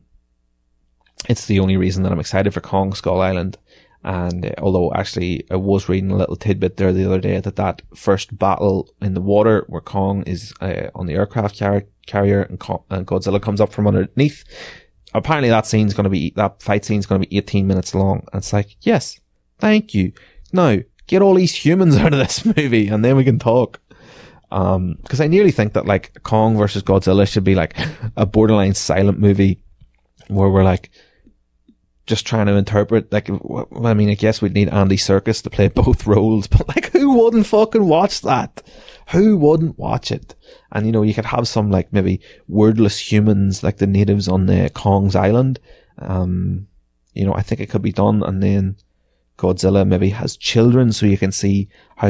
[1.29, 3.59] it's the only reason that I'm excited for Kong Skull Island.
[4.05, 7.57] And uh, although actually I was reading a little tidbit there the other day that
[7.57, 12.43] that first battle in the water where Kong is uh, on the aircraft car- carrier
[12.43, 14.45] and, and, Godzilla comes up from underneath,
[15.15, 18.27] apparently that scene's going to be, that fight scene's going to be 18 minutes long.
[18.33, 19.19] And it's like, yes,
[19.59, 20.13] thank you.
[20.53, 23.81] Now get all these humans out of this movie and then we can talk.
[24.51, 27.75] Um, cause I nearly think that like Kong versus Godzilla should be like
[28.17, 29.63] a borderline silent movie
[30.29, 30.91] where we're like,
[32.07, 35.69] just trying to interpret, like, I mean, I guess we'd need Andy Serkis to play
[35.75, 38.63] both roles, but like, who wouldn't fucking watch that?
[39.11, 40.35] Who wouldn't watch it?
[40.73, 44.47] And you know, you could have some like maybe wordless humans, like the natives on
[44.47, 45.61] the Kong's island.
[45.99, 46.69] Um,
[47.13, 48.23] you know, I think it could be done.
[48.23, 48.77] And then
[49.39, 52.09] Godzilla maybe has children, so you can see how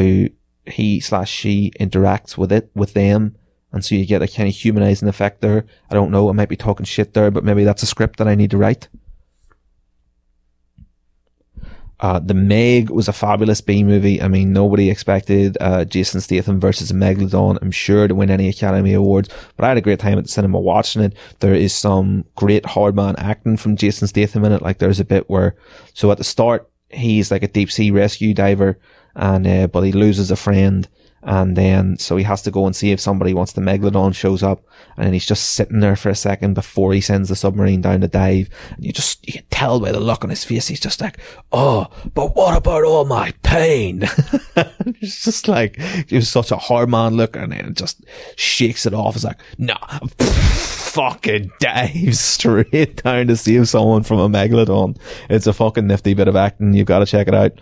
[0.67, 3.37] he slash she interacts with it, with them.
[3.73, 5.67] And so you get a kind of humanizing effect there.
[5.91, 6.29] I don't know.
[6.29, 8.57] I might be talking shit there, but maybe that's a script that I need to
[8.57, 8.89] write.
[12.01, 14.21] Uh, the Meg was a fabulous B movie.
[14.21, 18.93] I mean, nobody expected uh, Jason Statham versus Megalodon, I'm sure, to win any Academy
[18.93, 21.15] Awards, but I had a great time at the cinema watching it.
[21.41, 24.63] There is some great hard man acting from Jason Statham in it.
[24.63, 25.57] Like, there's a bit where,
[25.95, 28.79] so at the start, he's like a deep sea rescue diver,
[29.15, 30.89] and, uh, but he loses a friend,
[31.25, 34.43] and then, so he has to go and see if somebody wants the Megalodon shows
[34.43, 34.63] up.
[34.97, 38.03] And then he's just sitting there for a second before he sends the submarine down
[38.03, 38.51] to dive.
[38.77, 40.69] And you just, you can tell by the look on his face.
[40.69, 41.19] He's just like,
[41.51, 44.03] Oh, but what about all my pain?
[44.57, 48.05] it's just like, he was such a hard man look and then just
[48.37, 49.17] shakes it off.
[49.17, 49.77] It's like, nah,
[50.19, 54.99] fucking dives straight down to save someone from a Megalodon.
[55.31, 56.75] It's a fucking nifty bit of acting.
[56.75, 57.53] You've got to check it out.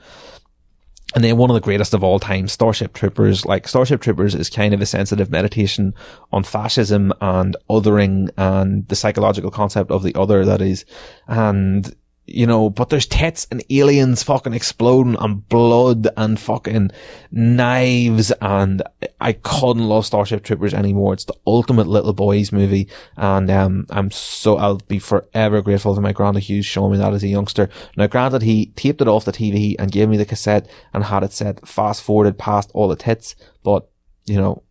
[1.15, 3.45] And then one of the greatest of all time, Starship Troopers.
[3.45, 5.95] Like Starship Troopers is kind of a sensitive meditation
[6.33, 10.85] on fascism and othering and the psychological concept of the other that is.
[11.27, 11.95] And
[12.27, 16.91] you know, but there's tits and aliens fucking exploding and blood and fucking
[17.33, 18.83] knives and
[19.21, 21.15] I couldn't love Starship Troopers anymore.
[21.15, 26.01] It's the ultimate little boys movie and um, I'm so, I'll be forever grateful to
[26.01, 27.69] my granddad Hughes showing me that as a youngster.
[27.97, 31.25] Now granted he taped it off the TV and gave me the cassette and had
[31.25, 33.35] it set fast forwarded past all the tits,
[33.65, 33.91] but
[34.27, 34.63] you know,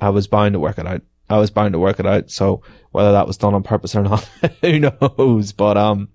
[0.00, 1.00] I was bound to work it out.
[1.30, 2.30] I was bound to work it out.
[2.30, 4.24] So whether that was done on purpose or not,
[4.60, 5.52] who knows?
[5.52, 6.08] But, um,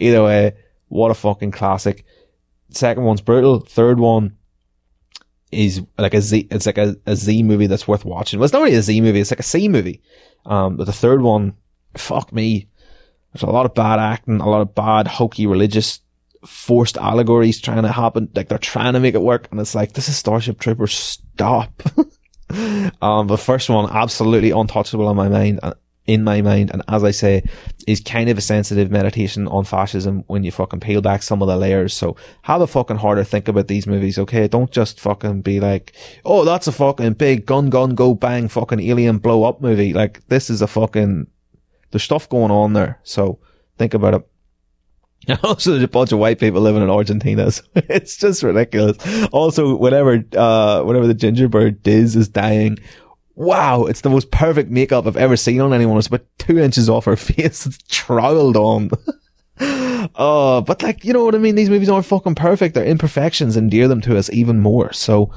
[0.00, 0.54] Either way,
[0.88, 2.04] what a fucking classic.
[2.70, 3.60] Second one's brutal.
[3.60, 4.36] Third one
[5.52, 8.38] is like a Z, it's like a, a Z movie that's worth watching.
[8.38, 10.02] Well, it's not really a Z movie, it's like a C movie.
[10.46, 11.54] Um, but the third one,
[11.96, 12.68] fuck me.
[13.32, 16.00] There's a lot of bad acting, a lot of bad hokey religious
[16.46, 18.28] forced allegories trying to happen.
[18.34, 20.94] Like they're trying to make it work, and it's like this is Starship Troopers.
[20.94, 21.82] Stop.
[23.02, 25.60] um, the first one absolutely untouchable in my mind.
[25.62, 25.74] Uh,
[26.10, 27.44] in my mind, and as I say,
[27.86, 31.46] is kind of a sensitive meditation on fascism when you fucking peel back some of
[31.46, 31.94] the layers.
[31.94, 34.48] So have a fucking harder think about these movies, okay?
[34.48, 35.92] Don't just fucking be like,
[36.24, 39.92] oh, that's a fucking big gun, gun, go bang, fucking alien blow up movie.
[39.92, 41.28] Like this is a fucking
[41.92, 42.98] there's stuff going on there.
[43.04, 43.38] So
[43.78, 44.26] think about it.
[45.44, 47.50] Also, there's a bunch of white people living in Argentina.
[47.52, 48.96] So it's just ridiculous.
[49.30, 52.78] Also, whenever, uh, whenever the gingerbread Diz is dying,
[53.40, 55.98] wow, it's the most perfect makeup I've ever seen on anyone.
[55.98, 57.66] It's about two inches off her face.
[57.66, 58.90] It's troweled on.
[60.14, 61.56] Oh, but like, you know what I mean?
[61.56, 62.74] These movies aren't fucking perfect.
[62.74, 64.94] Their imperfections endear them to us even more.
[64.94, 65.30] So,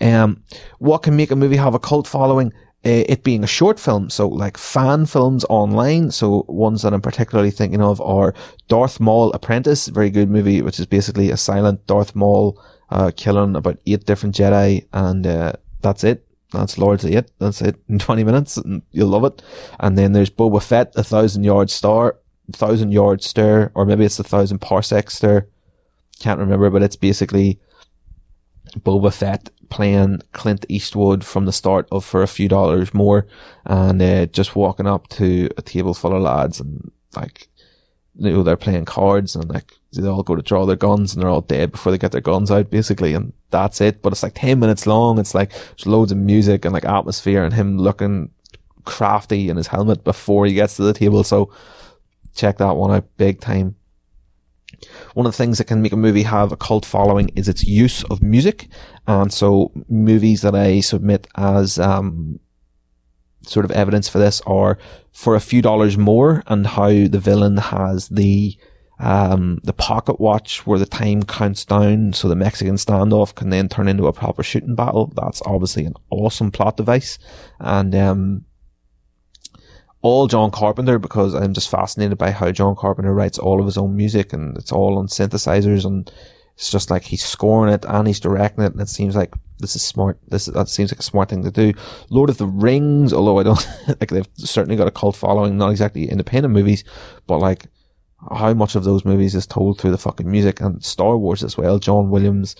[0.00, 0.42] um,
[0.80, 2.52] what can make a movie have a cult following?
[2.86, 6.10] uh, it being a short film, so like fan films online.
[6.10, 8.34] So ones that I'm particularly thinking of are
[8.68, 12.60] Darth Maul Apprentice, very good movie, which is basically a silent Darth Maul
[12.90, 16.27] uh, killing about eight different Jedi, and uh, that's it.
[16.52, 17.30] That's Lord's of Eight.
[17.38, 19.42] That's it in 20 minutes, and you'll love it.
[19.80, 22.16] And then there's Boba Fett, A Thousand Yard Star,
[22.52, 25.48] Thousand Yard stir, or maybe it's a Thousand Parsec Stare.
[26.20, 27.60] Can't remember, but it's basically
[28.78, 33.26] Boba Fett playing Clint Eastwood from the start of for a few dollars more
[33.66, 37.47] and uh, just walking up to a table full of lads and like
[38.18, 41.22] you know they're playing cards and like they all go to draw their guns and
[41.22, 44.02] they're all dead before they get their guns out basically and that's it.
[44.02, 45.18] But it's like 10 minutes long.
[45.18, 48.30] It's like there's loads of music and like atmosphere and him looking
[48.84, 51.24] crafty in his helmet before he gets to the table.
[51.24, 51.52] So
[52.34, 53.76] check that one out big time.
[55.14, 57.64] One of the things that can make a movie have a cult following is its
[57.64, 58.68] use of music.
[59.06, 62.38] And so movies that I submit as, um,
[63.48, 64.78] sort of evidence for this are
[65.12, 68.56] for a few dollars more and how the villain has the,
[69.00, 73.68] um, the pocket watch where the time counts down so the Mexican standoff can then
[73.68, 75.12] turn into a proper shooting battle.
[75.16, 77.18] That's obviously an awesome plot device.
[77.58, 78.44] And, um,
[80.00, 83.76] all John Carpenter because I'm just fascinated by how John Carpenter writes all of his
[83.76, 86.10] own music and it's all on synthesizers and
[86.58, 89.76] it's just like he's scoring it and he's directing it and it seems like this
[89.76, 90.18] is smart.
[90.26, 91.72] This that seems like a smart thing to do.
[92.10, 95.70] Lord of the Rings, although I don't like they've certainly got a cult following, not
[95.70, 96.82] exactly independent movies,
[97.28, 97.66] but like
[98.36, 101.56] how much of those movies is told through the fucking music and Star Wars as
[101.56, 101.78] well.
[101.78, 102.56] John Williams,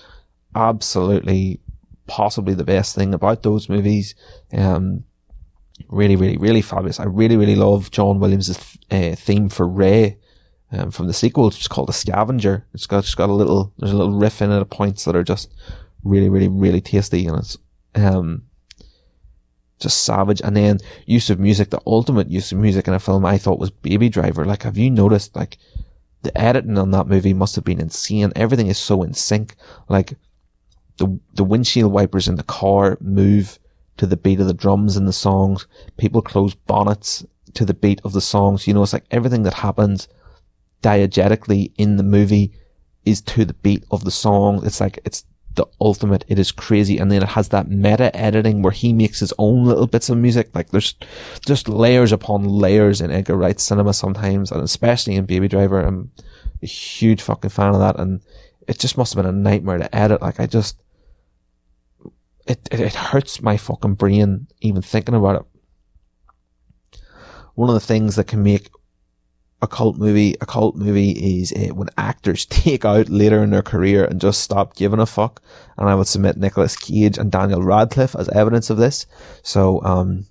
[0.55, 1.59] absolutely,
[2.07, 4.15] possibly the best thing about those movies.
[4.53, 5.03] Um,
[5.89, 7.01] really, really, really fabulous.
[7.01, 10.19] I really, really love John Williams' uh, theme for Rey
[10.73, 11.49] um, from the sequel.
[11.49, 12.66] It's called The Scavenger.
[12.74, 15.16] It's got, it's got a little, there's a little riff in it at points that
[15.16, 15.53] are just
[16.05, 17.59] really, really, really tasty and it's,
[17.95, 18.43] um,
[19.81, 20.40] just savage.
[20.43, 23.61] And then use of music, the ultimate use of music in a film I thought
[23.61, 24.45] was Baby Driver.
[24.45, 25.59] Like, have you noticed, like,
[26.23, 28.32] the editing on that movie must have been insane.
[28.35, 29.55] Everything is so in sync.
[29.89, 30.15] Like,
[30.97, 33.61] the, the windshield wipers in the car move
[33.99, 35.66] to the beat of the drums in the songs.
[35.97, 37.24] People close bonnets
[37.55, 38.66] to the beat of the songs.
[38.66, 40.09] You know, it's like everything that happens
[40.83, 42.53] diegetically in the movie
[43.05, 44.65] is to the beat of the song.
[44.65, 45.25] It's like, it's
[45.55, 46.25] the ultimate.
[46.29, 46.99] It is crazy.
[46.99, 50.17] And then it has that meta editing where he makes his own little bits of
[50.19, 50.51] music.
[50.55, 50.95] Like there's
[51.45, 55.81] just layers upon layers in Edgar Wright cinema sometimes, and especially in Baby Driver.
[55.81, 56.13] I'm
[56.63, 57.99] a huge fucking fan of that.
[57.99, 58.21] And
[58.69, 60.23] it just must have been a nightmare to edit.
[60.23, 60.81] Like I just,
[62.47, 67.01] it, it, it hurts my fucking brain even thinking about it.
[67.55, 68.71] One of the things that can make
[69.61, 73.63] a cult movie a cult movie is uh, when actors take out later in their
[73.63, 75.43] career and just stop giving a fuck.
[75.77, 79.07] And I would submit Nicolas Cage and Daniel Radcliffe as evidence of this.
[79.43, 80.27] So, um,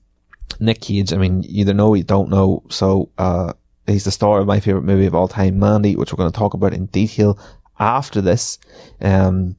[0.59, 2.63] Nick Cage, I mean, either know or you don't know.
[2.69, 3.53] So, uh,
[3.85, 6.37] he's the star of my favorite movie of all time, Mandy, which we're going to
[6.37, 7.37] talk about in detail
[7.79, 8.59] after this.
[9.01, 9.55] Um,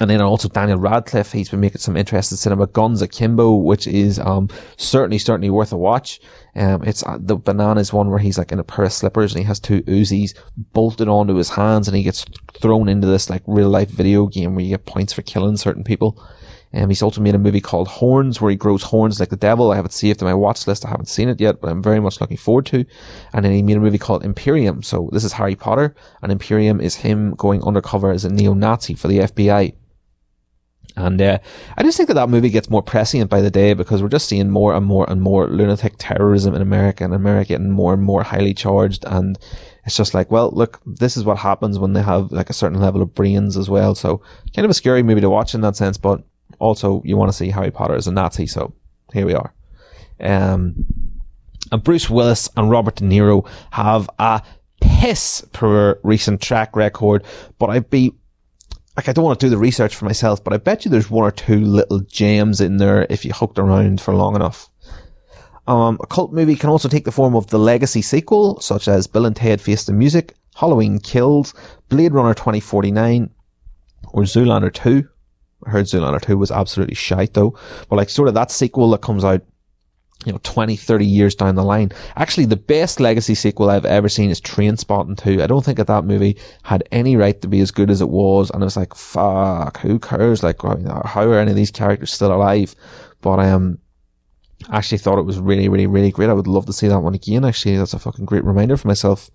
[0.00, 2.66] and then also Daniel Radcliffe, he's been making some interesting cinema.
[2.66, 6.20] Guns Akimbo, which is um, certainly certainly worth a watch.
[6.54, 9.42] Um, it's uh, the bananas one where he's like in a pair of slippers and
[9.42, 10.34] he has two Uzis
[10.72, 12.24] bolted onto his hands and he gets
[12.60, 15.84] thrown into this like real life video game where you get points for killing certain
[15.84, 16.22] people.
[16.74, 19.72] Um, he's also made a movie called Horns where he grows horns like the devil.
[19.72, 20.84] I have it saved in my watch list.
[20.84, 22.84] I haven't seen it yet, but I'm very much looking forward to.
[23.32, 24.82] And then he made a movie called Imperium.
[24.82, 29.08] So this is Harry Potter and Imperium is him going undercover as a neo-Nazi for
[29.08, 29.74] the FBI.
[30.96, 31.38] And uh,
[31.76, 34.28] I just think that that movie gets more prescient by the day because we're just
[34.28, 38.02] seeing more and more and more lunatic terrorism in America and America getting more and
[38.02, 39.04] more highly charged.
[39.06, 39.38] And
[39.84, 42.80] it's just like, well, look, this is what happens when they have like a certain
[42.80, 43.94] level of brains as well.
[43.94, 44.22] So
[44.54, 46.24] kind of a scary movie to watch in that sense, but
[46.58, 48.46] also you want to see Harry Potter as a Nazi.
[48.46, 48.72] So
[49.12, 49.52] here we are.
[50.18, 50.86] Um,
[51.72, 54.40] And Bruce Willis and Robert De Niro have a
[54.80, 57.24] piss per recent track record,
[57.58, 58.14] but I'd be
[58.96, 61.10] like I don't want to do the research for myself, but I bet you there's
[61.10, 64.68] one or two little gems in there if you hooked around for long enough.
[65.66, 69.06] Um, a cult movie can also take the form of the legacy sequel, such as
[69.06, 71.54] Bill and Ted Face the Music, Halloween Kills,
[71.88, 73.30] Blade Runner 2049,
[74.12, 75.06] or Zoolander 2.
[75.66, 77.58] I heard Zoolander 2 was absolutely shite though.
[77.88, 79.42] But like sort of that sequel that comes out,
[80.24, 81.92] you know, 20, 30 years down the line.
[82.16, 85.42] Actually, the best legacy sequel I've ever seen is Trainspotting 2.
[85.42, 88.08] I don't think that that movie had any right to be as good as it
[88.08, 88.50] was.
[88.50, 90.42] And it was like, fuck, who cares?
[90.42, 92.74] Like, how are any of these characters still alive?
[93.20, 93.78] But, I um,
[94.72, 96.30] actually thought it was really, really, really great.
[96.30, 97.44] I would love to see that one again.
[97.44, 99.30] Actually, that's a fucking great reminder for myself.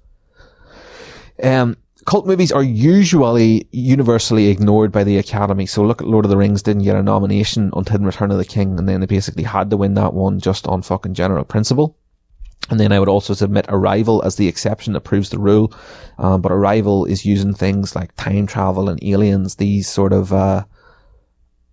[1.41, 5.65] Um, cult movies are usually universally ignored by the Academy.
[5.65, 8.45] So look at Lord of the Rings didn't get a nomination until Return of the
[8.45, 11.97] King, and then they basically had to win that one just on fucking general principle.
[12.69, 15.73] And then I would also submit Arrival as the exception that proves the rule.
[16.17, 20.63] Um, but Arrival is using things like time travel and aliens, these sort of, uh,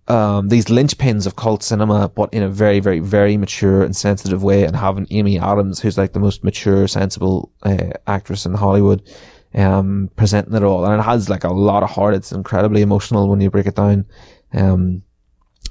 [0.07, 4.43] um, these linchpins of cult cinema, but in a very, very, very mature and sensitive
[4.43, 9.07] way, and having Amy Adams, who's like the most mature, sensible uh, actress in Hollywood,
[9.53, 10.85] um, presenting it all.
[10.85, 12.15] And it has like a lot of heart.
[12.15, 14.05] It's incredibly emotional when you break it down.
[14.53, 15.03] Um,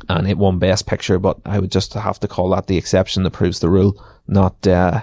[0.08, 3.24] and it won Best Picture, but I would just have to call that the exception
[3.24, 5.02] that proves the rule, not, uh,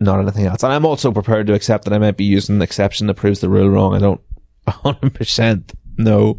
[0.00, 0.62] not anything else.
[0.62, 3.40] And I'm also prepared to accept that I might be using the exception that proves
[3.40, 3.94] the rule wrong.
[3.94, 4.20] I don't
[4.66, 6.38] 100% no,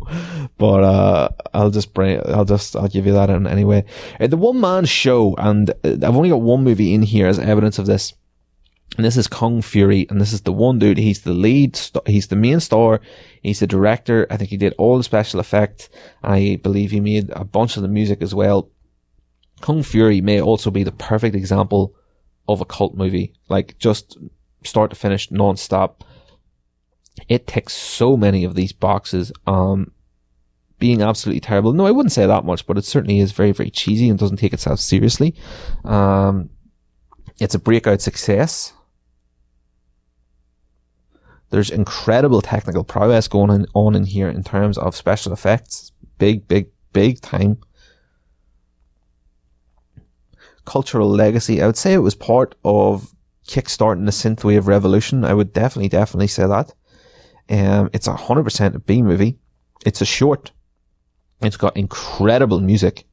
[0.57, 2.21] but uh, I'll just bring.
[2.27, 2.75] I'll just.
[2.75, 3.85] I'll give you that in anyway.
[4.19, 7.39] Uh, the one man show, and uh, I've only got one movie in here as
[7.39, 8.13] evidence of this.
[8.97, 10.97] And this is Kung Fury, and this is the one dude.
[10.97, 11.75] He's the lead.
[11.75, 12.99] St- he's the main star.
[13.41, 14.27] He's the director.
[14.29, 15.89] I think he did all the special effects.
[16.23, 18.69] I believe he made a bunch of the music as well.
[19.61, 21.95] Kung Fury may also be the perfect example
[22.49, 24.17] of a cult movie, like just
[24.63, 26.03] start to finish, non-stop
[27.27, 29.31] it ticks so many of these boxes.
[29.47, 29.91] Um,
[30.79, 31.73] being absolutely terrible.
[31.73, 34.37] No, I wouldn't say that much, but it certainly is very, very cheesy and doesn't
[34.37, 35.35] take itself seriously.
[35.85, 36.49] Um,
[37.39, 38.73] it's a breakout success.
[41.51, 45.91] There's incredible technical prowess going on in here in terms of special effects.
[46.17, 47.57] Big, big, big time.
[50.65, 51.61] Cultural legacy.
[51.61, 53.13] I would say it was part of
[53.47, 55.25] kickstarting the synthwave revolution.
[55.25, 56.73] I would definitely, definitely say that.
[57.49, 59.37] Um, it's a hundred percent a B movie.
[59.85, 60.51] It's a short.
[61.41, 63.05] It's got incredible music.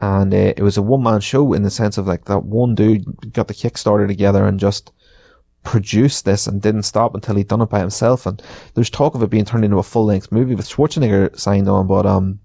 [0.00, 2.74] And uh, it was a one man show in the sense of like that one
[2.74, 4.92] dude got the Kickstarter together and just
[5.64, 8.26] produced this and didn't stop until he'd done it by himself.
[8.26, 8.42] And
[8.74, 11.86] there's talk of it being turned into a full length movie with Schwarzenegger signed on,
[11.86, 12.40] but um,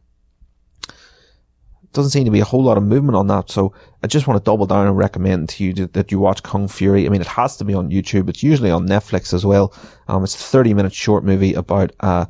[1.93, 3.49] doesn't seem to be a whole lot of movement on that.
[3.49, 6.67] So I just want to double down and recommend to you that you watch Kung
[6.67, 7.05] Fury.
[7.05, 8.29] I mean, it has to be on YouTube.
[8.29, 9.73] It's usually on Netflix as well.
[10.07, 12.25] Um, it's a 30 minute short movie about, uh,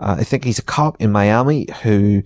[0.00, 2.22] uh, I think he's a cop in Miami who,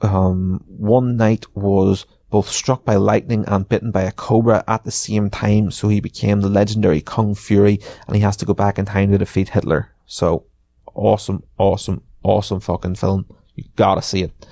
[0.00, 4.90] um, one night was both struck by lightning and bitten by a cobra at the
[4.90, 5.70] same time.
[5.70, 9.10] So he became the legendary Kung Fury and he has to go back in time
[9.12, 9.94] to defeat Hitler.
[10.06, 10.46] So
[10.94, 13.26] awesome, awesome, awesome fucking film.
[13.54, 14.46] You gotta see it.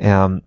[0.00, 0.40] Um,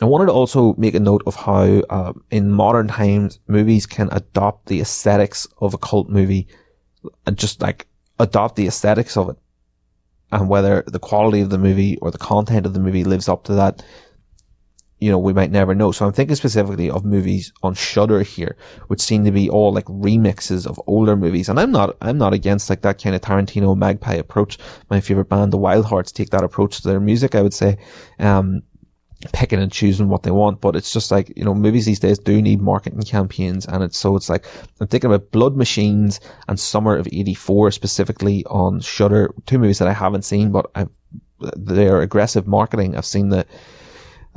[0.00, 4.08] I wanted to also make a note of how, uh, in modern times, movies can
[4.12, 6.46] adopt the aesthetics of a cult movie
[7.26, 7.88] and just like
[8.20, 9.36] adopt the aesthetics of it.
[10.30, 13.42] And whether the quality of the movie or the content of the movie lives up
[13.44, 13.82] to that,
[14.98, 15.92] you know, we might never know.
[15.92, 18.56] So I'm thinking specifically of movies on Shudder here,
[18.86, 21.48] which seem to be all like remixes of older movies.
[21.48, 24.58] And I'm not, I'm not against like that kind of Tarantino magpie approach.
[24.88, 27.76] My favorite band, the Wildhearts, take that approach to their music, I would say.
[28.18, 28.62] Um,
[29.32, 32.18] picking and choosing what they want, but it's just like, you know, movies these days
[32.18, 34.46] do need marketing campaigns and it's so it's like,
[34.80, 39.88] I'm thinking about Blood Machines and Summer of 84 specifically on Shudder, two movies that
[39.88, 40.90] I haven't seen, but I've,
[41.56, 42.96] they're aggressive marketing.
[42.96, 43.46] I've seen the,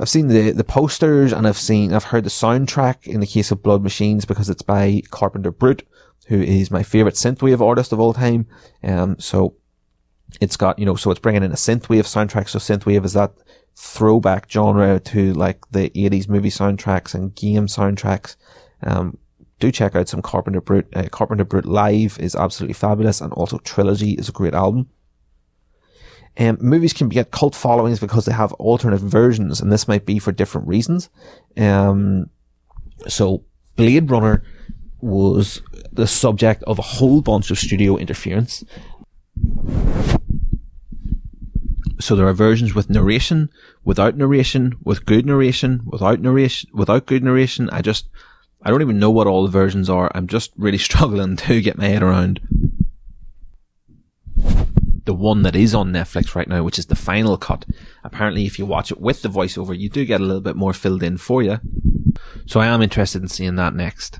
[0.00, 3.50] I've seen the, the posters and I've seen, I've heard the soundtrack in the case
[3.50, 5.82] of Blood Machines because it's by Carpenter Brut,
[6.26, 8.46] who is my favorite synthwave artist of all time.
[8.82, 9.56] Um, so
[10.40, 12.48] it's got, you know, so it's bringing in a synthwave soundtrack.
[12.48, 13.34] So synthwave is that
[13.76, 18.36] throwback genre to like the 80s movie soundtracks and game soundtracks.
[18.82, 19.18] Um,
[19.58, 20.86] do check out some Carpenter Brut.
[20.94, 24.88] Uh, Carpenter Brut Live is absolutely fabulous, and also Trilogy is a great album.
[26.38, 30.18] Um, movies can get cult followings because they have alternate versions, and this might be
[30.18, 31.10] for different reasons.
[31.56, 32.30] Um,
[33.08, 33.44] so
[33.76, 34.42] Blade Runner
[35.00, 35.62] was
[35.92, 38.64] the subject of a whole bunch of studio interference
[42.00, 43.50] So there are versions with narration,
[43.84, 47.68] without narration, with good narration, without narration, without good narration.
[47.70, 48.08] I just,
[48.62, 50.10] I don't even know what all the versions are.
[50.14, 52.40] I'm just really struggling to get my head around
[55.04, 57.64] the one that is on Netflix right now, which is the final cut.
[58.04, 60.72] Apparently, if you watch it with the voiceover, you do get a little bit more
[60.72, 61.58] filled in for you.
[62.46, 64.18] So I am interested in seeing that next.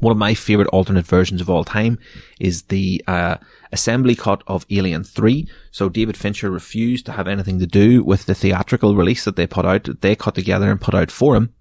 [0.00, 1.98] One of my favorite alternate versions of all time
[2.40, 3.36] is the uh,
[3.70, 5.48] assembly cut of Alien 3.
[5.70, 9.46] So David Fincher refused to have anything to do with the theatrical release that they
[9.46, 11.54] put out, that they cut together and put out for him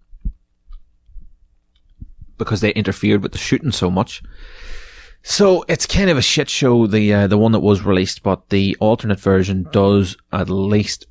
[2.39, 4.23] because they interfered with the shooting so much.
[5.23, 8.49] So it's kind of a shit show, the uh, the one that was released, but
[8.49, 11.05] the alternate version does at least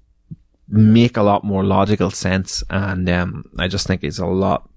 [0.69, 4.69] make a lot more logical sense, and um, I just think it's a lot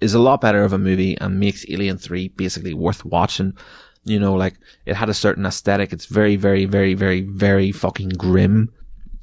[0.00, 3.56] is a lot better of a movie and makes Alien Three basically worth watching.
[4.04, 4.54] You know, like
[4.86, 5.92] it had a certain aesthetic.
[5.92, 8.72] It's very, very, very, very, very fucking grim.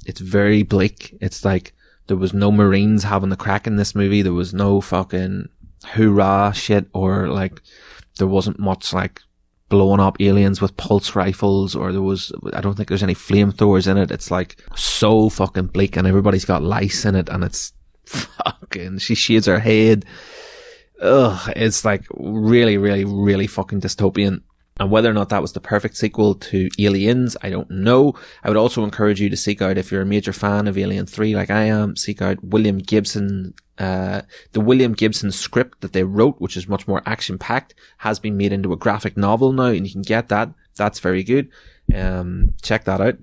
[0.05, 1.17] It's very bleak.
[1.21, 1.73] It's like
[2.05, 4.21] there was no Marines having the crack in this movie.
[4.21, 5.49] There was no fucking
[5.85, 7.61] hoorah shit or like
[8.17, 9.21] there wasn't much like
[9.75, 13.91] blowing up aliens with pulse rifles or there was I don't think there's any flamethrowers
[13.91, 14.09] in it.
[14.09, 17.73] It's like so fucking bleak and everybody's got lice in it and it's
[18.05, 20.05] fucking she shades her head.
[21.01, 24.43] Ugh, it's like really, really, really fucking dystopian.
[24.79, 28.13] And whether or not that was the perfect sequel to Aliens, I don't know.
[28.43, 31.05] I would also encourage you to seek out, if you're a major fan of Alien
[31.05, 33.53] 3 like I am, seek out William Gibson.
[33.77, 34.21] Uh,
[34.53, 38.37] the William Gibson script that they wrote, which is much more action packed, has been
[38.37, 40.49] made into a graphic novel now, and you can get that.
[40.75, 41.49] That's very good.
[41.93, 43.17] Um, check that out.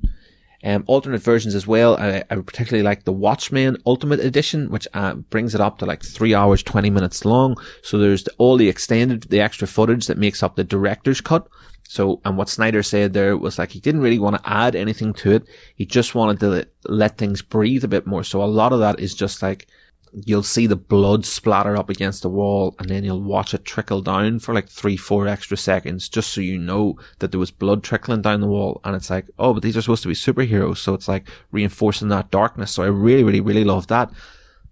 [0.65, 1.97] Um, alternate versions as well.
[1.97, 6.05] I, I particularly like the Watchmen Ultimate Edition, which uh, brings it up to like
[6.05, 7.57] three hours, 20 minutes long.
[7.83, 11.49] So there's the, all the extended, the extra footage that makes up the director's cut.
[11.83, 15.13] So, and what Snyder said there was like he didn't really want to add anything
[15.15, 15.49] to it.
[15.75, 18.23] He just wanted to let things breathe a bit more.
[18.23, 19.67] So a lot of that is just like,
[20.13, 24.03] you'll see the blood splatter up against the wall and then you'll watch it trickle
[24.03, 27.83] down for like three, four extra seconds just so you know that there was blood
[27.83, 28.81] trickling down the wall.
[28.85, 30.79] And it's like, oh, but these are supposed to be superheroes.
[30.79, 32.73] So it's like reinforcing that darkness.
[32.73, 34.11] So I really, really, really love that.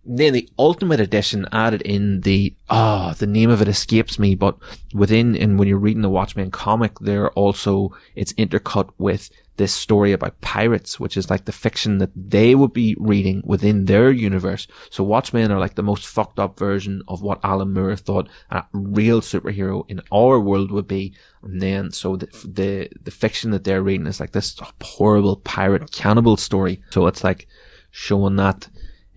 [0.04, 4.34] Then the Ultimate Edition added in the, ah, oh, the name of it escapes me,
[4.34, 4.56] but
[4.94, 10.12] within, and when you're reading the Watchmen comic, there also, it's intercut with this story
[10.12, 14.66] about pirates, which is like the fiction that they would be reading within their universe.
[14.90, 18.64] So Watchmen are like the most fucked up version of what Alan Moore thought a
[18.72, 21.14] real superhero in our world would be.
[21.42, 25.92] And then, so the, the, the fiction that they're reading is like this horrible pirate
[25.92, 26.82] cannibal story.
[26.90, 27.46] So it's like
[27.90, 28.68] showing that.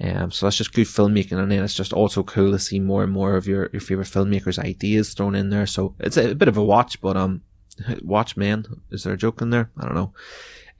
[0.02, 3.04] Um, so that's just good filmmaking, and then it's just also cool to see more
[3.04, 5.68] and more of your, your favorite filmmakers' ideas thrown in there.
[5.68, 7.42] So it's a, a bit of a watch, but um,
[8.04, 8.66] Watchmen.
[8.92, 9.70] Is there a joke in there?
[9.78, 10.14] I don't know.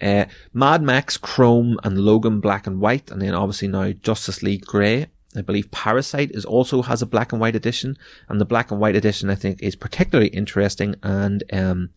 [0.02, 4.66] Uh, Mad Max Chrome and Logan Black and White, and then obviously now Justice League
[4.66, 5.08] Grey.
[5.36, 7.98] I believe Parasite is also has a black and white edition,
[8.28, 10.96] and the black and white edition I think is particularly interesting.
[11.02, 11.90] And um,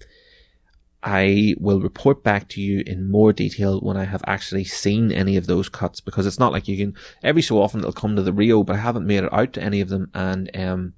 [1.02, 5.36] I will report back to you in more detail when I have actually seen any
[5.36, 8.22] of those cuts, because it's not like you can every so often it'll come to
[8.22, 10.94] the Rio, but I haven't made it out to any of them, and um,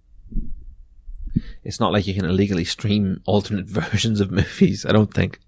[1.65, 4.85] it's not like you can illegally stream alternate versions of movies.
[4.87, 5.41] I don't think,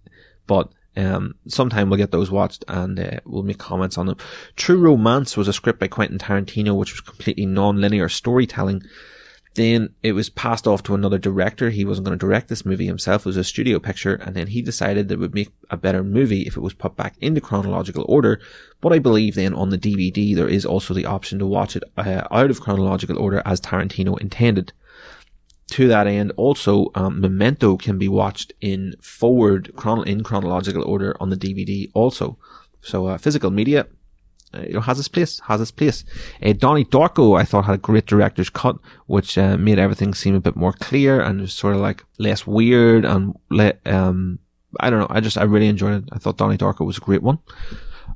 [0.47, 4.16] but um, sometime we'll get those watched and uh, we'll make comments on them.
[4.57, 8.82] True Romance was a script by Quentin Tarantino, which was completely non-linear storytelling.
[9.55, 11.70] Then it was passed off to another director.
[11.70, 13.23] He wasn't going to direct this movie himself.
[13.23, 14.15] It was a studio picture.
[14.15, 16.97] And then he decided that it would make a better movie if it was put
[16.97, 18.40] back into chronological order.
[18.81, 21.82] But I believe then on the DVD, there is also the option to watch it
[21.97, 24.73] uh, out of chronological order as Tarantino intended
[25.70, 31.16] to that end, also, um, Memento can be watched in forward, chron- in chronological order
[31.20, 32.38] on the DVD also.
[32.82, 33.86] So, uh, physical media,
[34.52, 36.05] uh, you know, has its place, has its place.
[36.42, 40.34] Uh, Donnie Darko, I thought had a great director's cut, which, uh, made everything seem
[40.34, 44.40] a bit more clear and was sort of like less weird and let, um,
[44.80, 46.09] I don't know, I just, I really enjoyed it.
[46.12, 47.38] I thought Donnie Darko was a great one.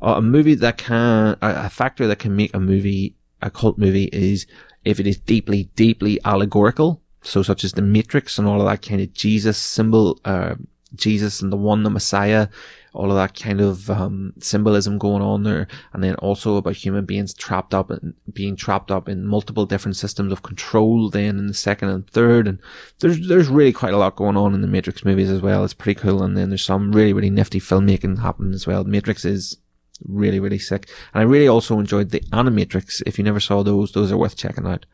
[0.03, 3.79] Uh, a movie that can, a, a factor that can make a movie, a cult
[3.79, 4.47] movie is
[4.85, 8.87] if it is deeply, deeply allegorical so such as the Matrix and all of that
[8.87, 10.55] kind of Jesus symbol, uh,
[10.95, 12.49] Jesus and the one, the Messiah,
[12.95, 17.05] all of that kind of um, symbolism going on there, and then also about human
[17.05, 21.11] beings trapped up and being trapped up in multiple different systems of control.
[21.11, 22.61] Then in the second and third, and
[23.01, 25.65] there's there's really quite a lot going on in the Matrix movies as well.
[25.65, 28.85] It's pretty cool, and then there's some really really nifty filmmaking happening as well.
[28.85, 29.59] Matrix is
[30.07, 33.03] really really sick, and I really also enjoyed the Animatrix.
[33.07, 34.87] If you never saw those, those are worth checking out.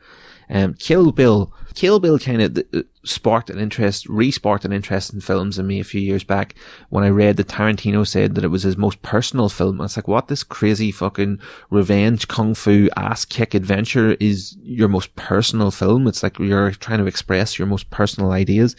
[0.51, 5.21] Um, Kill Bill, Kill Bill kind of uh, sparked an interest, re-sparked an interest in
[5.21, 6.55] films in me a few years back
[6.89, 9.81] when I read that Tarantino said that it was his most personal film.
[9.81, 11.39] I was like, what this crazy fucking
[11.71, 16.09] revenge kung fu ass kick adventure is your most personal film.
[16.09, 18.75] It's like you're trying to express your most personal ideas.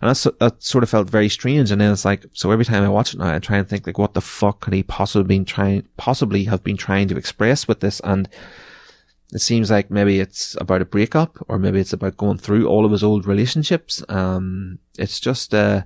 [0.00, 1.72] And that's, that sort of felt very strange.
[1.72, 3.86] And then it's like, so every time I watch it now, I try and think
[3.86, 7.66] like, what the fuck could he possibly been trying, possibly have been trying to express
[7.66, 8.00] with this?
[8.00, 8.28] And
[9.32, 12.84] it seems like maybe it's about a breakup or maybe it's about going through all
[12.84, 14.02] of his old relationships.
[14.08, 15.82] Um, it's just, uh,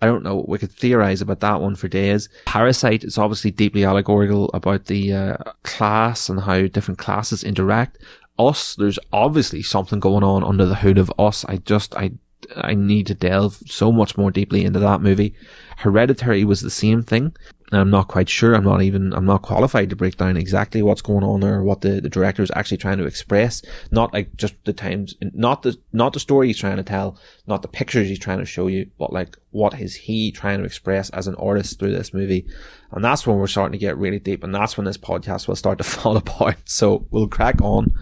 [0.00, 0.44] I don't know.
[0.48, 2.28] We could theorize about that one for days.
[2.46, 7.98] Parasite is obviously deeply allegorical about the uh, class and how different classes interact.
[8.38, 11.44] Us, there's obviously something going on under the hood of us.
[11.44, 12.12] I just, I,
[12.56, 15.34] I need to delve so much more deeply into that movie.
[15.76, 17.36] Hereditary was the same thing.
[17.80, 18.54] I'm not quite sure.
[18.54, 21.80] I'm not even, I'm not qualified to break down exactly what's going on or what
[21.80, 23.62] the, the director is actually trying to express.
[23.90, 27.62] Not like just the times, not the, not the story he's trying to tell, not
[27.62, 31.08] the pictures he's trying to show you, but like what is he trying to express
[31.10, 32.46] as an artist through this movie.
[32.90, 35.56] And that's when we're starting to get really deep and that's when this podcast will
[35.56, 36.58] start to fall apart.
[36.66, 37.92] So we'll crack on.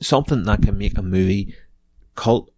[0.00, 1.54] Something that can make a movie
[2.14, 2.50] cult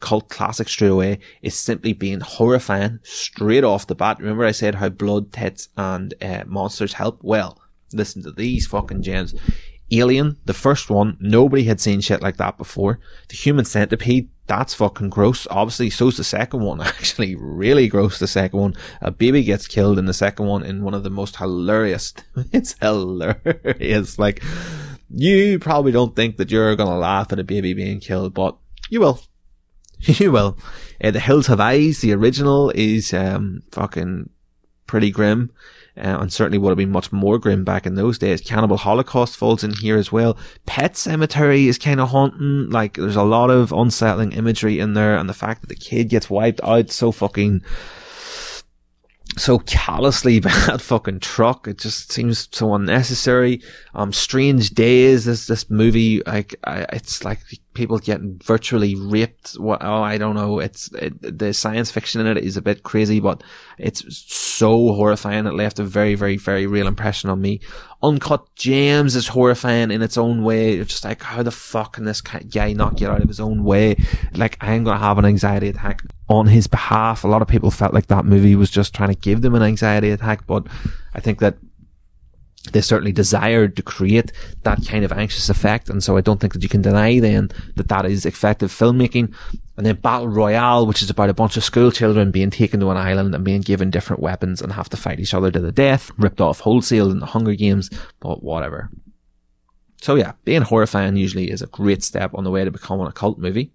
[0.00, 4.18] cult classic straight away is simply being horrifying straight off the bat.
[4.18, 7.18] Remember I said how blood, tits, and uh, monsters help?
[7.22, 7.60] Well,
[7.92, 9.34] listen to these fucking gems.
[9.90, 13.00] Alien, the first one, nobody had seen shit like that before.
[13.28, 15.46] The human centipede, that's fucking gross.
[15.50, 16.80] Obviously, so's the second one.
[16.82, 18.74] Actually, really gross, the second one.
[19.00, 22.12] A baby gets killed in the second one in one of the most hilarious.
[22.52, 24.18] it's hilarious.
[24.18, 24.42] Like,
[25.10, 28.58] you probably don't think that you're gonna laugh at a baby being killed, but
[28.90, 29.20] you will.
[30.20, 30.58] Will.
[31.02, 34.30] Uh, the Hills Have Eyes, the original, is um, fucking
[34.86, 35.52] pretty grim.
[35.96, 38.40] Uh, and certainly would have been much more grim back in those days.
[38.40, 40.38] Cannibal Holocaust falls in here as well.
[40.64, 42.70] Pet Sematary is kind of haunting.
[42.70, 46.08] Like, there's a lot of unsettling imagery in there, and the fact that the kid
[46.08, 47.62] gets wiped out so fucking
[49.36, 51.66] so callously by that fucking truck.
[51.66, 53.60] It just seems so unnecessary.
[53.94, 57.40] Um, Strange Days, this, this movie, like, I, it's like
[57.78, 59.52] people getting virtually raped.
[59.52, 60.58] What, oh, I don't know.
[60.58, 63.42] It's, it, the science fiction in it is a bit crazy, but
[63.78, 65.46] it's so horrifying.
[65.46, 67.60] It left a very, very, very real impression on me.
[68.02, 70.74] Uncut Gems is horrifying in its own way.
[70.74, 73.62] It's just like, how the fuck can this guy not get out of his own
[73.62, 73.96] way?
[74.34, 77.22] Like, I'm gonna have an anxiety attack on his behalf.
[77.22, 79.62] A lot of people felt like that movie was just trying to give them an
[79.62, 80.66] anxiety attack, but
[81.14, 81.56] I think that
[82.72, 84.32] they certainly desired to create
[84.62, 85.88] that kind of anxious effect.
[85.88, 89.34] And so I don't think that you can deny then that that is effective filmmaking.
[89.76, 92.90] And then Battle Royale, which is about a bunch of school children being taken to
[92.90, 95.72] an island and being given different weapons and have to fight each other to the
[95.72, 97.88] death, ripped off wholesale in the Hunger Games,
[98.20, 98.90] but whatever.
[100.00, 103.12] So yeah, being horrifying usually is a great step on the way to becoming a
[103.12, 103.72] cult movie.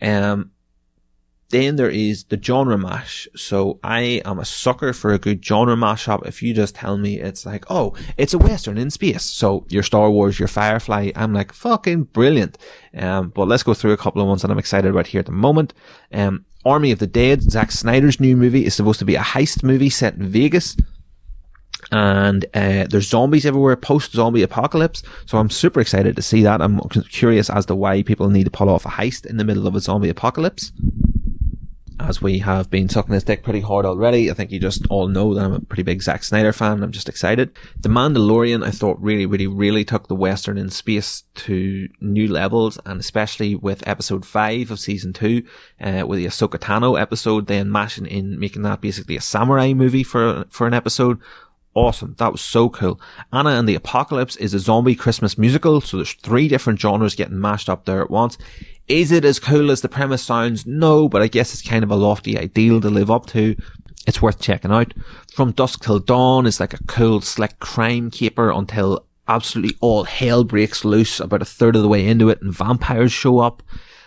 [0.00, 0.50] Um,
[1.52, 3.28] then there is the genre mash.
[3.36, 6.26] So I am a sucker for a good genre mashup.
[6.26, 9.22] If you just tell me it's like, oh, it's a western in space.
[9.22, 12.58] So your Star Wars, your Firefly, I'm like, fucking brilliant.
[12.96, 15.26] Um, but let's go through a couple of ones that I'm excited about here at
[15.26, 15.74] the moment.
[16.12, 19.62] Um, Army of the Dead, Zack Snyder's new movie is supposed to be a heist
[19.62, 20.76] movie set in Vegas
[21.90, 26.62] and uh, there's zombies everywhere post zombie apocalypse so i'm super excited to see that
[26.62, 26.78] i'm
[27.10, 29.74] curious as to why people need to pull off a heist in the middle of
[29.74, 30.70] a zombie apocalypse
[32.08, 34.30] as we have been sucking his dick pretty hard already.
[34.30, 36.82] I think you just all know that I'm a pretty big Zack Snyder fan.
[36.82, 37.52] I'm just excited.
[37.80, 42.78] The Mandalorian, I thought really, really, really took the Western in space to new levels,
[42.84, 45.44] and especially with episode five of season two,
[45.80, 50.02] uh, with the Ahsoka Tano episode, then mashing in, making that basically a samurai movie
[50.02, 51.18] for, for an episode.
[51.74, 52.14] Awesome.
[52.18, 53.00] That was so cool.
[53.32, 57.40] Anna and the Apocalypse is a zombie Christmas musical, so there's three different genres getting
[57.40, 58.36] mashed up there at once.
[58.88, 60.66] Is it as cool as the premise sounds?
[60.66, 63.56] No, but I guess it's kind of a lofty ideal to live up to.
[64.06, 64.92] It's worth checking out.
[65.32, 70.44] From Dusk Till Dawn is like a cool, slick crime caper until absolutely all hell
[70.44, 73.62] breaks loose about a third of the way into it and vampires show up.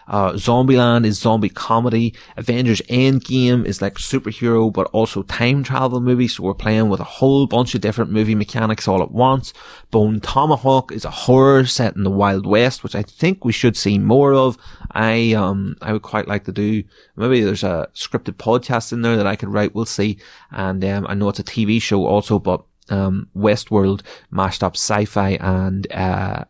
[0.07, 2.14] Uh, Zombieland is zombie comedy.
[2.38, 6.27] Avengers Endgame is like superhero, but also time travel movie.
[6.27, 9.53] So we're playing with a whole bunch of different movie mechanics all at once.
[9.91, 13.77] Bone Tomahawk is a horror set in the Wild West, which I think we should
[13.77, 14.57] see more of.
[14.91, 16.84] I, um, I would quite like to do,
[17.15, 19.76] maybe there's a scripted podcast in there that I could write.
[19.76, 20.18] We'll see.
[20.52, 24.02] And, um, I know it's a TV show also, but um, Westworld
[24.32, 26.45] mashed up sci-fi and uh,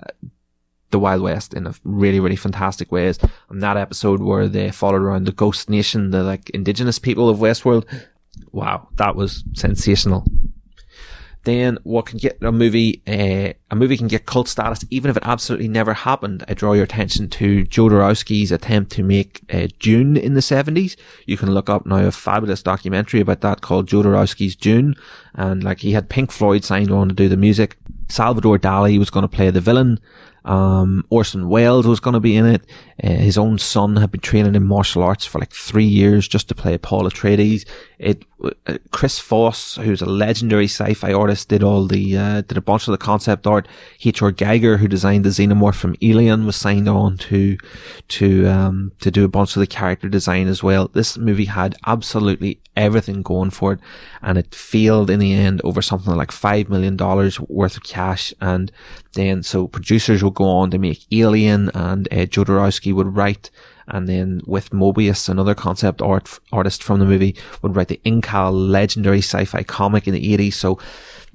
[0.96, 3.20] the Wild West in a really, really fantastic ways.
[3.50, 7.40] And that episode where they followed around the Ghost Nation, the like indigenous people of
[7.40, 7.86] Westworld.
[8.54, 10.24] Wow, that was sensational.
[11.44, 15.18] then what can get a movie, uh, a movie can get cult status even if
[15.18, 16.44] it absolutely never happened.
[16.48, 20.96] I draw your attention to Jodorowsky's attempt to make uh, Dune in the 70s.
[21.26, 24.96] You can look up now a fabulous documentary about that called Jodorowsky's Dune.
[25.34, 27.78] And like he had Pink Floyd signed on to do the music.
[28.08, 30.00] Salvador Dali was going to play the villain.
[30.46, 32.62] Um, Orson Welles was going to be in it.
[33.04, 36.48] Uh, his own son had been training in martial arts for like three years just
[36.50, 37.68] to play Paul Atreides.
[37.98, 42.62] It, uh, Chris Foss, who's a legendary sci-fi artist, did all the, uh, did a
[42.62, 43.68] bunch of the concept art.
[44.04, 44.32] H.R.
[44.32, 47.58] Giger, who designed the xenomorph from Alien, was signed on to,
[48.10, 50.90] to, um, to do a bunch of the character design as well.
[50.90, 53.80] This movie had absolutely everything going for it
[54.22, 58.34] and it failed in the end over something like five million dollars worth of cash
[58.42, 58.72] and
[59.14, 63.50] then so producers would go on to make Alien and uh, Jodorowsky would write
[63.88, 68.54] and then with Moebius, another concept art artist from the movie, would write the Incal
[68.54, 70.54] legendary sci-fi comic in the 80s.
[70.54, 70.80] So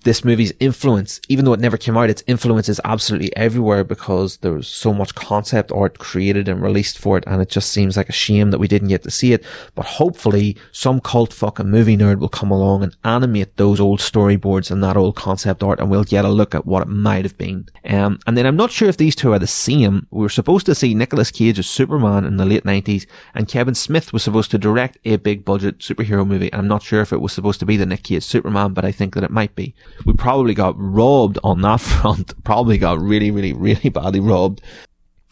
[0.03, 4.39] this movie's influence, even though it never came out, its influence is absolutely everywhere because
[4.39, 7.25] there was so much concept art created and released for it.
[7.27, 9.45] And it just seems like a shame that we didn't get to see it.
[9.75, 14.71] But hopefully some cult fucking movie nerd will come along and animate those old storyboards
[14.71, 17.37] and that old concept art and we'll get a look at what it might have
[17.37, 17.67] been.
[17.85, 20.07] Um, and then I'm not sure if these two are the same.
[20.11, 23.75] We were supposed to see Nicolas Cage as Superman in the late 90s and Kevin
[23.75, 26.53] Smith was supposed to direct a big budget superhero movie.
[26.55, 28.93] I'm not sure if it was supposed to be the Nick Cage Superman, but I
[28.93, 32.43] think that it might be we probably got robbed on that front.
[32.45, 34.63] Probably got really, really, really badly robbed.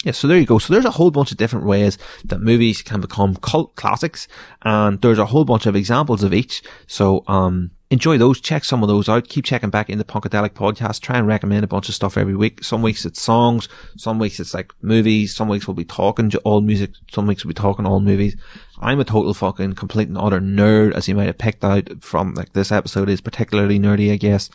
[0.05, 0.59] Yeah, so there you go.
[0.59, 4.29] So there's a whole bunch of different ways that movies can become cult classics,
[4.63, 6.63] and there's a whole bunch of examples of each.
[6.87, 8.41] So, um, enjoy those.
[8.41, 9.29] Check some of those out.
[9.29, 11.01] Keep checking back in the Punkadelic podcast.
[11.01, 12.63] Try and recommend a bunch of stuff every week.
[12.63, 13.69] Some weeks it's songs.
[13.97, 15.35] Some weeks it's like movies.
[15.35, 16.91] Some weeks we'll be talking all music.
[17.11, 18.37] Some weeks we'll be talking all movies.
[18.81, 22.35] I'm a total fucking complete and utter nerd, as you might have picked out from
[22.35, 24.51] like this episode is particularly nerdy, I guess.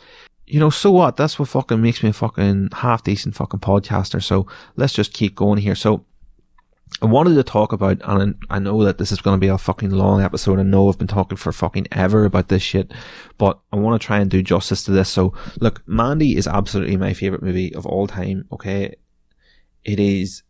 [0.46, 1.16] You know, so what?
[1.16, 4.22] That's what fucking makes me a fucking half decent fucking podcaster.
[4.22, 4.46] So
[4.76, 5.74] let's just keep going here.
[5.74, 6.04] So
[7.02, 9.58] I wanted to talk about, and I know that this is going to be a
[9.58, 10.58] fucking long episode.
[10.58, 12.92] I know I've been talking for fucking ever about this shit,
[13.36, 15.08] but I want to try and do justice to this.
[15.08, 18.46] So, look, Mandy is absolutely my favorite movie of all time.
[18.52, 18.94] Okay.
[19.82, 20.42] It is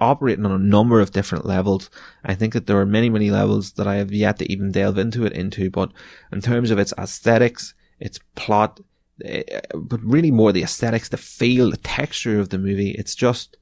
[0.00, 1.90] operating on a number of different levels.
[2.24, 4.98] I think that there are many, many levels that I have yet to even delve
[4.98, 5.92] into it into, but
[6.32, 8.80] in terms of its aesthetics, its plot,
[9.24, 13.56] eh, but really more the aesthetics, the feel, the texture of the movie, it's just,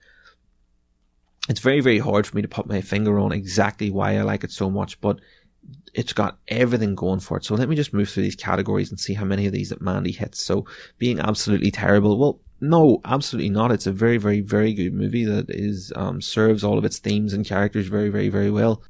[1.49, 4.45] it's very, very hard for me to put my finger on exactly why I like
[4.45, 5.21] it so much, but
[5.95, 7.45] it's got everything going for it.
[7.45, 9.81] So let me just move through these categories and see how many of these that
[9.81, 10.43] Mandy hits.
[10.43, 10.67] So
[10.99, 12.19] being absolutely terrible.
[12.19, 13.73] Well, no, absolutely not.
[13.73, 17.33] It's a very, very, very good movie that is, um, serves all of its themes
[17.33, 18.83] and characters very, very, very well.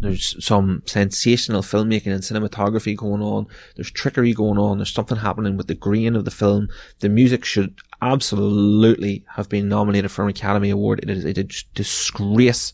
[0.00, 3.46] There's some sensational filmmaking and cinematography going on.
[3.74, 4.78] There's trickery going on.
[4.78, 6.68] There's something happening with the grain of the film.
[7.00, 11.00] The music should absolutely have been nominated for an Academy Award.
[11.02, 11.32] It is a
[11.74, 12.72] disgrace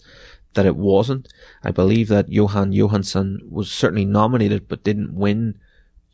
[0.55, 1.29] that it wasn't.
[1.63, 5.59] I believe that Jóhann Jóhannsson was certainly nominated but didn't win,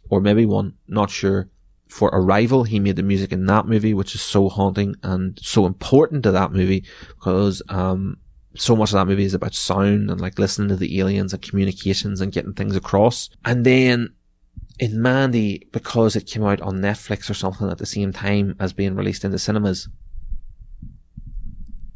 [0.08, 1.48] or maybe won, not sure.
[1.90, 5.66] For Arrival, he made the music in that movie, which is so haunting and so
[5.66, 8.16] important to that movie because, um,
[8.56, 11.42] so much of that movie is about sound and like listening to the aliens and
[11.42, 13.30] communications and getting things across.
[13.44, 14.14] And then
[14.78, 18.72] in Mandy, because it came out on Netflix or something at the same time as
[18.72, 19.88] being released in the cinemas,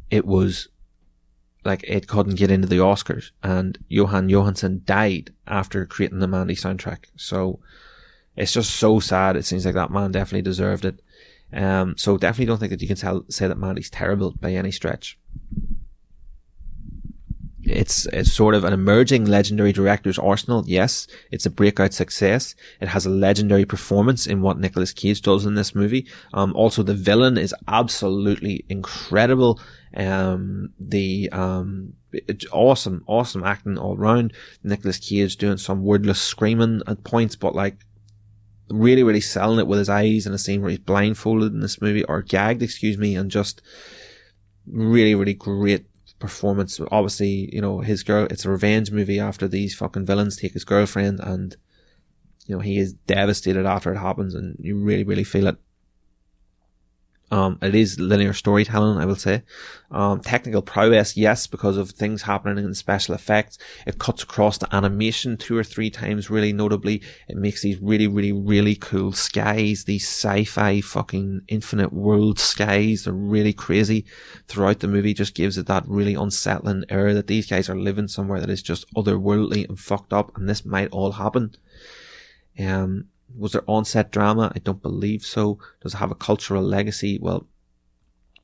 [0.09, 0.69] it was
[1.65, 6.55] like it couldn't get into the Oscars and Jóhann Jóhannsson died after creating the Mandy
[6.55, 7.05] soundtrack.
[7.17, 7.59] So
[8.35, 9.35] it's just so sad.
[9.35, 11.01] It seems like that man definitely deserved it.
[11.53, 14.71] Um, so definitely don't think that you can tell, say that Mandy's terrible by any
[14.71, 15.17] stretch
[17.65, 20.63] it's it's sort of an emerging legendary director's arsenal.
[20.67, 22.55] Yes, it's a breakout success.
[22.79, 26.07] It has a legendary performance in what Nicolas Cage does in this movie.
[26.33, 29.59] Um, also the villain is absolutely incredible.
[29.95, 34.33] Um, the um, it's awesome, awesome acting all round.
[34.63, 37.85] Nicolas Cage doing some wordless screaming at points, but like
[38.69, 41.81] really, really selling it with his eyes in a scene where he's blindfolded in this
[41.81, 43.61] movie or gagged, excuse me, and just
[44.67, 45.85] really, really great
[46.19, 46.79] performance.
[46.91, 50.63] Obviously, you know, his girl, it's a revenge movie after these fucking villains take his
[50.63, 51.55] girlfriend and,
[52.45, 55.57] you know, he is devastated after it happens and you really, really feel it.
[57.35, 59.43] Um, it is linear storytelling, I will say.
[59.91, 63.57] Um, technical prowess, yes, because of things happening in special effects.
[63.85, 67.01] It cuts across the animation two or three times, really notably.
[67.27, 73.03] It makes these really, really, really cool skies, these sci-fi fucking infinite world skies.
[73.03, 74.05] They're really crazy
[74.47, 75.13] throughout the movie.
[75.13, 78.63] Just gives it that really unsettling air that these guys are living somewhere that is
[78.63, 81.53] just otherworldly and fucked up, and this might all happen.
[82.57, 84.51] Um, Was there on-set drama?
[84.55, 85.59] I don't believe so.
[85.81, 87.19] Does it have a cultural legacy?
[87.21, 87.47] Well,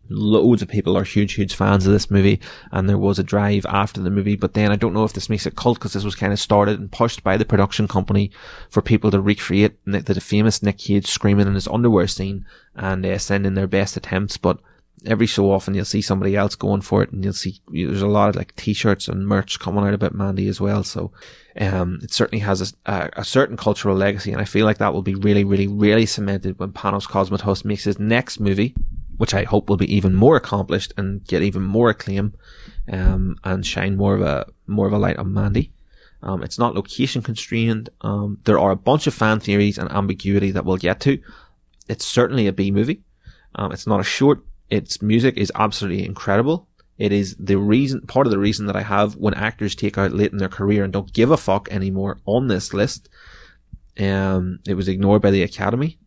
[0.10, 2.40] loads of people are huge, huge fans of this movie,
[2.72, 4.36] and there was a drive after the movie.
[4.36, 6.40] But then I don't know if this makes it cult because this was kind of
[6.40, 8.32] started and pushed by the production company
[8.70, 12.46] for people to recreate the, the famous Nick Cage screaming in his underwear scene
[12.76, 14.38] and uh, send their best attempts.
[14.38, 14.60] But
[15.06, 18.08] every so often you'll see somebody else going for it, and you'll see there's a
[18.08, 20.84] lot of like t-shirts and merch coming out about Mandy as well.
[20.84, 21.12] So
[21.60, 25.02] um, it certainly has a, a, certain cultural legacy, and I feel like that will
[25.02, 28.76] be really, really, really cemented when Panos Cosmatos makes his next movie,
[29.18, 32.34] which I hope will be even more accomplished and get even more acclaim,
[32.92, 35.72] um, and shine more of a more of a light on Mandy.
[36.24, 37.90] Um, it's not location constrained.
[38.02, 41.20] Um, there are a bunch of fan theories and ambiguity that we'll get to.
[41.88, 43.02] It's certainly a B movie.
[43.56, 44.44] Um, it's not a short.
[44.72, 46.68] Its music is absolutely incredible.
[46.98, 50.14] It is the reason, part of the reason that I have when actors take out
[50.14, 53.10] late in their career and don't give a fuck anymore on this list.
[54.00, 56.00] Um, it was ignored by the Academy.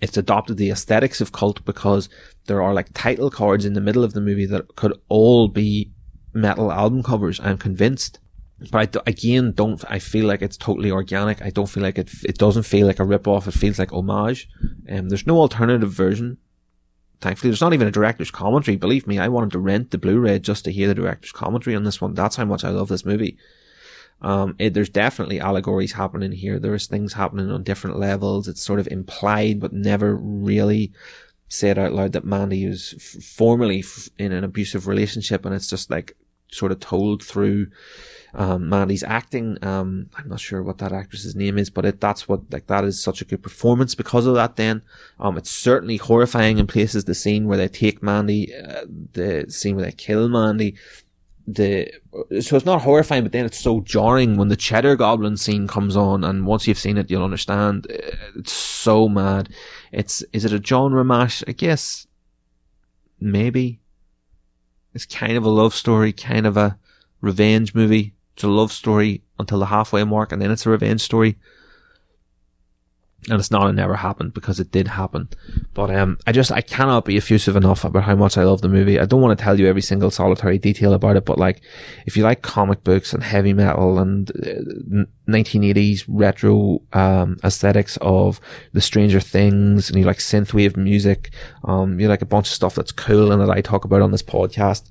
[0.00, 2.08] It's adopted the aesthetics of cult because
[2.46, 5.92] there are like title cards in the middle of the movie that could all be
[6.32, 7.38] metal album covers.
[7.40, 8.18] I'm convinced.
[8.70, 11.42] But I, again, don't, I feel like it's totally organic.
[11.42, 13.46] I don't feel like it, it doesn't feel like a rip off.
[13.46, 14.48] It feels like homage.
[14.90, 16.38] Um, there's no alternative version
[17.20, 18.76] thankfully there's not even a director's commentary.
[18.76, 21.84] Believe me, I wanted to rent the Blu-ray just to hear the director's commentary on
[21.84, 22.14] this one.
[22.14, 23.36] That's how much I love this movie.
[24.20, 26.58] Um, it, there's definitely allegories happening here.
[26.58, 28.48] There's things happening on different levels.
[28.48, 30.92] It's sort of implied, but never really
[31.48, 35.70] said out loud that Mandy is f- formerly f- in an abusive relationship, and it's
[35.70, 36.16] just like
[36.50, 37.68] sort of told through
[38.34, 39.58] um, Mandy's acting.
[39.62, 42.84] Um, I'm not sure what that actress's name is, but it, that's what, like, that
[42.84, 44.82] is such a good performance because of that then.
[45.18, 49.76] Um, it's certainly horrifying in places, the scene where they take Mandy, uh, the scene
[49.76, 50.76] where they kill Mandy,
[51.46, 51.90] the,
[52.40, 55.96] so it's not horrifying, but then it's so jarring when the cheddar goblin scene comes
[55.96, 57.86] on, and once you've seen it, you'll understand.
[57.90, 59.48] Uh, it's so mad.
[59.90, 61.42] It's, is it a genre mash?
[61.48, 62.06] I guess,
[63.18, 63.77] maybe.
[64.94, 66.78] It's kind of a love story, kind of a
[67.20, 68.14] revenge movie.
[68.34, 71.36] It's a love story until the halfway mark, and then it's a revenge story.
[73.28, 75.28] And it's not, it never happened because it did happen.
[75.74, 78.68] But, um, I just, I cannot be effusive enough about how much I love the
[78.68, 78.98] movie.
[78.98, 81.60] I don't want to tell you every single solitary detail about it, but like,
[82.06, 88.40] if you like comic books and heavy metal and uh, 1980s retro, um, aesthetics of
[88.72, 91.30] the Stranger Things and you like synthwave music,
[91.64, 94.12] um, you like a bunch of stuff that's cool and that I talk about on
[94.12, 94.90] this podcast,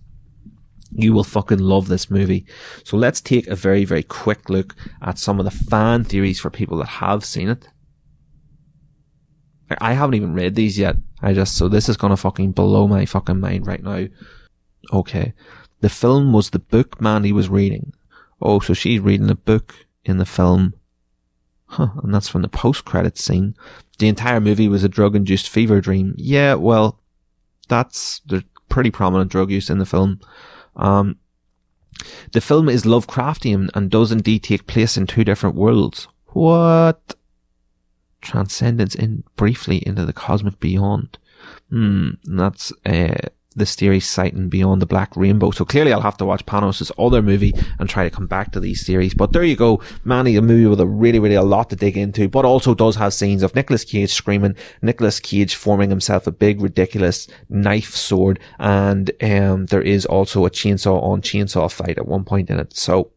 [0.91, 2.45] you will fucking love this movie.
[2.83, 6.49] So let's take a very, very quick look at some of the fan theories for
[6.49, 7.69] people that have seen it.
[9.79, 10.95] I haven't even read these yet.
[11.21, 14.07] I just, so this is gonna fucking blow my fucking mind right now.
[14.93, 15.33] Okay.
[15.81, 17.93] The film was the book Mandy was reading.
[18.41, 19.75] Oh, so she's reading a book
[20.05, 20.73] in the film.
[21.65, 23.55] Huh, and that's from the post-credits scene.
[23.99, 26.15] The entire movie was a drug-induced fever dream.
[26.17, 27.01] Yeah, well,
[27.67, 30.21] that's, there's pretty prominent drug use in the film.
[30.77, 31.17] Um,
[32.31, 36.07] the film is Lovecraftian and does indeed take place in two different worlds.
[36.27, 37.15] What?
[38.21, 41.17] Transcendence in briefly into the cosmic beyond.
[41.69, 43.15] Hmm, that's uh,
[43.57, 45.51] this theory citing beyond the black rainbow.
[45.51, 48.59] So clearly I'll have to watch Panos' other movie and try to come back to
[48.59, 49.13] these theories.
[49.13, 49.81] But there you go.
[50.05, 52.95] Mandy, a movie with a really, really a lot to dig into, but also does
[52.97, 58.39] have scenes of Nicolas Cage screaming, Nicolas Cage forming himself a big, ridiculous knife sword.
[58.59, 62.77] And, um, there is also a chainsaw on chainsaw fight at one point in it.
[62.77, 63.11] So,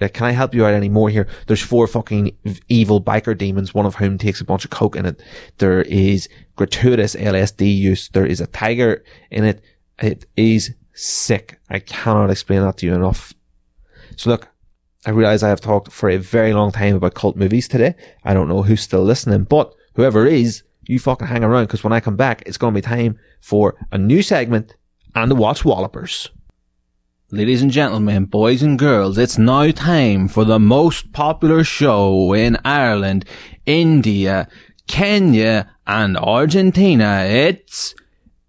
[0.00, 1.26] uh, can I help you out any more here?
[1.46, 2.36] There's four fucking
[2.68, 5.22] evil biker demons, one of whom takes a bunch of coke in it.
[5.58, 8.08] There is gratuitous LSD use.
[8.08, 9.62] There is a tiger in it.
[9.98, 11.58] It is sick.
[11.70, 13.32] I cannot explain that to you enough.
[14.16, 14.48] So look,
[15.06, 17.94] I realize I have talked for a very long time about cult movies today.
[18.24, 21.92] I don't know who's still listening, but whoever is, you fucking hang around because when
[21.92, 24.74] I come back, it's going to be time for a new segment
[25.14, 26.30] and the Watch Wallopers.
[27.32, 32.56] Ladies and gentlemen, boys and girls, it's now time for the most popular show in
[32.64, 33.24] Ireland,
[33.66, 34.46] India,
[34.86, 37.24] Kenya, and Argentina.
[37.24, 37.96] It's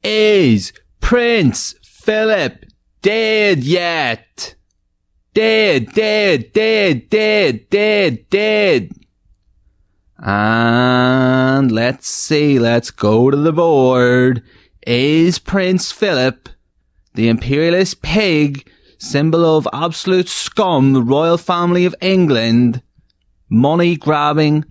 [0.03, 2.65] Is Prince Philip
[3.01, 4.53] dead yet?
[5.33, 8.91] Dead, dead, dead, dead, dead, dead.
[10.19, 14.43] And let's see, let's go to the board.
[14.85, 16.49] Is Prince Philip,
[17.17, 18.69] the imperialist pig,
[18.99, 22.83] symbol of absolute scum, the royal family of England,
[23.49, 24.63] money grabbing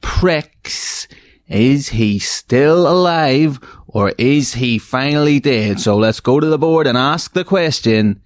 [0.00, 1.06] pricks,
[1.46, 5.78] is he still alive or is he finally dead?
[5.78, 8.20] So let's go to the board and ask the question.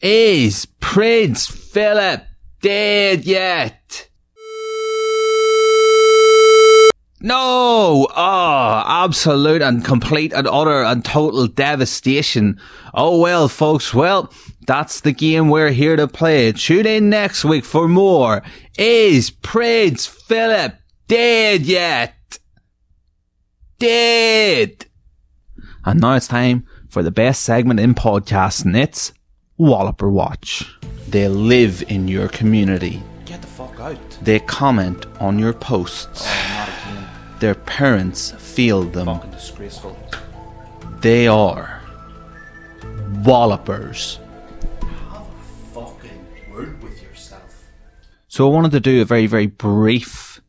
[0.00, 2.24] Is Prince Philip
[2.62, 4.08] dead yet?
[7.20, 8.08] No!
[8.14, 12.60] Oh, absolute and complete and utter and total devastation.
[12.92, 14.30] Oh well, folks, well,
[14.66, 16.52] that's the game we're here to play.
[16.52, 18.42] Tune in next week for more.
[18.76, 20.74] Is Prince Philip
[21.08, 22.38] dead yet?
[23.78, 24.86] Dead!
[25.86, 28.76] And now it's time for the best segment in podcasting.
[28.76, 29.14] It's
[29.56, 30.70] Walloper Watch.
[31.08, 33.02] They live in your community.
[33.24, 34.18] Get the fuck out.
[34.20, 36.28] They comment on your posts.
[37.38, 39.06] Their parents feel them.
[39.06, 39.96] Fucking disgraceful.
[41.00, 41.82] They are
[43.24, 44.18] wallopers.
[45.10, 45.42] Have a
[45.74, 47.64] fucking word with yourself.
[48.28, 50.40] So I wanted to do a very, very brief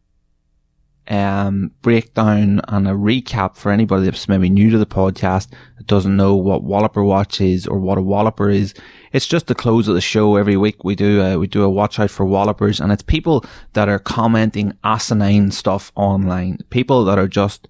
[1.10, 6.16] um, breakdown and a recap for anybody that's maybe new to the podcast that doesn't
[6.16, 8.74] know what Walloper Watch is or what a Walloper is.
[9.14, 10.84] It's just the close of the show every week.
[10.84, 14.00] We do a, we do a watch out for Wallopers and it's people that are
[14.00, 16.60] commenting asinine stuff online.
[16.70, 17.68] People that are just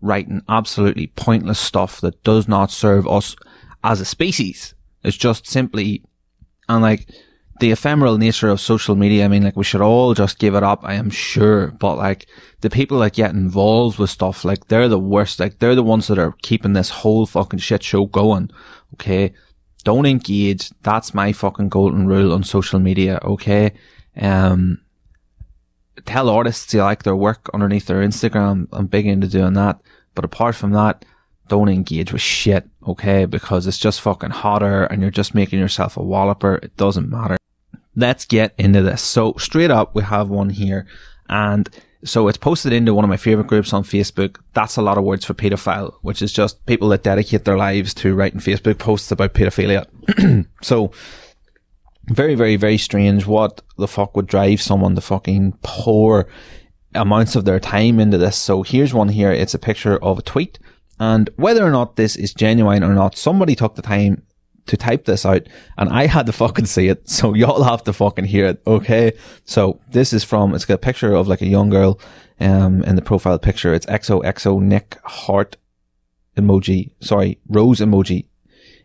[0.00, 3.36] writing absolutely pointless stuff that does not serve us
[3.82, 4.74] as a species.
[5.02, 6.02] It's just simply,
[6.68, 7.08] and like,
[7.58, 10.62] the ephemeral nature of social media, I mean, like, we should all just give it
[10.62, 11.68] up, I am sure.
[11.68, 12.26] But like,
[12.60, 15.40] the people that get involved with stuff, like, they're the worst.
[15.40, 18.50] Like, they're the ones that are keeping this whole fucking shit show going.
[18.94, 19.32] Okay.
[19.86, 20.70] Don't engage.
[20.82, 23.20] That's my fucking golden rule on social media.
[23.22, 23.70] Okay.
[24.20, 24.80] Um,
[26.04, 28.66] tell artists you like their work underneath their Instagram.
[28.72, 29.80] I'm big into doing that.
[30.16, 31.04] But apart from that,
[31.46, 33.26] don't engage with shit, okay?
[33.26, 36.56] Because it's just fucking hotter and you're just making yourself a walloper.
[36.56, 37.36] It doesn't matter.
[37.94, 39.02] Let's get into this.
[39.02, 40.88] So straight up, we have one here
[41.28, 41.70] and
[42.06, 44.38] so it's posted into one of my favorite groups on Facebook.
[44.54, 47.92] That's a lot of words for pedophile, which is just people that dedicate their lives
[47.94, 49.86] to writing Facebook posts about pedophilia.
[50.62, 50.92] so
[52.06, 53.26] very, very, very strange.
[53.26, 56.28] What the fuck would drive someone to fucking pour
[56.94, 58.36] amounts of their time into this?
[58.36, 59.32] So here's one here.
[59.32, 60.58] It's a picture of a tweet.
[60.98, 64.22] And whether or not this is genuine or not, somebody took the time
[64.66, 65.46] to type this out
[65.78, 67.08] and I had to fucking see it.
[67.16, 68.62] So y'all have to fucking hear it.
[68.66, 69.12] Okay.
[69.44, 71.98] So this is from, it's got a picture of like a young girl,
[72.40, 73.72] um, in the profile picture.
[73.72, 75.56] It's XOXO Nick heart
[76.36, 76.90] emoji.
[77.00, 78.26] Sorry, rose emoji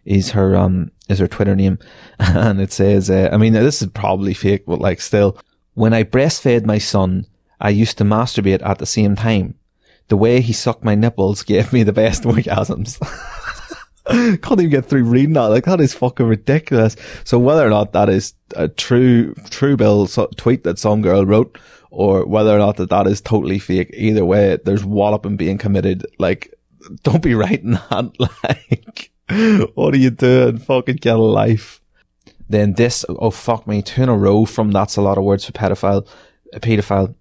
[0.05, 1.77] is her, um, is her Twitter name.
[2.19, 5.37] And it says, uh, I mean, this is probably fake, but like still,
[5.73, 7.27] when I breastfed my son,
[7.59, 9.55] I used to masturbate at the same time.
[10.07, 12.99] The way he sucked my nipples gave me the best orgasms.
[14.07, 15.47] Can't even get through reading that.
[15.47, 16.95] Like that is fucking ridiculous.
[17.23, 21.25] So whether or not that is a true, true bill so- tweet that some girl
[21.25, 21.57] wrote,
[21.91, 26.05] or whether or not that that is totally fake, either way, there's walloping being committed.
[26.17, 26.53] Like,
[27.03, 28.11] don't be writing that.
[28.43, 29.11] Like,
[29.75, 30.57] what are you doing?
[30.57, 31.79] Fucking get a life.
[32.49, 35.45] Then this, oh fuck me, two in a row from that's a lot of words
[35.45, 36.05] for pedophile,
[36.51, 37.15] a pedophile.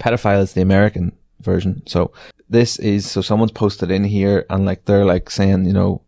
[0.00, 1.82] Pedophile is the American version.
[1.86, 2.12] So
[2.48, 6.02] this is, so someone's posted in here and like they're like saying, you know,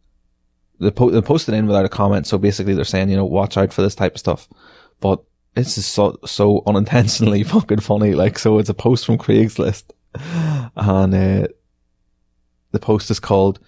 [0.79, 2.27] they, po- they posted in without a comment.
[2.27, 4.49] So basically they're saying, you know, watch out for this type of stuff.
[5.01, 5.23] But
[5.55, 8.15] this is so, so unintentionally fucking funny.
[8.15, 9.85] Like, so it's a post from Craigslist
[10.77, 11.49] and, uh,
[12.73, 13.59] the post is called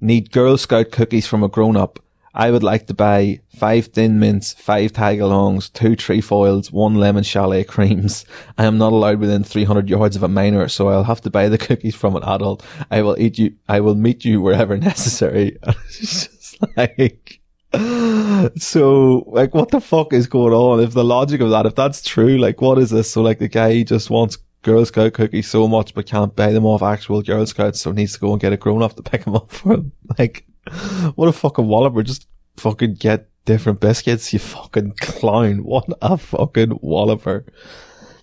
[0.00, 1.98] Need Girl Scout cookies from a grown up.
[2.34, 7.64] I would like to buy five thin mints, five tagalongs, two trefoils, one lemon chalet
[7.64, 8.24] creams.
[8.56, 11.48] I am not allowed within 300 yards of a minor, so I'll have to buy
[11.48, 12.64] the cookies from an adult.
[12.90, 15.58] I will eat you, I will meet you wherever necessary.
[15.66, 17.40] it's just like,
[18.56, 20.80] so like what the fuck is going on?
[20.80, 23.10] If the logic of that, if that's true, like what is this?
[23.10, 26.64] So like the guy just wants Girl Scout cookies so much, but can't buy them
[26.64, 29.24] off actual Girl Scouts, so needs to go and get a grown up to pick
[29.24, 29.92] them up for him.
[30.18, 30.46] Like,
[31.14, 32.02] what a fucking walloper.
[32.02, 32.26] Just
[32.56, 35.58] fucking get different biscuits, you fucking clown.
[35.64, 37.44] What a fucking walloper.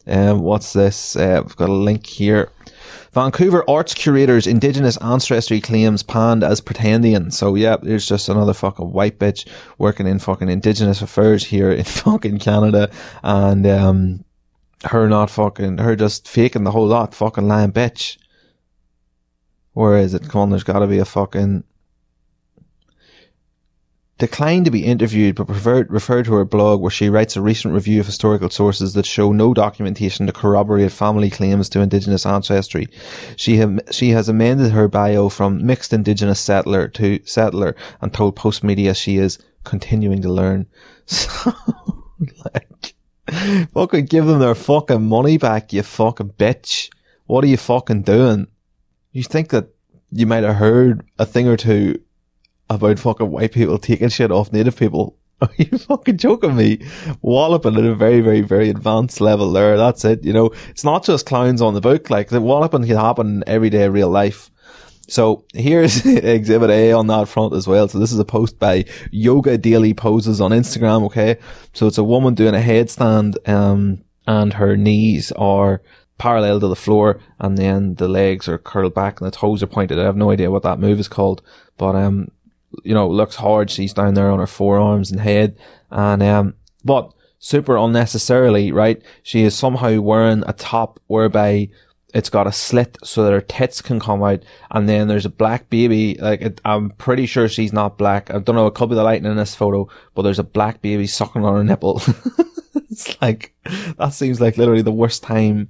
[0.08, 1.16] Um, what's this?
[1.16, 2.52] Uh, I've got a link here.
[3.12, 7.34] Vancouver arts curators indigenous ancestry claims panned as pretendian.
[7.34, 9.48] So yeah, there's just another fucking white bitch
[9.78, 12.90] working in fucking indigenous affairs here in fucking Canada
[13.24, 14.26] and um
[14.86, 18.18] her not fucking her just faking the whole lot, fucking lying bitch.
[19.74, 20.30] Where is it?
[20.30, 21.64] Come on, there's gotta be a fucking
[24.20, 27.74] declined to be interviewed but preferred, referred to her blog where she writes a recent
[27.74, 32.88] review of historical sources that show no documentation to corroborate family claims to indigenous ancestry.
[33.38, 38.36] She, have, she has amended her bio from mixed indigenous settler to settler and told
[38.36, 40.68] Postmedia she is continuing to learn.
[41.12, 41.54] So,
[42.54, 42.94] like,
[43.74, 46.90] fucking give them their fucking money back, you fucking bitch.
[47.26, 48.48] What are you fucking doing?
[49.12, 49.70] You think that
[50.12, 52.02] you might have heard a thing or two
[52.70, 56.86] about fucking white people taking shit off native people Are you fucking joking me?
[57.22, 59.78] Walloping at a very, very, very advanced level there.
[59.78, 60.26] That's it.
[60.26, 62.10] You know, it's not just clowns on the book.
[62.10, 64.52] Like the walloping can happen in everyday real life.
[65.08, 67.88] So here's exhibit A on that front as well.
[67.88, 71.06] So this is a post by Yoga Daily Poses on Instagram.
[71.06, 71.38] Okay.
[71.74, 75.82] So it's a woman doing a headstand, um, and her knees are
[76.18, 79.68] parallel to the floor and then the legs are curled back and the toes are
[79.68, 79.98] pointed.
[79.98, 81.42] I have no idea what that move is called,
[81.78, 82.28] but, um,
[82.84, 83.70] you know, looks hard.
[83.70, 85.58] She's down there on her forearms and head.
[85.90, 89.02] And, um, but super unnecessarily, right?
[89.24, 91.70] She is somehow wearing a top whereby
[92.14, 94.44] it's got a slit so that her tits can come out.
[94.72, 96.16] And then there's a black baby.
[96.16, 98.32] Like, it, I'm pretty sure she's not black.
[98.32, 98.68] I don't know.
[98.68, 101.56] It could be the lighting in this photo, but there's a black baby sucking on
[101.56, 102.02] her nipple.
[102.90, 103.54] it's like,
[103.98, 105.70] that seems like literally the worst time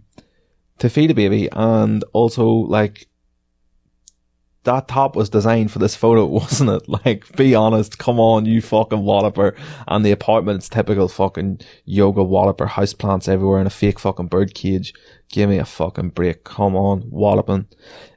[0.79, 1.49] to feed a baby.
[1.51, 3.08] And also like,
[4.69, 6.87] that top was designed for this photo, wasn't it?
[6.87, 9.55] Like, be honest, come on, you fucking walloper.
[9.87, 14.93] And the apartment's typical fucking yoga walloper, houseplants everywhere in a fake fucking bird cage.
[15.31, 16.43] Give me a fucking break.
[16.43, 17.67] Come on, walloping.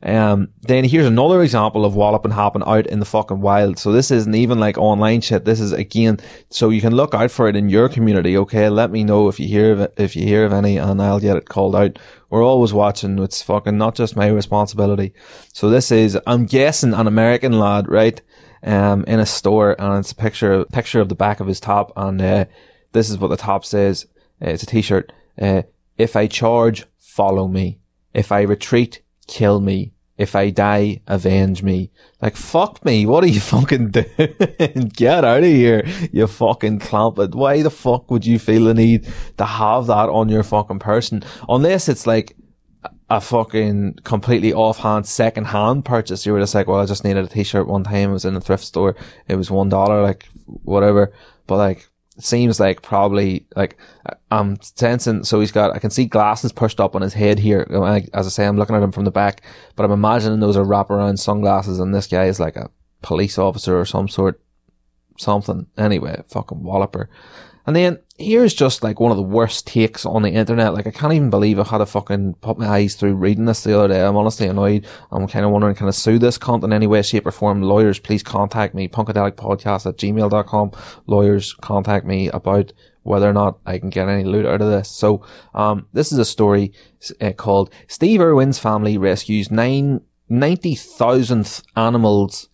[0.02, 3.78] Um, then here's another example of walloping happen out in the fucking wild.
[3.78, 5.44] So this isn't even like online shit.
[5.44, 8.34] This is again, so you can look out for it in your community.
[8.38, 8.70] Okay.
[8.70, 11.20] Let me know if you hear of it, if you hear of any and I'll
[11.20, 11.98] get it called out.
[12.30, 13.18] We're always watching.
[13.18, 15.12] It's fucking not just my responsibility.
[15.52, 18.22] So this is, I'm guessing an American lad, right?
[18.62, 21.92] Um, in a store and it's a picture, picture of the back of his top.
[21.94, 22.44] And, uh,
[22.92, 24.06] this is what the top says.
[24.40, 25.12] Uh, it's a t-shirt.
[25.38, 25.62] Uh,
[25.98, 27.78] if I charge, follow me.
[28.14, 29.92] If I retreat, kill me.
[30.16, 31.90] If I die, avenge me.
[32.20, 33.06] Like, fuck me.
[33.06, 34.90] What are you fucking doing?
[34.94, 37.34] Get out of here, you fucking clampet.
[37.34, 41.22] Why the fuck would you feel the need to have that on your fucking person?
[41.48, 42.36] Unless it's like
[43.10, 46.24] a fucking completely offhand second hand purchase.
[46.24, 48.10] You were just like, well, I just needed a t-shirt one time.
[48.10, 48.96] It was in a thrift store.
[49.28, 51.12] It was one dollar, like, whatever.
[51.46, 53.78] But like, seems like probably like
[54.30, 55.24] I'm sensing.
[55.24, 57.66] So he's got I can see glasses pushed up on his head here.
[58.12, 59.42] As I say, I'm looking at him from the back,
[59.76, 62.70] but I'm imagining those are wraparound sunglasses, and this guy is like a
[63.02, 64.40] police officer or some sort,
[65.18, 65.66] something.
[65.76, 67.08] Anyway, fucking walloper.
[67.66, 70.74] And then here's just like one of the worst takes on the internet.
[70.74, 73.62] Like I can't even believe I had to fucking put my eyes through reading this
[73.62, 74.02] the other day.
[74.04, 74.86] I'm honestly annoyed.
[75.10, 77.62] I'm kind of wondering, can I sue this cunt in any way, shape or form?
[77.62, 78.88] Lawyers, please contact me.
[78.88, 80.72] Punkadelicpodcast at gmail.com.
[81.06, 82.72] Lawyers, contact me about
[83.02, 84.88] whether or not I can get any loot out of this.
[84.88, 85.24] So,
[85.54, 86.72] um, this is a story
[87.20, 92.48] uh, called Steve Irwin's family rescues nine, 90,000 animals.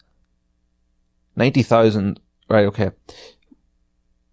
[1.37, 2.19] 90,000,
[2.49, 2.91] right, okay.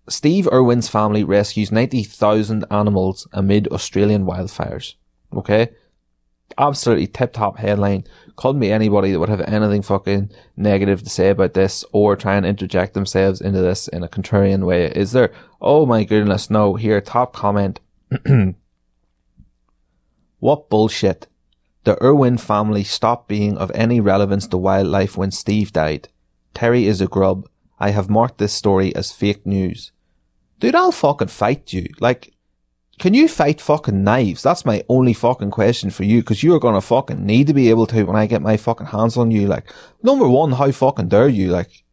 [0.07, 4.93] Steve Irwin's family rescues 90,000 animals amid Australian wildfires.
[5.35, 5.69] Okay?
[6.57, 8.03] Absolutely tip top headline.
[8.35, 12.35] Couldn't be anybody that would have anything fucking negative to say about this or try
[12.35, 14.85] and interject themselves into this in a contrarian way.
[14.91, 15.31] Is there?
[15.59, 16.75] Oh my goodness, no.
[16.75, 17.79] Here, top comment.
[20.39, 21.27] what bullshit.
[21.83, 26.09] The Irwin family stopped being of any relevance to wildlife when Steve died.
[26.53, 27.49] Terry is a grub.
[27.79, 29.91] I have marked this story as fake news
[30.59, 31.89] dude, I'll fucking fight you.
[31.99, 32.33] Like,
[32.97, 34.41] can you fight fucking knives?
[34.41, 37.87] That's my only fucking question for you, because you're gonna fucking need to be able
[37.87, 39.47] to when I get my fucking hands on you.
[39.47, 41.49] Like, number one, how fucking dare you?
[41.49, 41.83] Like,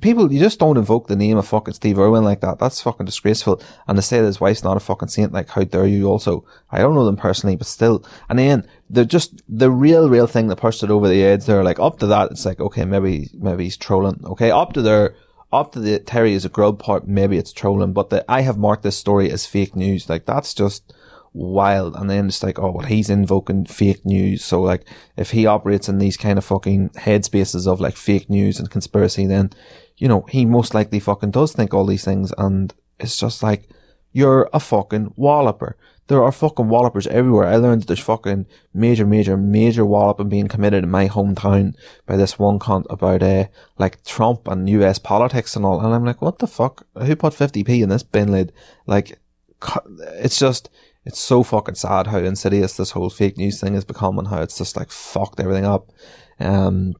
[0.00, 2.58] people, you just don't invoke the name of fucking Steve Irwin like that.
[2.58, 3.60] That's fucking disgraceful.
[3.86, 6.46] And to say that his wife's not a fucking saint, like, how dare you also?
[6.70, 8.04] I don't know them personally, but still.
[8.28, 11.64] And then, they're just, the real, real thing that pushed it over the edge, they're
[11.64, 14.22] like, up to that, it's like, okay, maybe, maybe he's trolling.
[14.24, 15.16] Okay, up to there,
[15.54, 18.82] after the Terry is a grub part, maybe it's trolling, but the, I have marked
[18.82, 20.08] this story as fake news.
[20.08, 20.92] Like that's just
[21.32, 21.94] wild.
[21.94, 24.44] And then it's like, oh, well, he's invoking fake news.
[24.44, 24.84] So like,
[25.16, 29.26] if he operates in these kind of fucking headspaces of like fake news and conspiracy,
[29.26, 29.50] then,
[29.96, 32.32] you know, he most likely fucking does think all these things.
[32.36, 33.68] And it's just like,
[34.12, 35.76] you're a fucking walloper
[36.06, 37.46] there are fucking wallopers everywhere.
[37.46, 41.74] I learned that there's fucking major, major, major walloping being committed in my hometown
[42.06, 43.46] by this one cunt about, uh,
[43.78, 45.80] like Trump and US politics and all.
[45.80, 46.86] And I'm like, what the fuck?
[46.96, 48.52] Who put 50p in this bin lid?
[48.86, 49.18] Like,
[50.18, 50.68] it's just,
[51.06, 54.42] it's so fucking sad how insidious this whole fake news thing has become and how
[54.42, 55.90] it's just like fucked everything up.
[56.38, 56.94] Um,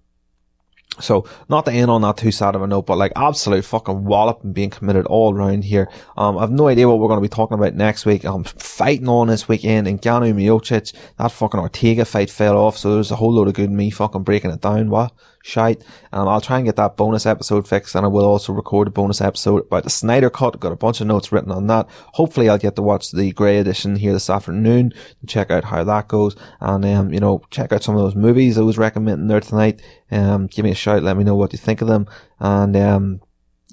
[1.01, 4.05] so not to end on that too sad of a note, but like absolute fucking
[4.05, 5.89] wallop and being committed all around here.
[6.17, 8.25] Um, I've no idea what we're going to be talking about next week.
[8.25, 10.95] I'm fighting on this weekend in Ngannou Miocic.
[11.19, 14.23] That fucking Ortega fight fell off, so there's a whole load of good me fucking
[14.23, 14.91] breaking it down.
[14.91, 15.13] What?
[15.45, 15.85] Shite.
[16.11, 18.91] Um, I'll try and get that bonus episode fixed and I will also record a
[18.91, 20.59] bonus episode about the Snyder Cut.
[20.59, 21.87] Got a bunch of notes written on that.
[22.15, 25.85] Hopefully I'll get to watch the grey edition here this afternoon and check out how
[25.85, 26.35] that goes.
[26.61, 29.83] And, um, you know, check out some of those movies I was recommending there tonight.
[30.11, 31.03] Um, give me a shout.
[31.03, 32.07] Let me know what you think of them.
[32.41, 33.21] And, um,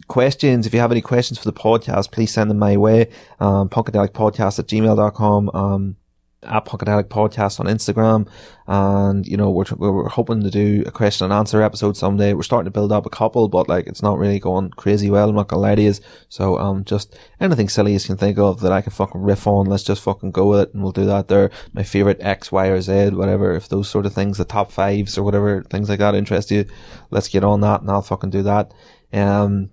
[0.10, 3.10] questions, if you have any questions for the podcast, please send them my way.
[3.40, 5.50] Um, punkadelicpodcast at gmail.com.
[5.54, 5.96] Um,
[6.44, 8.28] at Punkadelic Podcast on Instagram.
[8.68, 12.34] And, you know, we're, we're hoping to do a question and answer episode someday.
[12.34, 15.30] We're starting to build up a couple, but like, it's not really going crazy well.
[15.30, 15.94] I'm not gonna lie to you.
[16.30, 19.68] So, um, just anything silly you can think of that I can fucking riff on.
[19.68, 21.52] Let's just fucking go with it and we'll do that there.
[21.74, 23.54] My favorite X, Y, or Z, whatever.
[23.54, 26.66] If those sort of things, the top fives or whatever, things like that interest you,
[27.10, 28.74] let's get on that and I'll fucking do that.
[29.14, 29.72] Um,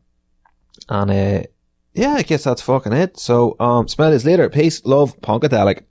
[0.89, 1.43] and, uh,
[1.95, 3.19] yeah, I guess that's fucking it.
[3.19, 4.49] So, um, smell is later.
[4.49, 5.83] Peace, love, Punkadelic.